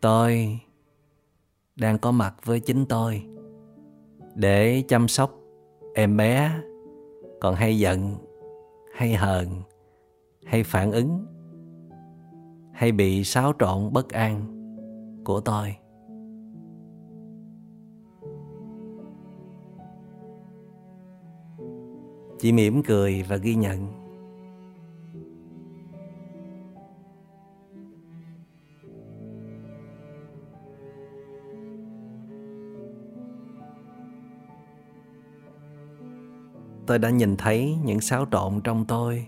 Tôi 0.00 0.60
đang 1.76 1.98
có 1.98 2.12
mặt 2.12 2.34
với 2.44 2.60
chính 2.60 2.86
tôi 2.86 3.26
để 4.34 4.82
chăm 4.88 5.08
sóc 5.08 5.34
em 5.94 6.16
bé, 6.16 6.60
còn 7.40 7.54
hay 7.54 7.78
giận, 7.78 8.14
hay 8.94 9.14
hờn, 9.14 9.48
hay 10.44 10.64
phản 10.64 10.92
ứng, 10.92 11.26
hay 12.72 12.92
bị 12.92 13.24
xáo 13.24 13.52
trộn 13.58 13.92
bất 13.92 14.08
an 14.08 14.46
của 15.24 15.40
tôi. 15.40 15.76
Chỉ 22.38 22.52
mỉm 22.52 22.82
cười 22.82 23.22
và 23.28 23.36
ghi 23.36 23.54
nhận. 23.54 23.95
Tôi 36.86 36.98
đã 36.98 37.10
nhìn 37.10 37.36
thấy 37.36 37.76
những 37.84 38.00
xáo 38.00 38.26
trộn 38.32 38.60
trong 38.64 38.84
tôi. 38.84 39.26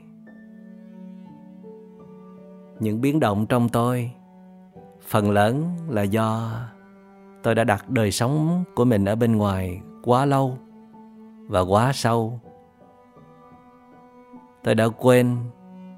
Những 2.81 3.01
biến 3.01 3.21
động 3.21 3.47
trong 3.47 3.69
tôi, 3.69 4.11
phần 5.03 5.31
lớn 5.31 5.65
là 5.89 6.03
do 6.03 6.51
tôi 7.43 7.55
đã 7.55 7.65
đặt 7.65 7.91
đời 7.91 8.13
sống 8.13 8.65
của 8.75 8.85
mình 8.85 9.05
ở 9.05 9.17
bên 9.17 9.37
ngoài 9.37 9.81
quá 10.05 10.25
lâu 10.25 10.59
và 11.49 11.61
quá 11.61 11.93
sâu. 11.95 12.41
Tôi 14.65 14.75
đã 14.75 14.89
quên 14.89 15.37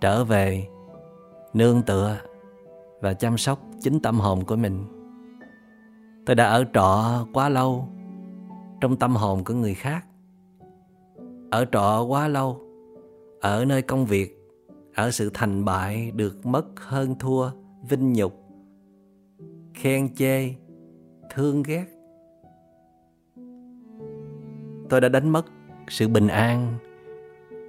trở 0.00 0.24
về 0.24 0.68
nương 1.54 1.82
tựa 1.82 2.16
và 3.00 3.14
chăm 3.14 3.38
sóc 3.38 3.58
chính 3.80 4.00
tâm 4.00 4.20
hồn 4.20 4.44
của 4.44 4.56
mình. 4.56 4.84
Tôi 6.26 6.36
đã 6.36 6.44
ở 6.44 6.64
trọ 6.74 7.26
quá 7.32 7.48
lâu 7.48 7.88
trong 8.80 8.96
tâm 8.96 9.16
hồn 9.16 9.44
của 9.44 9.54
người 9.54 9.74
khác 9.74 10.04
ở 11.50 11.64
trọ 11.72 12.02
quá 12.02 12.28
lâu, 12.28 12.60
ở 13.40 13.64
nơi 13.64 13.82
công 13.82 14.06
việc, 14.06 14.36
ở 14.94 15.10
sự 15.10 15.30
thành 15.34 15.64
bại 15.64 16.10
được 16.14 16.46
mất 16.46 16.64
hơn 16.76 17.14
thua, 17.18 17.50
vinh 17.88 18.12
nhục, 18.12 18.34
khen 19.74 20.14
chê, 20.14 20.54
thương 21.34 21.62
ghét. 21.62 21.86
Tôi 24.88 25.00
đã 25.00 25.08
đánh 25.08 25.28
mất 25.28 25.46
sự 25.88 26.08
bình 26.08 26.28
an, 26.28 26.78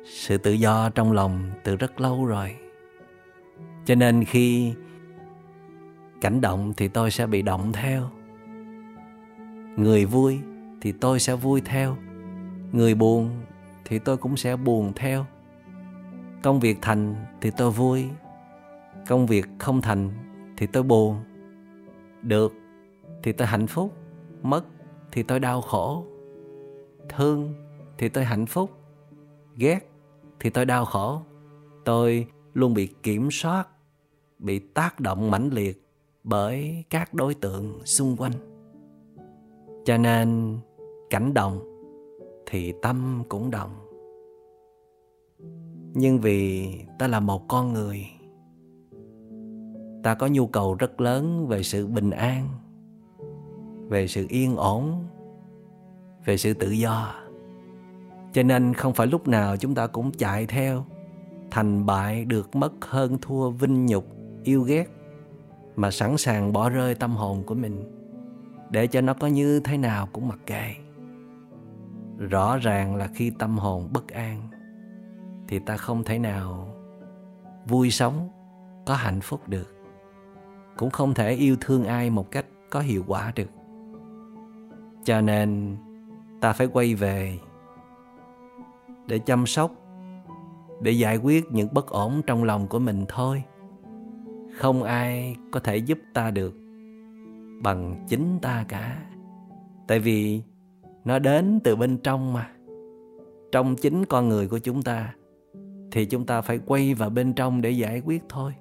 sự 0.06 0.38
tự 0.38 0.52
do 0.52 0.90
trong 0.90 1.12
lòng 1.12 1.52
từ 1.64 1.76
rất 1.76 2.02
lâu 2.02 2.26
rồi. 2.26 2.56
Cho 3.86 3.96
nên 3.96 4.24
khi 4.26 4.74
cảnh 6.22 6.42
động 6.42 6.74
thì 6.78 6.88
tôi 6.88 7.12
sẽ 7.12 7.28
bị 7.28 7.42
động 7.42 7.72
theo. 7.74 8.10
Người 9.78 10.06
vui 10.06 10.40
thì 10.82 10.92
tôi 10.92 11.20
sẽ 11.20 11.36
vui 11.36 11.62
theo. 11.62 11.98
Người 12.72 12.96
buồn 12.96 13.30
thì 13.92 14.00
tôi 14.00 14.18
cũng 14.18 14.38
sẽ 14.38 14.56
buồn 14.56 14.92
theo. 14.96 15.26
Công 16.44 16.60
việc 16.60 16.78
thành 16.82 17.16
thì 17.42 17.52
tôi 17.58 17.72
vui, 17.72 18.06
công 19.08 19.26
việc 19.26 19.46
không 19.60 19.82
thành 19.82 20.10
thì 20.58 20.68
tôi 20.68 20.84
buồn. 20.84 21.16
Được 22.22 22.54
thì 23.24 23.32
tôi 23.32 23.48
hạnh 23.48 23.68
phúc, 23.68 23.94
mất 24.42 24.64
thì 25.12 25.24
tôi 25.24 25.40
đau 25.40 25.62
khổ. 25.62 26.06
Thương 27.10 27.54
thì 27.98 28.10
tôi 28.10 28.26
hạnh 28.26 28.46
phúc, 28.46 28.72
ghét 29.56 29.92
thì 30.40 30.50
tôi 30.50 30.66
đau 30.66 30.86
khổ. 30.86 31.22
Tôi 31.86 32.28
luôn 32.54 32.74
bị 32.74 32.88
kiểm 33.04 33.32
soát, 33.32 33.68
bị 34.40 34.60
tác 34.60 35.00
động 35.00 35.32
mãnh 35.32 35.50
liệt 35.54 35.86
bởi 36.24 36.86
các 36.90 37.14
đối 37.14 37.34
tượng 37.34 37.86
xung 37.86 38.18
quanh. 38.18 38.34
Cho 39.86 39.98
nên 39.98 40.60
cảnh 41.10 41.34
động 41.34 41.60
thì 42.46 42.74
tâm 42.82 43.24
cũng 43.30 43.52
động 43.52 43.81
nhưng 45.94 46.20
vì 46.20 46.70
ta 47.00 47.08
là 47.08 47.20
một 47.20 47.48
con 47.48 47.74
người, 47.74 48.08
ta 50.04 50.14
có 50.14 50.28
nhu 50.28 50.48
cầu 50.48 50.74
rất 50.74 51.02
lớn 51.02 51.48
về 51.48 51.64
sự 51.64 51.88
bình 51.88 52.10
an, 52.10 52.48
về 53.88 54.08
sự 54.08 54.26
yên 54.30 54.56
ổn, 54.56 55.06
về 56.26 56.38
sự 56.38 56.54
tự 56.54 56.72
do. 56.72 57.16
Cho 58.34 58.44
nên 58.44 58.74
không 58.74 58.94
phải 58.94 59.08
lúc 59.08 59.28
nào 59.28 59.58
chúng 59.58 59.76
ta 59.76 59.88
cũng 59.88 60.12
chạy 60.12 60.46
theo, 60.46 60.86
thành 61.52 61.86
bại 61.86 62.26
được 62.26 62.56
mất 62.56 62.86
hơn 62.86 63.18
thua 63.22 63.50
vinh 63.50 63.86
nhục, 63.86 64.06
yêu 64.44 64.62
ghét, 64.62 64.90
mà 65.76 65.92
sẵn 65.92 66.18
sàng 66.18 66.54
bỏ 66.54 66.70
rơi 66.70 66.96
tâm 66.96 67.16
hồn 67.16 67.44
của 67.44 67.56
mình 67.56 67.84
để 68.70 68.88
cho 68.88 69.02
nó 69.02 69.14
có 69.14 69.28
như 69.28 69.60
thế 69.60 69.78
nào 69.78 70.08
cũng 70.12 70.28
mặc 70.28 70.40
kệ. 70.46 70.76
Rõ 72.18 72.58
ràng 72.58 72.96
là 72.96 73.08
khi 73.08 73.32
tâm 73.40 73.58
hồn 73.58 73.90
bất 73.94 74.08
an 74.08 74.48
thì 75.52 75.60
ta 75.60 75.78
không 75.78 76.04
thể 76.04 76.20
nào 76.20 76.68
vui 77.68 77.92
sống, 77.92 78.30
có 78.86 78.94
hạnh 78.94 79.22
phúc 79.22 79.50
được. 79.50 79.76
Cũng 80.78 80.90
không 80.90 81.14
thể 81.14 81.32
yêu 81.32 81.56
thương 81.62 81.84
ai 81.84 82.10
một 82.10 82.32
cách 82.32 82.46
có 82.70 82.80
hiệu 82.80 83.04
quả 83.08 83.32
được. 83.36 83.50
Cho 85.04 85.22
nên, 85.22 85.78
ta 86.42 86.54
phải 86.54 86.68
quay 86.68 86.96
về 86.96 87.40
để 89.08 89.20
chăm 89.20 89.46
sóc, 89.46 89.72
để 90.82 90.92
giải 90.92 91.18
quyết 91.18 91.52
những 91.52 91.70
bất 91.72 91.88
ổn 91.88 92.22
trong 92.28 92.44
lòng 92.44 92.68
của 92.68 92.80
mình 92.80 93.06
thôi. 93.08 93.44
Không 94.58 94.84
ai 94.84 95.36
có 95.52 95.60
thể 95.60 95.78
giúp 95.78 96.00
ta 96.14 96.32
được 96.32 96.54
bằng 97.64 98.06
chính 98.10 98.40
ta 98.42 98.66
cả. 98.68 98.98
Tại 99.88 100.00
vì 100.00 100.42
nó 101.06 101.20
đến 101.20 101.60
từ 101.64 101.76
bên 101.76 101.98
trong 101.98 102.34
mà, 102.34 102.52
trong 103.52 103.76
chính 103.76 104.06
con 104.06 104.30
người 104.30 104.48
của 104.48 104.60
chúng 104.60 104.82
ta 104.82 105.14
thì 105.92 106.06
chúng 106.06 106.26
ta 106.26 106.42
phải 106.42 106.60
quay 106.66 106.94
vào 106.94 107.10
bên 107.10 107.34
trong 107.34 107.62
để 107.62 107.70
giải 107.70 108.02
quyết 108.06 108.24
thôi. 108.30 108.54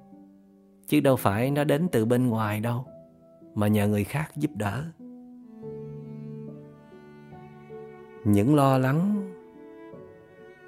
Chứ 0.87 0.99
đâu 0.99 1.15
phải 1.15 1.51
nó 1.51 1.63
đến 1.63 1.87
từ 1.91 2.05
bên 2.05 2.27
ngoài 2.27 2.59
đâu, 2.59 2.85
mà 3.55 3.67
nhờ 3.67 3.87
người 3.87 4.03
khác 4.03 4.31
giúp 4.35 4.51
đỡ. 4.55 4.83
Những 8.25 8.55
lo 8.55 8.77
lắng, 8.77 9.31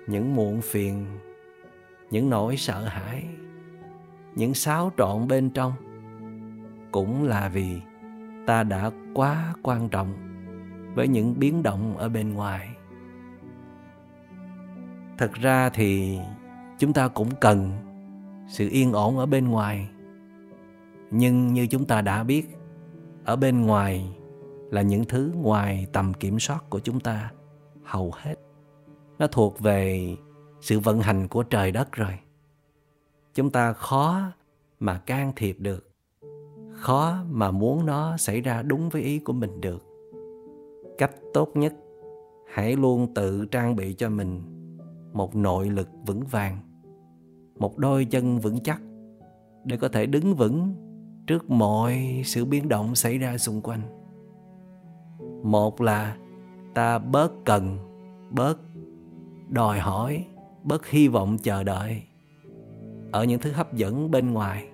những 0.07 0.35
muộn 0.35 0.61
phiền, 0.61 1.05
những 2.11 2.29
nỗi 2.29 2.57
sợ 2.57 2.83
hãi, 2.83 3.23
những 4.35 4.53
xáo 4.53 4.91
trộn 4.97 5.27
bên 5.27 5.49
trong 5.49 5.73
cũng 6.91 7.23
là 7.23 7.49
vì 7.49 7.81
ta 8.47 8.63
đã 8.63 8.91
quá 9.13 9.53
quan 9.63 9.89
trọng 9.89 10.13
với 10.95 11.07
những 11.07 11.39
biến 11.39 11.63
động 11.63 11.97
ở 11.97 12.09
bên 12.09 12.33
ngoài. 12.33 12.69
Thật 15.17 15.33
ra 15.33 15.69
thì 15.69 16.19
chúng 16.83 16.93
ta 16.93 17.07
cũng 17.07 17.29
cần 17.41 17.71
sự 18.47 18.69
yên 18.71 18.93
ổn 18.93 19.17
ở 19.17 19.25
bên 19.25 19.47
ngoài. 19.47 19.89
Nhưng 21.11 21.53
như 21.53 21.67
chúng 21.67 21.85
ta 21.85 22.01
đã 22.01 22.23
biết, 22.23 22.57
ở 23.25 23.35
bên 23.35 23.65
ngoài 23.65 24.15
là 24.71 24.81
những 24.81 25.05
thứ 25.05 25.31
ngoài 25.35 25.87
tầm 25.93 26.13
kiểm 26.13 26.39
soát 26.39 26.69
của 26.69 26.79
chúng 26.79 26.99
ta 26.99 27.31
hầu 27.83 28.11
hết. 28.15 28.35
Nó 29.19 29.27
thuộc 29.27 29.59
về 29.59 30.15
sự 30.61 30.79
vận 30.79 30.99
hành 30.99 31.27
của 31.27 31.43
trời 31.43 31.71
đất 31.71 31.91
rồi. 31.91 32.19
Chúng 33.33 33.49
ta 33.49 33.73
khó 33.73 34.21
mà 34.79 34.97
can 34.97 35.31
thiệp 35.35 35.55
được, 35.59 35.89
khó 36.71 37.17
mà 37.29 37.51
muốn 37.51 37.85
nó 37.85 38.17
xảy 38.17 38.41
ra 38.41 38.61
đúng 38.61 38.89
với 38.89 39.01
ý 39.01 39.19
của 39.19 39.33
mình 39.33 39.61
được. 39.61 39.83
Cách 40.97 41.11
tốt 41.33 41.49
nhất, 41.53 41.73
hãy 42.53 42.75
luôn 42.75 43.13
tự 43.13 43.45
trang 43.45 43.75
bị 43.75 43.93
cho 43.93 44.09
mình 44.09 44.41
một 45.13 45.35
nội 45.35 45.69
lực 45.69 45.89
vững 46.05 46.23
vàng 46.25 46.57
một 47.55 47.77
đôi 47.77 48.05
chân 48.05 48.39
vững 48.39 48.59
chắc 48.59 48.81
để 49.65 49.77
có 49.77 49.87
thể 49.87 50.05
đứng 50.05 50.35
vững 50.35 50.73
trước 51.27 51.49
mọi 51.49 52.21
sự 52.25 52.45
biến 52.45 52.69
động 52.69 52.95
xảy 52.95 53.17
ra 53.17 53.37
xung 53.37 53.61
quanh. 53.61 53.81
Một 55.43 55.81
là 55.81 56.17
ta 56.73 56.99
bớt 56.99 57.31
cần, 57.45 57.77
bớt 58.31 58.59
đòi 59.49 59.79
hỏi, 59.79 60.25
bớt 60.63 60.87
hy 60.87 61.07
vọng 61.07 61.37
chờ 61.37 61.63
đợi 61.63 62.03
ở 63.11 63.23
những 63.23 63.39
thứ 63.39 63.51
hấp 63.51 63.73
dẫn 63.73 64.11
bên 64.11 64.33
ngoài. 64.33 64.67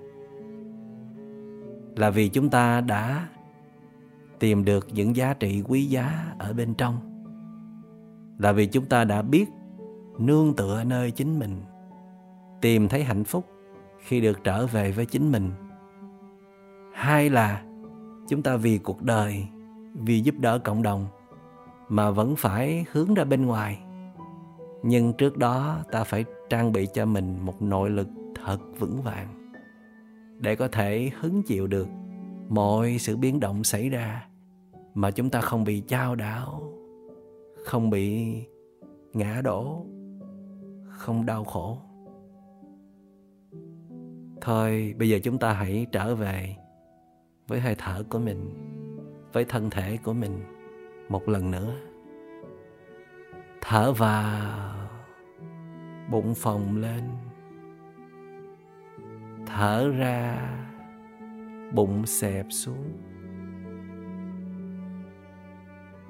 Là 1.95 2.09
vì 2.09 2.29
chúng 2.29 2.49
ta 2.49 2.81
đã 2.81 3.27
tìm 4.39 4.65
được 4.65 4.87
những 4.93 5.15
giá 5.15 5.33
trị 5.33 5.63
quý 5.67 5.85
giá 5.85 6.33
ở 6.37 6.53
bên 6.53 6.73
trong. 6.73 6.95
Là 8.37 8.51
vì 8.51 8.67
chúng 8.67 8.85
ta 8.85 9.03
đã 9.03 9.21
biết 9.21 9.49
nương 10.17 10.55
tựa 10.55 10.83
nơi 10.83 11.11
chính 11.11 11.39
mình 11.39 11.61
tìm 12.61 12.87
thấy 12.87 13.03
hạnh 13.03 13.23
phúc 13.23 13.45
khi 13.99 14.21
được 14.21 14.43
trở 14.43 14.67
về 14.67 14.91
với 14.91 15.05
chính 15.05 15.31
mình. 15.31 15.51
Hai 16.93 17.29
là, 17.29 17.63
chúng 18.27 18.41
ta 18.41 18.55
vì 18.55 18.77
cuộc 18.77 19.01
đời, 19.01 19.47
vì 19.93 20.19
giúp 20.19 20.35
đỡ 20.39 20.59
cộng 20.59 20.83
đồng 20.83 21.05
mà 21.89 22.11
vẫn 22.11 22.35
phải 22.35 22.85
hướng 22.91 23.13
ra 23.13 23.23
bên 23.23 23.45
ngoài. 23.45 23.79
Nhưng 24.83 25.13
trước 25.13 25.37
đó, 25.37 25.79
ta 25.91 26.03
phải 26.03 26.25
trang 26.49 26.71
bị 26.71 26.87
cho 26.93 27.05
mình 27.05 27.37
một 27.45 27.61
nội 27.61 27.89
lực 27.89 28.07
thật 28.43 28.57
vững 28.79 29.01
vàng 29.01 29.51
để 30.37 30.55
có 30.55 30.67
thể 30.67 31.11
hứng 31.19 31.43
chịu 31.43 31.67
được 31.67 31.87
mọi 32.49 32.97
sự 32.99 33.17
biến 33.17 33.39
động 33.39 33.63
xảy 33.63 33.89
ra 33.89 34.27
mà 34.93 35.11
chúng 35.11 35.29
ta 35.29 35.41
không 35.41 35.63
bị 35.63 35.83
chao 35.87 36.15
đảo, 36.15 36.73
không 37.65 37.89
bị 37.89 38.35
ngã 39.13 39.41
đổ, 39.43 39.85
không 40.87 41.25
đau 41.25 41.43
khổ 41.43 41.77
thôi, 44.41 44.95
bây 44.97 45.09
giờ 45.09 45.19
chúng 45.23 45.37
ta 45.37 45.53
hãy 45.53 45.87
trở 45.91 46.15
về 46.15 46.55
với 47.47 47.59
hơi 47.59 47.75
thở 47.77 48.03
của 48.09 48.19
mình, 48.19 48.49
với 49.33 49.45
thân 49.45 49.69
thể 49.69 49.97
của 50.03 50.13
mình 50.13 50.39
một 51.09 51.29
lần 51.29 51.51
nữa. 51.51 51.75
Thở 53.61 53.91
vào, 53.91 54.75
bụng 56.11 56.35
phồng 56.35 56.77
lên. 56.77 57.01
Thở 59.45 59.91
ra, 59.97 60.49
bụng 61.73 62.05
xẹp 62.05 62.45
xuống. 62.49 62.97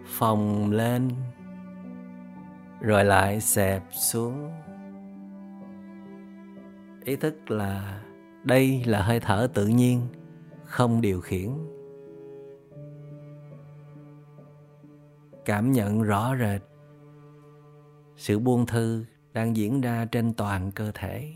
Phồng 0.05 0.71
lên, 0.71 1.09
rồi 2.81 3.03
lại 3.03 3.41
xẹp 3.41 3.83
xuống. 3.91 4.51
Ý 7.03 7.15
thức 7.15 7.51
là 7.51 8.01
đây 8.49 8.83
là 8.85 9.01
hơi 9.01 9.19
thở 9.19 9.47
tự 9.53 9.67
nhiên, 9.67 10.01
không 10.65 11.01
điều 11.01 11.21
khiển. 11.21 11.49
Cảm 15.45 15.71
nhận 15.71 16.01
rõ 16.01 16.35
rệt 16.39 16.61
sự 18.17 18.39
buông 18.39 18.65
thư 18.65 19.05
đang 19.33 19.55
diễn 19.55 19.81
ra 19.81 20.05
trên 20.05 20.33
toàn 20.33 20.71
cơ 20.71 20.91
thể 20.93 21.33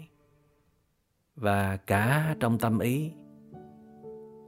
và 1.36 1.78
cả 1.78 2.36
trong 2.40 2.58
tâm 2.58 2.80
ý. 2.80 3.12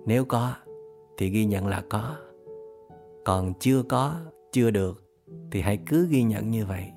Nếu 0.05 0.25
có, 0.25 0.53
thì 1.17 1.29
ghi 1.29 1.45
nhận 1.45 1.67
là 1.67 1.83
có. 1.89 2.15
Còn 3.25 3.53
chưa 3.59 3.83
có, 3.83 4.15
chưa 4.51 4.71
được, 4.71 5.03
thì 5.51 5.61
hãy 5.61 5.79
cứ 5.85 6.07
ghi 6.07 6.23
nhận 6.23 6.51
như 6.51 6.65
vậy. 6.65 6.91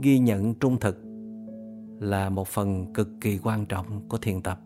Ghi 0.00 0.18
nhận 0.18 0.54
trung 0.54 0.80
thực 0.80 1.09
là 2.00 2.30
một 2.30 2.48
phần 2.48 2.92
cực 2.94 3.08
kỳ 3.20 3.38
quan 3.42 3.66
trọng 3.66 4.08
của 4.08 4.18
thiền 4.18 4.42
tập. 4.42 4.60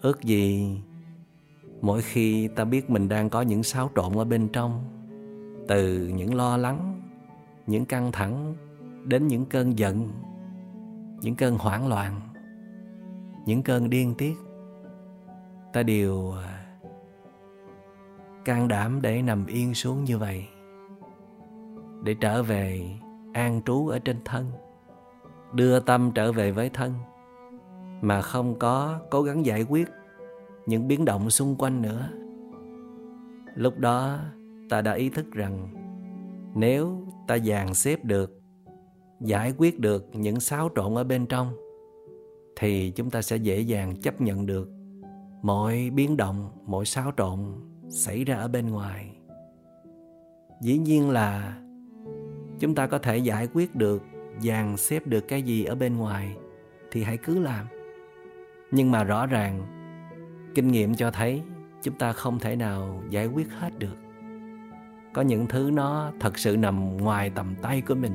Ước 0.00 0.22
gì 0.22 0.76
mỗi 1.80 2.02
khi 2.02 2.48
ta 2.48 2.64
biết 2.64 2.90
mình 2.90 3.08
đang 3.08 3.30
có 3.30 3.42
những 3.42 3.62
xáo 3.62 3.90
trộn 3.96 4.12
ở 4.12 4.24
bên 4.24 4.48
trong, 4.52 4.84
từ 5.68 6.08
những 6.08 6.34
lo 6.34 6.56
lắng, 6.56 7.00
những 7.66 7.84
căng 7.84 8.12
thẳng, 8.12 8.54
đến 9.04 9.26
những 9.26 9.46
cơn 9.46 9.78
giận, 9.78 10.08
những 11.20 11.34
cơn 11.36 11.58
hoảng 11.58 11.88
loạn, 11.88 12.20
những 13.46 13.62
cơn 13.62 13.90
điên 13.90 14.14
tiết, 14.18 14.34
ta 15.72 15.82
đều 15.82 16.32
à, 16.32 16.59
can 18.44 18.68
đảm 18.68 19.02
để 19.02 19.22
nằm 19.22 19.46
yên 19.46 19.74
xuống 19.74 20.04
như 20.04 20.18
vậy, 20.18 20.44
để 22.04 22.14
trở 22.14 22.42
về 22.42 22.90
an 23.32 23.60
trú 23.66 23.88
ở 23.88 23.98
trên 23.98 24.16
thân, 24.24 24.46
đưa 25.52 25.80
tâm 25.80 26.10
trở 26.14 26.32
về 26.32 26.52
với 26.52 26.68
thân, 26.68 26.94
mà 28.00 28.20
không 28.20 28.58
có 28.58 29.00
cố 29.10 29.22
gắng 29.22 29.46
giải 29.46 29.62
quyết 29.62 29.88
những 30.66 30.88
biến 30.88 31.04
động 31.04 31.30
xung 31.30 31.56
quanh 31.56 31.82
nữa. 31.82 32.08
Lúc 33.54 33.78
đó, 33.78 34.18
ta 34.70 34.80
đã 34.80 34.92
ý 34.92 35.08
thức 35.08 35.26
rằng 35.32 35.68
nếu 36.54 37.06
ta 37.26 37.38
dàn 37.38 37.74
xếp 37.74 38.04
được, 38.04 38.40
giải 39.20 39.52
quyết 39.58 39.80
được 39.80 40.06
những 40.12 40.40
xáo 40.40 40.68
trộn 40.76 40.94
ở 40.94 41.04
bên 41.04 41.26
trong, 41.26 41.52
thì 42.56 42.90
chúng 42.90 43.10
ta 43.10 43.22
sẽ 43.22 43.36
dễ 43.36 43.60
dàng 43.60 43.96
chấp 43.96 44.20
nhận 44.20 44.46
được 44.46 44.68
mọi 45.42 45.90
biến 45.90 46.16
động, 46.16 46.50
mọi 46.66 46.84
xáo 46.84 47.12
trộn 47.16 47.38
xảy 47.90 48.24
ra 48.24 48.36
ở 48.36 48.48
bên 48.48 48.68
ngoài. 48.68 49.10
Dĩ 50.60 50.78
nhiên 50.78 51.10
là 51.10 51.58
chúng 52.58 52.74
ta 52.74 52.86
có 52.86 52.98
thể 52.98 53.18
giải 53.18 53.48
quyết 53.52 53.74
được, 53.74 54.02
dàn 54.38 54.76
xếp 54.76 55.06
được 55.06 55.28
cái 55.28 55.42
gì 55.42 55.64
ở 55.64 55.74
bên 55.74 55.96
ngoài 55.96 56.36
thì 56.90 57.02
hãy 57.02 57.16
cứ 57.16 57.38
làm. 57.38 57.66
Nhưng 58.70 58.90
mà 58.90 59.04
rõ 59.04 59.26
ràng, 59.26 59.66
kinh 60.54 60.68
nghiệm 60.68 60.94
cho 60.94 61.10
thấy 61.10 61.42
chúng 61.82 61.94
ta 61.94 62.12
không 62.12 62.38
thể 62.38 62.56
nào 62.56 63.02
giải 63.10 63.26
quyết 63.26 63.50
hết 63.50 63.78
được. 63.78 63.96
Có 65.12 65.22
những 65.22 65.46
thứ 65.46 65.70
nó 65.72 66.12
thật 66.20 66.38
sự 66.38 66.56
nằm 66.56 66.96
ngoài 66.96 67.30
tầm 67.30 67.54
tay 67.62 67.80
của 67.80 67.94
mình, 67.94 68.12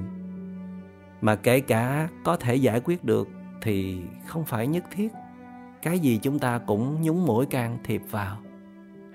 mà 1.22 1.36
kể 1.36 1.60
cả 1.60 2.10
có 2.24 2.38
thể 2.38 2.56
giải 2.56 2.82
quyết 2.86 3.04
được 3.04 3.30
thì 3.62 4.02
không 4.26 4.46
phải 4.46 4.68
nhất 4.68 4.84
thiết. 4.92 5.12
Cái 5.82 6.00
gì 6.00 6.20
chúng 6.22 6.40
ta 6.40 6.58
cũng 6.58 7.02
nhúng 7.02 7.26
mũi 7.26 7.46
can 7.46 7.78
thiệp 7.84 8.02
vào 8.12 8.38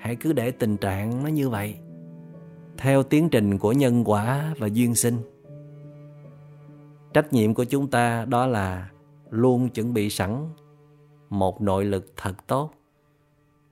hãy 0.00 0.16
cứ 0.16 0.32
để 0.32 0.50
tình 0.50 0.76
trạng 0.76 1.24
nó 1.24 1.28
như 1.28 1.48
vậy. 1.48 1.74
Theo 2.76 3.02
tiến 3.02 3.28
trình 3.28 3.58
của 3.58 3.72
nhân 3.72 4.02
quả 4.04 4.54
và 4.58 4.66
duyên 4.66 4.94
sinh, 4.94 5.14
trách 7.12 7.32
nhiệm 7.32 7.54
của 7.54 7.64
chúng 7.64 7.90
ta 7.90 8.24
đó 8.24 8.46
là 8.46 8.90
luôn 9.30 9.68
chuẩn 9.68 9.94
bị 9.94 10.10
sẵn 10.10 10.48
một 11.30 11.60
nội 11.60 11.84
lực 11.84 12.12
thật 12.16 12.46
tốt 12.46 12.70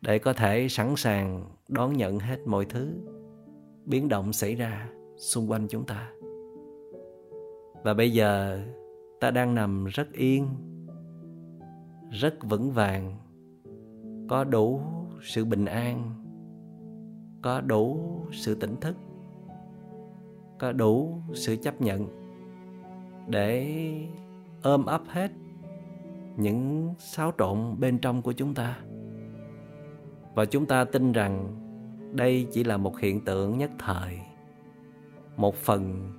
để 0.01 0.19
có 0.19 0.33
thể 0.33 0.69
sẵn 0.69 0.97
sàng 0.97 1.45
đón 1.69 1.97
nhận 1.97 2.19
hết 2.19 2.47
mọi 2.47 2.65
thứ 2.65 2.93
biến 3.85 4.09
động 4.09 4.33
xảy 4.33 4.55
ra 4.55 4.89
xung 5.17 5.51
quanh 5.51 5.67
chúng 5.69 5.85
ta. 5.85 6.11
Và 7.85 7.95
bây 7.95 8.13
giờ 8.13 8.61
ta 9.21 9.31
đang 9.31 9.55
nằm 9.55 9.85
rất 9.85 10.13
yên, 10.13 10.49
rất 12.11 12.35
vững 12.43 12.73
vàng, 12.73 13.17
có 14.29 14.45
đủ 14.45 14.81
sự 15.23 15.45
bình 15.45 15.65
an, 15.65 16.15
có 17.43 17.61
đủ 17.61 18.01
sự 18.33 18.55
tỉnh 18.55 18.77
thức, 18.81 18.97
có 20.59 20.73
đủ 20.73 21.23
sự 21.35 21.57
chấp 21.57 21.81
nhận 21.81 22.07
để 23.27 23.77
ôm 24.63 24.87
ấp 24.87 25.03
hết 25.09 25.31
những 26.37 26.95
xáo 26.99 27.33
trộn 27.39 27.59
bên 27.79 27.99
trong 27.99 28.23
của 28.23 28.33
chúng 28.33 28.55
ta. 28.55 28.79
Và 30.35 30.45
chúng 30.45 30.67
ta 30.67 30.85
tin 30.85 31.13
rằng 31.13 31.55
đây 32.13 32.47
chỉ 32.53 32.65
là 32.65 32.77
một 32.77 32.99
hiện 32.99 33.25
tượng 33.25 33.59
nhất 33.59 33.71
thời, 33.79 34.19
một 35.37 35.55
phần 35.55 36.13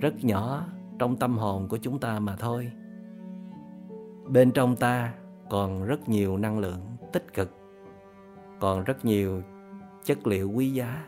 rất 0.00 0.24
nhỏ 0.24 0.66
trong 0.98 1.16
tâm 1.16 1.38
hồn 1.38 1.68
của 1.68 1.76
chúng 1.76 1.98
ta 1.98 2.18
mà 2.18 2.36
thôi. 2.36 2.72
Bên 4.28 4.52
trong 4.52 4.76
ta 4.76 5.14
còn 5.50 5.84
rất 5.84 6.08
nhiều 6.08 6.36
năng 6.36 6.58
lượng 6.58 6.80
tích 7.12 7.34
cực 7.34 7.65
còn 8.60 8.84
rất 8.84 9.04
nhiều 9.04 9.42
chất 10.04 10.26
liệu 10.26 10.50
quý 10.50 10.70
giá. 10.70 11.06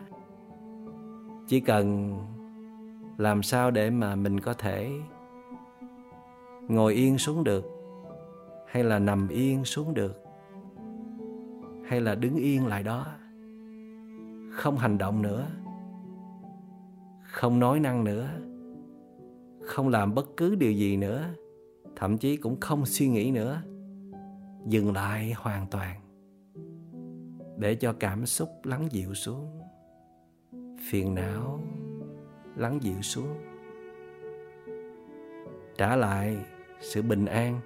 Chỉ 1.46 1.60
cần 1.60 2.16
làm 3.16 3.42
sao 3.42 3.70
để 3.70 3.90
mà 3.90 4.16
mình 4.16 4.40
có 4.40 4.52
thể 4.52 4.90
ngồi 6.68 6.94
yên 6.94 7.18
xuống 7.18 7.44
được, 7.44 7.66
hay 8.66 8.84
là 8.84 8.98
nằm 8.98 9.28
yên 9.28 9.64
xuống 9.64 9.94
được, 9.94 10.24
hay 11.86 12.00
là 12.00 12.14
đứng 12.14 12.36
yên 12.36 12.66
lại 12.66 12.82
đó, 12.82 13.06
không 14.50 14.76
hành 14.76 14.98
động 14.98 15.22
nữa, 15.22 15.46
không 17.22 17.58
nói 17.58 17.80
năng 17.80 18.04
nữa, 18.04 18.28
không 19.62 19.88
làm 19.88 20.14
bất 20.14 20.26
cứ 20.36 20.54
điều 20.54 20.72
gì 20.72 20.96
nữa, 20.96 21.24
thậm 21.96 22.18
chí 22.18 22.36
cũng 22.36 22.60
không 22.60 22.86
suy 22.86 23.08
nghĩ 23.08 23.30
nữa, 23.30 23.62
dừng 24.66 24.92
lại 24.92 25.32
hoàn 25.36 25.66
toàn 25.66 26.00
để 27.58 27.74
cho 27.74 27.94
cảm 28.00 28.26
xúc 28.26 28.48
lắng 28.64 28.88
dịu 28.90 29.14
xuống. 29.14 29.60
Phiền 30.88 31.14
não 31.14 31.60
lắng 32.56 32.78
dịu 32.82 33.02
xuống. 33.02 33.38
Trả 35.78 35.96
lại 35.96 36.36
sự 36.80 37.02
bình 37.02 37.26
an, 37.26 37.60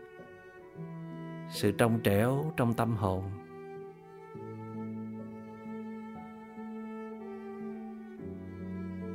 sự 1.51 1.73
trong 1.73 2.01
trẻo 2.01 2.52
trong 2.56 2.74
tâm 2.74 2.97
hồn. 2.97 3.23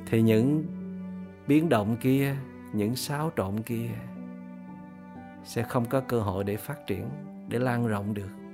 Thì 0.05 0.21
những 0.21 0.63
biến 1.47 1.69
động 1.69 1.97
kia, 2.01 2.35
những 2.73 2.95
xáo 2.95 3.31
trộn 3.37 3.61
kia 3.61 3.89
sẽ 5.43 5.63
không 5.63 5.85
có 5.85 6.01
cơ 6.01 6.19
hội 6.19 6.43
để 6.43 6.57
phát 6.57 6.87
triển, 6.87 7.09
để 7.47 7.59
lan 7.59 7.87
rộng 7.87 8.13
được 8.13 8.46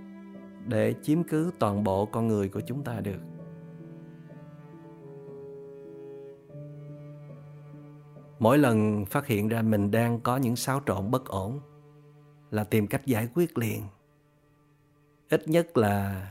để 0.68 0.96
chiếm 1.02 1.24
cứ 1.24 1.52
toàn 1.60 1.84
bộ 1.84 2.06
con 2.06 2.28
người 2.28 2.50
của 2.50 2.62
chúng 2.62 2.84
ta 2.84 3.00
được. 3.00 3.20
Mỗi 8.40 8.58
lần 8.58 9.06
phát 9.06 9.28
hiện 9.28 9.48
ra 9.48 9.62
mình 9.62 9.92
đang 9.92 10.20
có 10.20 10.38
những 10.38 10.56
xáo 10.56 10.82
trộn 10.86 11.12
bất 11.12 11.26
ổn 11.26 11.60
là 12.52 12.64
tìm 12.64 12.88
cách 12.88 13.06
giải 13.06 13.28
quyết 13.36 13.58
liền. 13.58 13.84
Ít 15.30 15.48
nhất 15.48 15.78
là 15.78 16.28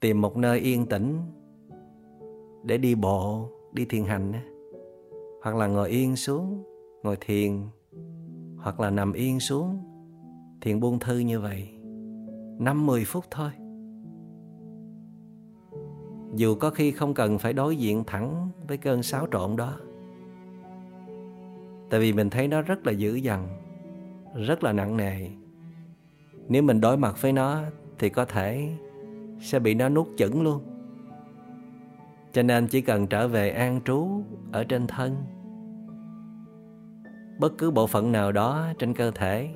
tìm 0.00 0.20
một 0.20 0.36
nơi 0.36 0.58
yên 0.58 0.86
tĩnh 0.86 1.20
để 2.64 2.78
đi 2.78 2.94
bộ, 2.94 3.50
đi 3.72 3.84
thiền 3.84 4.04
hành 4.04 4.32
hoặc 5.42 5.56
là 5.56 5.66
ngồi 5.66 5.90
yên 5.90 6.16
xuống, 6.16 6.64
ngồi 7.02 7.16
thiền, 7.20 7.60
hoặc 8.58 8.80
là 8.80 8.90
nằm 8.90 9.12
yên 9.12 9.40
xuống, 9.40 9.84
thiền 10.60 10.80
buông 10.80 10.98
thư 10.98 11.18
như 11.18 11.40
vậy 11.40 11.75
năm 12.58 12.86
mười 12.86 13.04
phút 13.04 13.24
thôi. 13.30 13.50
Dù 16.34 16.54
có 16.54 16.70
khi 16.70 16.90
không 16.90 17.14
cần 17.14 17.38
phải 17.38 17.52
đối 17.52 17.76
diện 17.76 18.04
thẳng 18.06 18.50
với 18.68 18.76
cơn 18.76 19.02
xáo 19.02 19.26
trộn 19.32 19.56
đó, 19.56 19.72
tại 21.90 22.00
vì 22.00 22.12
mình 22.12 22.30
thấy 22.30 22.48
nó 22.48 22.62
rất 22.62 22.86
là 22.86 22.92
dữ 22.92 23.14
dằn, 23.14 23.48
rất 24.34 24.64
là 24.64 24.72
nặng 24.72 24.96
nề. 24.96 25.28
Nếu 26.48 26.62
mình 26.62 26.80
đối 26.80 26.96
mặt 26.96 27.22
với 27.22 27.32
nó 27.32 27.60
thì 27.98 28.08
có 28.08 28.24
thể 28.24 28.68
sẽ 29.40 29.58
bị 29.58 29.74
nó 29.74 29.88
nuốt 29.88 30.06
chửng 30.16 30.42
luôn. 30.42 30.62
Cho 32.32 32.42
nên 32.42 32.66
chỉ 32.66 32.80
cần 32.80 33.06
trở 33.06 33.28
về 33.28 33.50
an 33.50 33.80
trú 33.84 34.22
ở 34.52 34.64
trên 34.64 34.86
thân, 34.86 35.16
bất 37.38 37.58
cứ 37.58 37.70
bộ 37.70 37.86
phận 37.86 38.12
nào 38.12 38.32
đó 38.32 38.66
trên 38.78 38.94
cơ 38.94 39.10
thể 39.10 39.50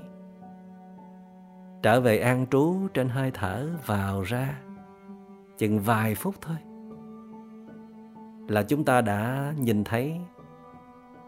trở 1.83 2.01
về 2.01 2.19
an 2.19 2.47
trú 2.51 2.89
trên 2.95 3.09
hơi 3.09 3.31
thở 3.35 3.69
vào 3.87 4.23
ra. 4.23 4.61
Chừng 5.59 5.81
vài 5.81 6.15
phút 6.15 6.35
thôi. 6.41 6.57
Là 8.49 8.63
chúng 8.63 8.85
ta 8.85 9.01
đã 9.01 9.55
nhìn 9.59 9.85
thấy 9.85 10.17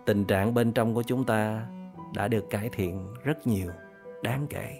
tình 0.07 0.25
trạng 0.25 0.55
bên 0.55 0.73
trong 0.73 0.95
của 0.95 1.03
chúng 1.03 1.25
ta 1.25 1.67
đã 2.15 2.29
được 2.29 2.51
cải 2.51 2.69
thiện 2.73 3.07
rất 3.25 3.47
nhiều, 3.47 3.71
đáng 4.23 4.47
kể. 4.51 4.79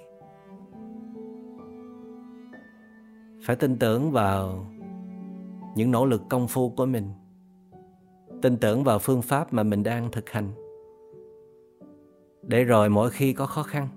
Phải 3.47 3.57
tin 3.57 3.79
tưởng 3.79 4.11
vào 4.11 4.67
những 5.75 5.91
nỗ 5.91 6.07
lực 6.07 6.23
công 6.29 6.49
phu 6.49 6.71
của 6.71 6.87
mình. 6.87 7.11
Tin 8.43 8.57
tưởng 8.57 8.85
vào 8.85 8.99
phương 8.99 9.23
pháp 9.23 9.53
mà 9.53 9.63
mình 9.63 9.83
đang 9.83 10.11
thực 10.11 10.31
hành. 10.31 10.51
Để 12.43 12.65
rồi 12.65 12.89
mỗi 12.89 13.11
khi 13.11 13.33
có 13.33 13.47
khó 13.47 13.63
khăn 13.63 13.89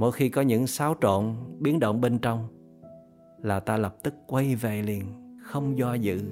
mỗi 0.00 0.12
khi 0.12 0.28
có 0.28 0.42
những 0.42 0.66
xáo 0.66 0.96
trộn, 1.00 1.34
biến 1.58 1.80
động 1.80 2.00
bên 2.00 2.18
trong, 2.18 2.48
là 3.42 3.60
ta 3.60 3.76
lập 3.76 3.96
tức 4.02 4.14
quay 4.26 4.54
về 4.54 4.82
liền, 4.82 5.04
không 5.42 5.78
do 5.78 5.94
dự. 5.94 6.22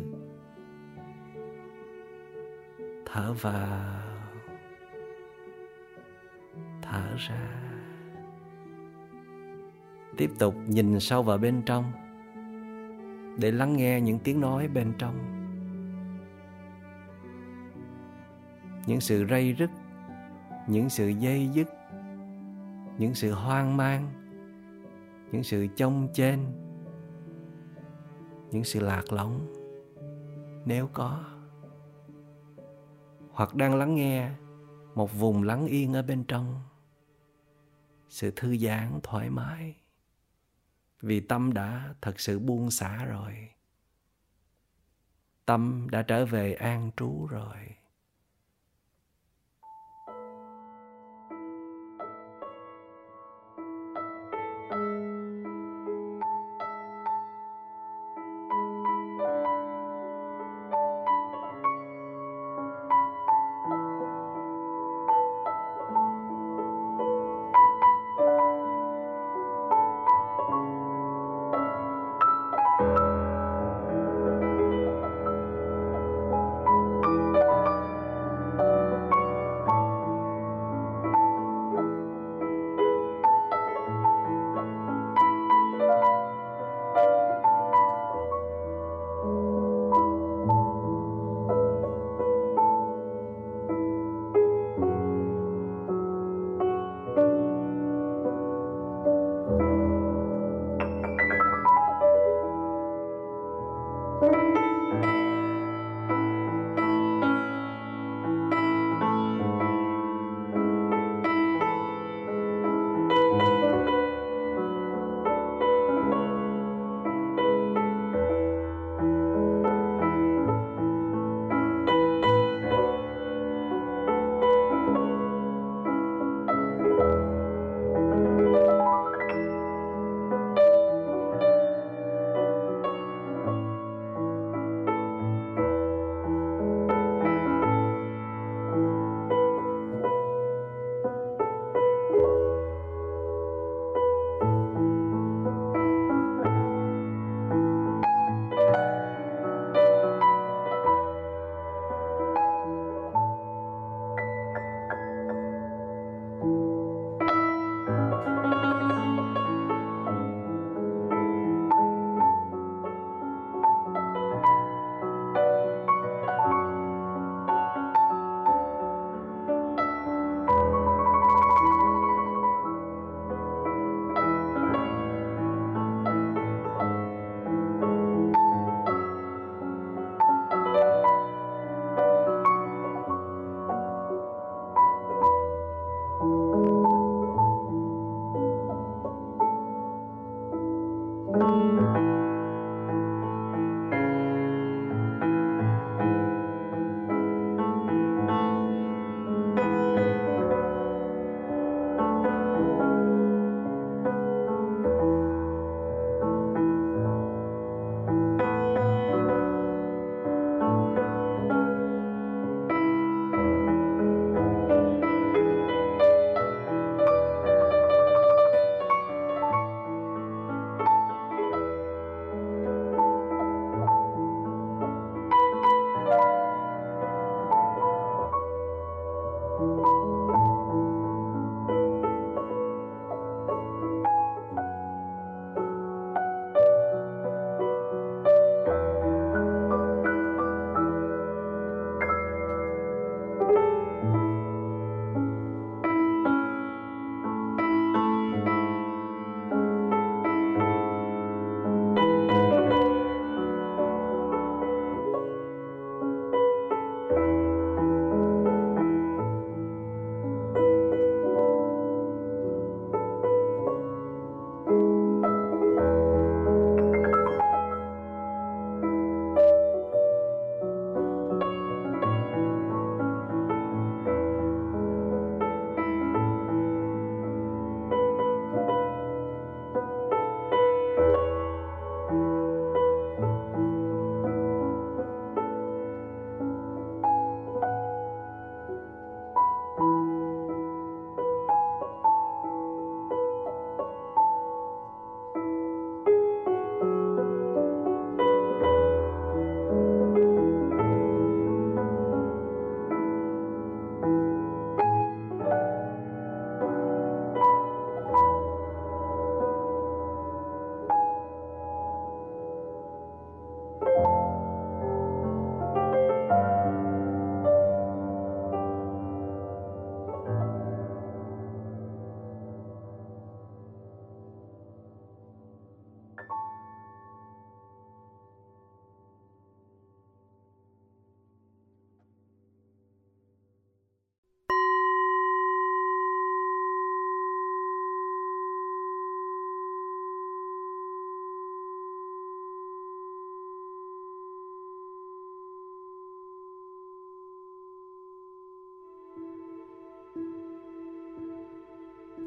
Thở 3.06 3.32
vào, 3.40 4.00
thở 6.82 7.14
ra. 7.16 7.72
Tiếp 10.16 10.30
tục 10.38 10.54
nhìn 10.66 11.00
sâu 11.00 11.22
vào 11.22 11.38
bên 11.38 11.62
trong, 11.66 11.92
để 13.38 13.50
lắng 13.50 13.76
nghe 13.76 14.00
những 14.00 14.18
tiếng 14.18 14.40
nói 14.40 14.68
bên 14.68 14.92
trong. 14.98 15.18
Những 18.86 19.00
sự 19.00 19.26
rây 19.30 19.52
rứt, 19.52 19.70
những 20.68 20.88
sự 20.88 21.08
dây 21.08 21.48
dứt 21.52 21.77
những 22.98 23.14
sự 23.14 23.32
hoang 23.32 23.76
mang, 23.76 24.12
những 25.32 25.44
sự 25.44 25.66
trông 25.76 26.08
trên 26.14 26.52
những 28.50 28.64
sự 28.64 28.80
lạc 28.80 29.12
lõng, 29.12 29.52
nếu 30.64 30.88
có. 30.92 31.24
Hoặc 33.30 33.54
đang 33.54 33.74
lắng 33.74 33.94
nghe 33.94 34.30
một 34.94 35.12
vùng 35.12 35.42
lắng 35.42 35.66
yên 35.66 35.92
ở 35.92 36.02
bên 36.02 36.24
trong, 36.24 36.62
sự 38.08 38.32
thư 38.36 38.56
giãn 38.56 39.00
thoải 39.02 39.30
mái, 39.30 39.76
vì 41.00 41.20
tâm 41.20 41.52
đã 41.52 41.94
thật 42.00 42.20
sự 42.20 42.38
buông 42.38 42.70
xả 42.70 43.04
rồi. 43.04 43.48
Tâm 45.46 45.86
đã 45.90 46.02
trở 46.02 46.26
về 46.26 46.54
an 46.54 46.90
trú 46.96 47.26
rồi. 47.26 47.56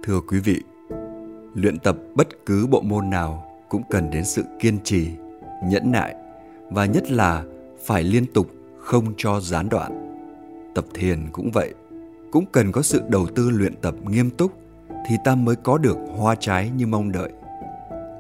Thưa 0.03 0.22
quý 0.28 0.40
vị, 0.40 0.61
luyện 1.53 1.80
tập 1.80 1.98
bất 2.15 2.28
cứ 2.45 2.68
bộ 2.68 2.82
môn 2.82 3.10
nào 3.10 3.45
cũng 3.69 3.82
cần 3.90 4.10
đến 4.11 4.26
sự 4.26 4.44
kiên 4.60 4.78
trì, 4.84 5.10
nhẫn 5.64 5.91
nại 5.91 6.15
và 6.69 6.86
nhất 6.86 7.11
là 7.11 7.44
phải 7.86 8.03
liên 8.03 8.26
tục 8.34 8.48
không 8.80 9.14
cho 9.18 9.40
gián 9.40 9.69
đoạn. 9.69 10.18
Tập 10.76 10.86
thiền 10.94 11.19
cũng 11.32 11.52
vậy, 11.52 11.73
cũng 12.32 12.45
cần 12.52 12.72
có 12.72 12.82
sự 12.82 13.02
đầu 13.10 13.28
tư 13.36 13.49
luyện 13.49 13.76
tập 13.76 13.95
nghiêm 14.10 14.30
túc 14.30 14.52
thì 15.07 15.15
ta 15.23 15.36
mới 15.36 15.56
có 15.56 15.78
được 15.78 15.98
hoa 16.18 16.36
trái 16.36 16.72
như 16.78 16.88
mong 16.88 17.11
đợi. 17.11 17.32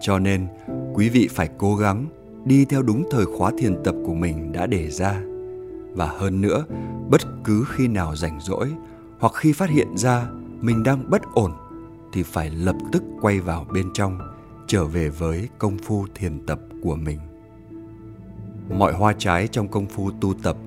Cho 0.01 0.19
nên, 0.19 0.47
quý 0.93 1.09
vị 1.09 1.27
phải 1.31 1.49
cố 1.57 1.75
gắng 1.75 2.05
đi 2.45 2.65
theo 2.65 2.81
đúng 2.81 3.03
thời 3.11 3.25
khóa 3.25 3.51
thiền 3.57 3.83
tập 3.83 3.95
của 4.05 4.13
mình 4.13 4.51
đã 4.51 4.65
đề 4.65 4.89
ra. 4.89 5.21
Và 5.93 6.07
hơn 6.07 6.41
nữa, 6.41 6.65
bất 7.09 7.21
cứ 7.43 7.65
khi 7.69 7.87
nào 7.87 8.15
rảnh 8.15 8.39
rỗi 8.41 8.71
hoặc 9.19 9.33
khi 9.35 9.53
phát 9.53 9.69
hiện 9.69 9.97
ra 9.97 10.27
mình 10.59 10.83
đang 10.83 11.09
bất 11.09 11.21
ổn 11.33 11.51
thì 12.13 12.23
phải 12.23 12.49
lập 12.49 12.75
tức 12.91 13.03
quay 13.21 13.39
vào 13.39 13.65
bên 13.73 13.89
trong, 13.93 14.19
trở 14.67 14.85
về 14.85 15.09
với 15.09 15.49
công 15.57 15.77
phu 15.77 16.05
thiền 16.15 16.45
tập 16.45 16.59
của 16.83 16.95
mình. 16.95 17.19
Mọi 18.77 18.93
hoa 18.93 19.13
trái 19.17 19.47
trong 19.47 19.67
công 19.67 19.85
phu 19.85 20.11
tu 20.11 20.33
tập 20.33 20.57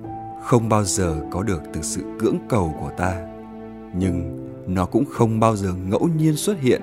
không 0.43 0.69
bao 0.69 0.83
giờ 0.83 1.21
có 1.31 1.43
được 1.43 1.61
từ 1.73 1.81
sự 1.81 2.03
cưỡng 2.19 2.37
cầu 2.49 2.75
của 2.79 2.91
ta, 2.97 3.27
nhưng 3.95 4.45
nó 4.67 4.85
cũng 4.85 5.05
không 5.05 5.39
bao 5.39 5.55
giờ 5.55 5.73
ngẫu 5.73 6.09
nhiên 6.17 6.35
xuất 6.35 6.59
hiện 6.59 6.81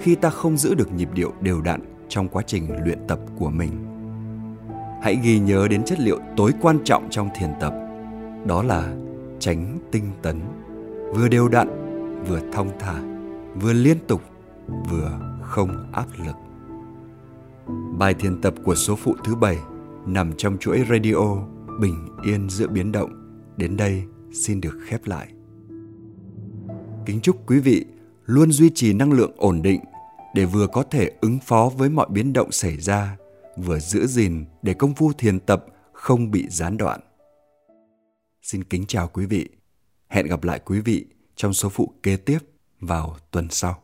khi 0.00 0.14
ta 0.14 0.30
không 0.30 0.56
giữ 0.56 0.74
được 0.74 0.92
nhịp 0.92 1.08
điệu 1.14 1.32
đều 1.40 1.60
đặn 1.60 1.80
trong 2.08 2.28
quá 2.28 2.42
trình 2.46 2.84
luyện 2.84 2.98
tập 3.08 3.18
của 3.38 3.50
mình. 3.50 3.70
Hãy 5.02 5.18
ghi 5.22 5.38
nhớ 5.38 5.68
đến 5.70 5.84
chất 5.84 6.00
liệu 6.00 6.18
tối 6.36 6.52
quan 6.60 6.78
trọng 6.84 7.10
trong 7.10 7.28
thiền 7.34 7.50
tập, 7.60 7.74
đó 8.44 8.62
là 8.62 8.94
tránh 9.38 9.78
tinh 9.90 10.10
tấn, 10.22 10.40
vừa 11.14 11.28
đều 11.28 11.48
đặn, 11.48 11.68
vừa 12.28 12.40
thong 12.52 12.68
thả, 12.78 13.09
vừa 13.54 13.72
liên 13.72 13.98
tục, 14.08 14.22
vừa 14.90 15.20
không 15.42 15.92
áp 15.92 16.06
lực. 16.26 16.36
Bài 17.98 18.14
thiền 18.14 18.40
tập 18.40 18.54
của 18.64 18.74
số 18.74 18.96
phụ 18.96 19.14
thứ 19.24 19.34
bảy 19.34 19.58
nằm 20.06 20.32
trong 20.36 20.58
chuỗi 20.58 20.84
radio 20.90 21.36
Bình 21.80 22.08
yên 22.24 22.50
giữa 22.50 22.68
biến 22.68 22.92
động 22.92 23.10
đến 23.56 23.76
đây 23.76 24.04
xin 24.32 24.60
được 24.60 24.78
khép 24.86 25.06
lại. 25.06 25.28
Kính 27.06 27.20
chúc 27.22 27.36
quý 27.46 27.60
vị 27.60 27.84
luôn 28.24 28.52
duy 28.52 28.70
trì 28.74 28.92
năng 28.92 29.12
lượng 29.12 29.32
ổn 29.36 29.62
định 29.62 29.80
để 30.34 30.44
vừa 30.44 30.66
có 30.66 30.82
thể 30.82 31.10
ứng 31.20 31.38
phó 31.38 31.70
với 31.76 31.88
mọi 31.88 32.06
biến 32.10 32.32
động 32.32 32.52
xảy 32.52 32.76
ra, 32.76 33.16
vừa 33.56 33.78
giữ 33.78 34.06
gìn 34.06 34.44
để 34.62 34.74
công 34.74 34.94
phu 34.94 35.12
thiền 35.12 35.40
tập 35.40 35.66
không 35.92 36.30
bị 36.30 36.46
gián 36.50 36.76
đoạn. 36.76 37.00
Xin 38.42 38.64
kính 38.64 38.86
chào 38.86 39.08
quý 39.08 39.26
vị. 39.26 39.48
Hẹn 40.08 40.26
gặp 40.26 40.44
lại 40.44 40.60
quý 40.64 40.80
vị 40.80 41.06
trong 41.36 41.52
số 41.52 41.68
phụ 41.68 41.94
kế 42.02 42.16
tiếp 42.16 42.38
vào 42.80 43.16
tuần 43.30 43.50
sau. 43.50 43.82